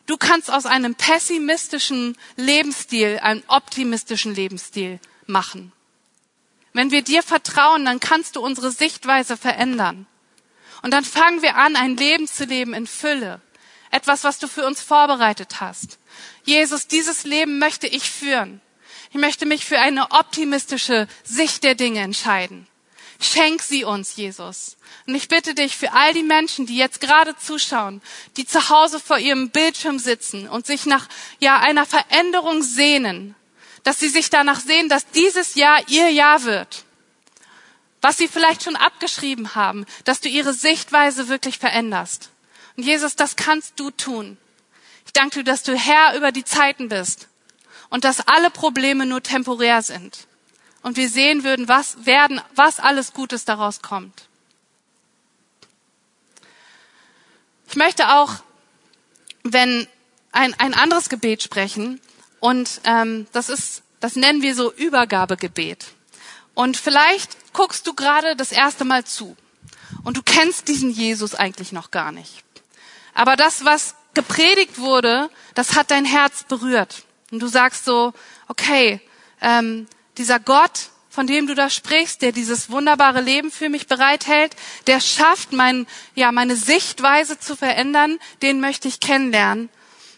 Du 0.06 0.16
kannst 0.16 0.50
aus 0.50 0.64
einem 0.64 0.94
pessimistischen 0.94 2.16
Lebensstil 2.36 3.18
einen 3.20 3.42
optimistischen 3.48 4.34
Lebensstil 4.34 5.00
machen. 5.26 5.72
Wenn 6.72 6.90
wir 6.90 7.02
dir 7.02 7.22
vertrauen, 7.22 7.84
dann 7.84 8.00
kannst 8.00 8.36
du 8.36 8.40
unsere 8.40 8.70
Sichtweise 8.70 9.36
verändern. 9.36 10.06
Und 10.80 10.92
dann 10.92 11.04
fangen 11.04 11.42
wir 11.42 11.56
an, 11.56 11.76
ein 11.76 11.96
Leben 11.96 12.26
zu 12.26 12.44
leben 12.44 12.72
in 12.72 12.86
Fülle 12.86 13.42
etwas, 13.90 14.24
was 14.24 14.38
du 14.38 14.48
für 14.48 14.66
uns 14.66 14.80
vorbereitet 14.80 15.60
hast. 15.60 15.98
Jesus, 16.44 16.86
dieses 16.86 17.24
Leben 17.24 17.58
möchte 17.58 17.86
ich 17.86 18.10
führen. 18.10 18.60
Ich 19.10 19.16
möchte 19.16 19.46
mich 19.46 19.64
für 19.64 19.78
eine 19.78 20.10
optimistische 20.10 21.08
Sicht 21.24 21.64
der 21.64 21.74
Dinge 21.74 22.00
entscheiden. 22.00 22.66
Schenk 23.20 23.62
sie 23.62 23.84
uns, 23.84 24.16
Jesus. 24.16 24.76
Und 25.06 25.14
ich 25.14 25.28
bitte 25.28 25.54
dich 25.54 25.76
für 25.76 25.92
all 25.92 26.12
die 26.12 26.22
Menschen, 26.22 26.66
die 26.66 26.76
jetzt 26.76 27.00
gerade 27.00 27.36
zuschauen, 27.36 28.00
die 28.36 28.46
zu 28.46 28.68
Hause 28.68 29.00
vor 29.00 29.18
ihrem 29.18 29.50
Bildschirm 29.50 29.98
sitzen 29.98 30.48
und 30.48 30.66
sich 30.66 30.86
nach 30.86 31.08
ja 31.40 31.58
einer 31.58 31.84
Veränderung 31.84 32.62
sehnen, 32.62 33.34
dass 33.82 33.98
sie 33.98 34.08
sich 34.08 34.30
danach 34.30 34.60
sehen, 34.60 34.88
dass 34.88 35.10
dieses 35.10 35.56
Jahr 35.56 35.80
ihr 35.88 36.10
Jahr 36.10 36.44
wird. 36.44 36.84
Was 38.00 38.18
sie 38.18 38.28
vielleicht 38.28 38.62
schon 38.62 38.76
abgeschrieben 38.76 39.56
haben, 39.56 39.84
dass 40.04 40.20
du 40.20 40.28
ihre 40.28 40.54
Sichtweise 40.54 41.28
wirklich 41.28 41.58
veränderst. 41.58 42.30
Und 42.78 42.84
Jesus, 42.84 43.16
das 43.16 43.34
kannst 43.34 43.80
du 43.80 43.90
tun. 43.90 44.38
Ich 45.04 45.12
danke 45.12 45.40
dir, 45.40 45.44
dass 45.44 45.64
du 45.64 45.74
Herr 45.76 46.16
über 46.16 46.30
die 46.30 46.44
Zeiten 46.44 46.88
bist 46.88 47.26
und 47.90 48.04
dass 48.04 48.28
alle 48.28 48.50
Probleme 48.50 49.04
nur 49.04 49.20
temporär 49.20 49.82
sind. 49.82 50.28
Und 50.82 50.96
wir 50.96 51.08
sehen 51.08 51.42
würden, 51.42 51.66
was 51.66 52.06
werden, 52.06 52.40
was 52.54 52.78
alles 52.78 53.14
Gutes 53.14 53.44
daraus 53.44 53.82
kommt. 53.82 54.28
Ich 57.66 57.74
möchte 57.74 58.10
auch, 58.10 58.34
wenn 59.42 59.88
ein, 60.30 60.54
ein 60.60 60.72
anderes 60.72 61.08
Gebet 61.08 61.42
sprechen 61.42 62.00
und 62.38 62.80
ähm, 62.84 63.26
das 63.32 63.48
ist, 63.48 63.82
das 63.98 64.14
nennen 64.14 64.40
wir 64.40 64.54
so 64.54 64.72
Übergabegebet. 64.72 65.84
Und 66.54 66.76
vielleicht 66.76 67.52
guckst 67.52 67.88
du 67.88 67.94
gerade 67.94 68.36
das 68.36 68.52
erste 68.52 68.84
Mal 68.84 69.04
zu 69.04 69.36
und 70.04 70.16
du 70.16 70.22
kennst 70.22 70.68
diesen 70.68 70.90
Jesus 70.90 71.34
eigentlich 71.34 71.72
noch 71.72 71.90
gar 71.90 72.12
nicht. 72.12 72.44
Aber 73.18 73.34
das, 73.34 73.64
was 73.64 73.96
gepredigt 74.14 74.78
wurde, 74.78 75.28
das 75.56 75.74
hat 75.74 75.90
dein 75.90 76.04
Herz 76.04 76.44
berührt. 76.44 77.02
Und 77.32 77.40
du 77.40 77.48
sagst 77.48 77.84
so, 77.84 78.12
okay, 78.46 79.00
ähm, 79.40 79.88
dieser 80.18 80.38
Gott, 80.38 80.90
von 81.10 81.26
dem 81.26 81.48
du 81.48 81.56
da 81.56 81.68
sprichst, 81.68 82.22
der 82.22 82.30
dieses 82.30 82.70
wunderbare 82.70 83.20
Leben 83.20 83.50
für 83.50 83.70
mich 83.70 83.88
bereithält, 83.88 84.54
der 84.86 85.00
schafft 85.00 85.52
mein, 85.52 85.88
ja, 86.14 86.30
meine 86.30 86.54
Sichtweise 86.54 87.40
zu 87.40 87.56
verändern, 87.56 88.20
den 88.42 88.60
möchte 88.60 88.86
ich 88.86 89.00
kennenlernen. 89.00 89.68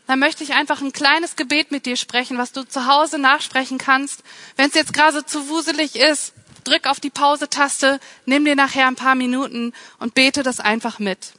Dann 0.06 0.18
möchte 0.18 0.44
ich 0.44 0.52
einfach 0.52 0.82
ein 0.82 0.92
kleines 0.92 1.36
Gebet 1.36 1.70
mit 1.70 1.86
dir 1.86 1.96
sprechen, 1.96 2.36
was 2.36 2.52
du 2.52 2.64
zu 2.64 2.84
Hause 2.84 3.18
nachsprechen 3.18 3.78
kannst. 3.78 4.22
Wenn 4.56 4.68
es 4.68 4.74
jetzt 4.74 4.92
gerade 4.92 5.24
zu 5.24 5.48
wuselig 5.48 5.96
ist, 5.96 6.34
drück 6.64 6.86
auf 6.86 7.00
die 7.00 7.08
Pause-Taste, 7.08 7.98
nimm 8.26 8.44
dir 8.44 8.56
nachher 8.56 8.88
ein 8.88 8.96
paar 8.96 9.14
Minuten 9.14 9.72
und 9.98 10.12
bete 10.12 10.42
das 10.42 10.60
einfach 10.60 10.98
mit. 10.98 11.32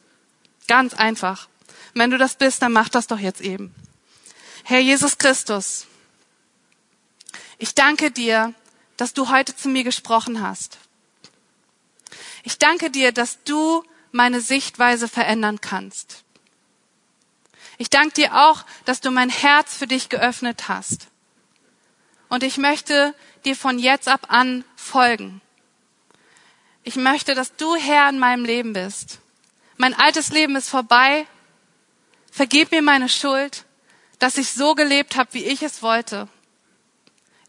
Ganz 0.67 0.95
einfach. 0.95 1.50
Wenn 1.93 2.11
du 2.11 2.17
das 2.17 2.35
bist, 2.35 2.61
dann 2.61 2.71
mach 2.71 2.89
das 2.89 3.07
doch 3.07 3.19
jetzt 3.19 3.41
eben. 3.41 3.73
Herr 4.63 4.79
Jesus 4.79 5.17
Christus, 5.17 5.87
ich 7.57 7.75
danke 7.75 8.11
dir, 8.11 8.53
dass 8.97 9.13
du 9.13 9.29
heute 9.29 9.55
zu 9.55 9.69
mir 9.69 9.83
gesprochen 9.83 10.41
hast. 10.41 10.77
Ich 12.43 12.57
danke 12.57 12.89
dir, 12.89 13.11
dass 13.11 13.43
du 13.43 13.83
meine 14.11 14.41
Sichtweise 14.41 15.07
verändern 15.07 15.61
kannst. 15.61 16.23
Ich 17.77 17.89
danke 17.89 18.13
dir 18.13 18.35
auch, 18.35 18.63
dass 18.85 19.01
du 19.01 19.11
mein 19.11 19.29
Herz 19.29 19.75
für 19.75 19.87
dich 19.87 20.09
geöffnet 20.09 20.67
hast. 20.67 21.07
Und 22.29 22.43
ich 22.43 22.57
möchte 22.57 23.15
dir 23.43 23.55
von 23.55 23.79
jetzt 23.79 24.07
ab 24.07 24.27
an 24.29 24.63
folgen. 24.75 25.41
Ich 26.83 26.95
möchte, 26.95 27.35
dass 27.35 27.55
du 27.55 27.75
Herr 27.75 28.09
in 28.09 28.19
meinem 28.19 28.45
Leben 28.45 28.73
bist. 28.73 29.19
Mein 29.77 29.93
altes 29.93 30.29
Leben 30.29 30.55
ist 30.55 30.69
vorbei 30.69 31.25
Vergib 32.31 32.71
mir 32.71 32.81
meine 32.81 33.09
Schuld, 33.09 33.65
dass 34.17 34.37
ich 34.37 34.49
so 34.49 34.73
gelebt 34.73 35.17
habe, 35.17 35.33
wie 35.33 35.43
ich 35.43 35.61
es 35.61 35.83
wollte. 35.83 36.29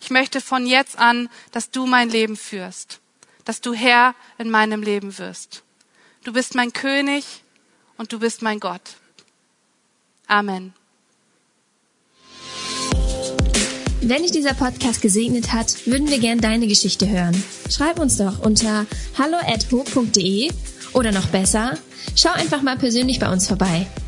Ich 0.01 0.11
möchte 0.11 0.41
von 0.41 0.66
jetzt 0.66 0.99
an, 0.99 1.28
dass 1.53 1.70
du 1.70 1.87
mein 1.87 2.11
Leben 2.11 2.37
führst, 2.37 2.99
dass 3.45 3.61
du 3.61 3.72
Herr 3.72 4.16
in 4.39 4.51
meinem 4.51 4.83
Leben 4.83 5.16
wirst. 5.18 5.62
Du 6.24 6.33
bist 6.33 6.57
mein 6.57 6.72
König 6.72 7.24
und 7.97 8.12
du 8.12 8.18
bist 8.18 8.43
mein 8.43 8.59
Gott. 8.59 8.83
Amen. 10.26 10.74
Wenn 14.01 14.22
dich 14.22 14.33
dieser 14.33 14.55
Podcast 14.55 15.01
gesegnet 15.01 15.53
hat, 15.53 15.87
würden 15.87 16.11
wir 16.11 16.18
gern 16.18 16.41
deine 16.41 16.66
Geschichte 16.66 17.09
hören. 17.09 17.41
Schreib 17.70 18.01
uns 18.01 18.16
doch 18.16 18.41
unter 18.41 18.87
hallo@ho.de 19.16 20.51
oder 20.93 21.12
noch 21.12 21.26
besser, 21.28 21.78
schau 22.16 22.30
einfach 22.30 22.62
mal 22.62 22.76
persönlich 22.76 23.20
bei 23.20 23.33
uns 23.33 23.47
vorbei. 23.47 23.87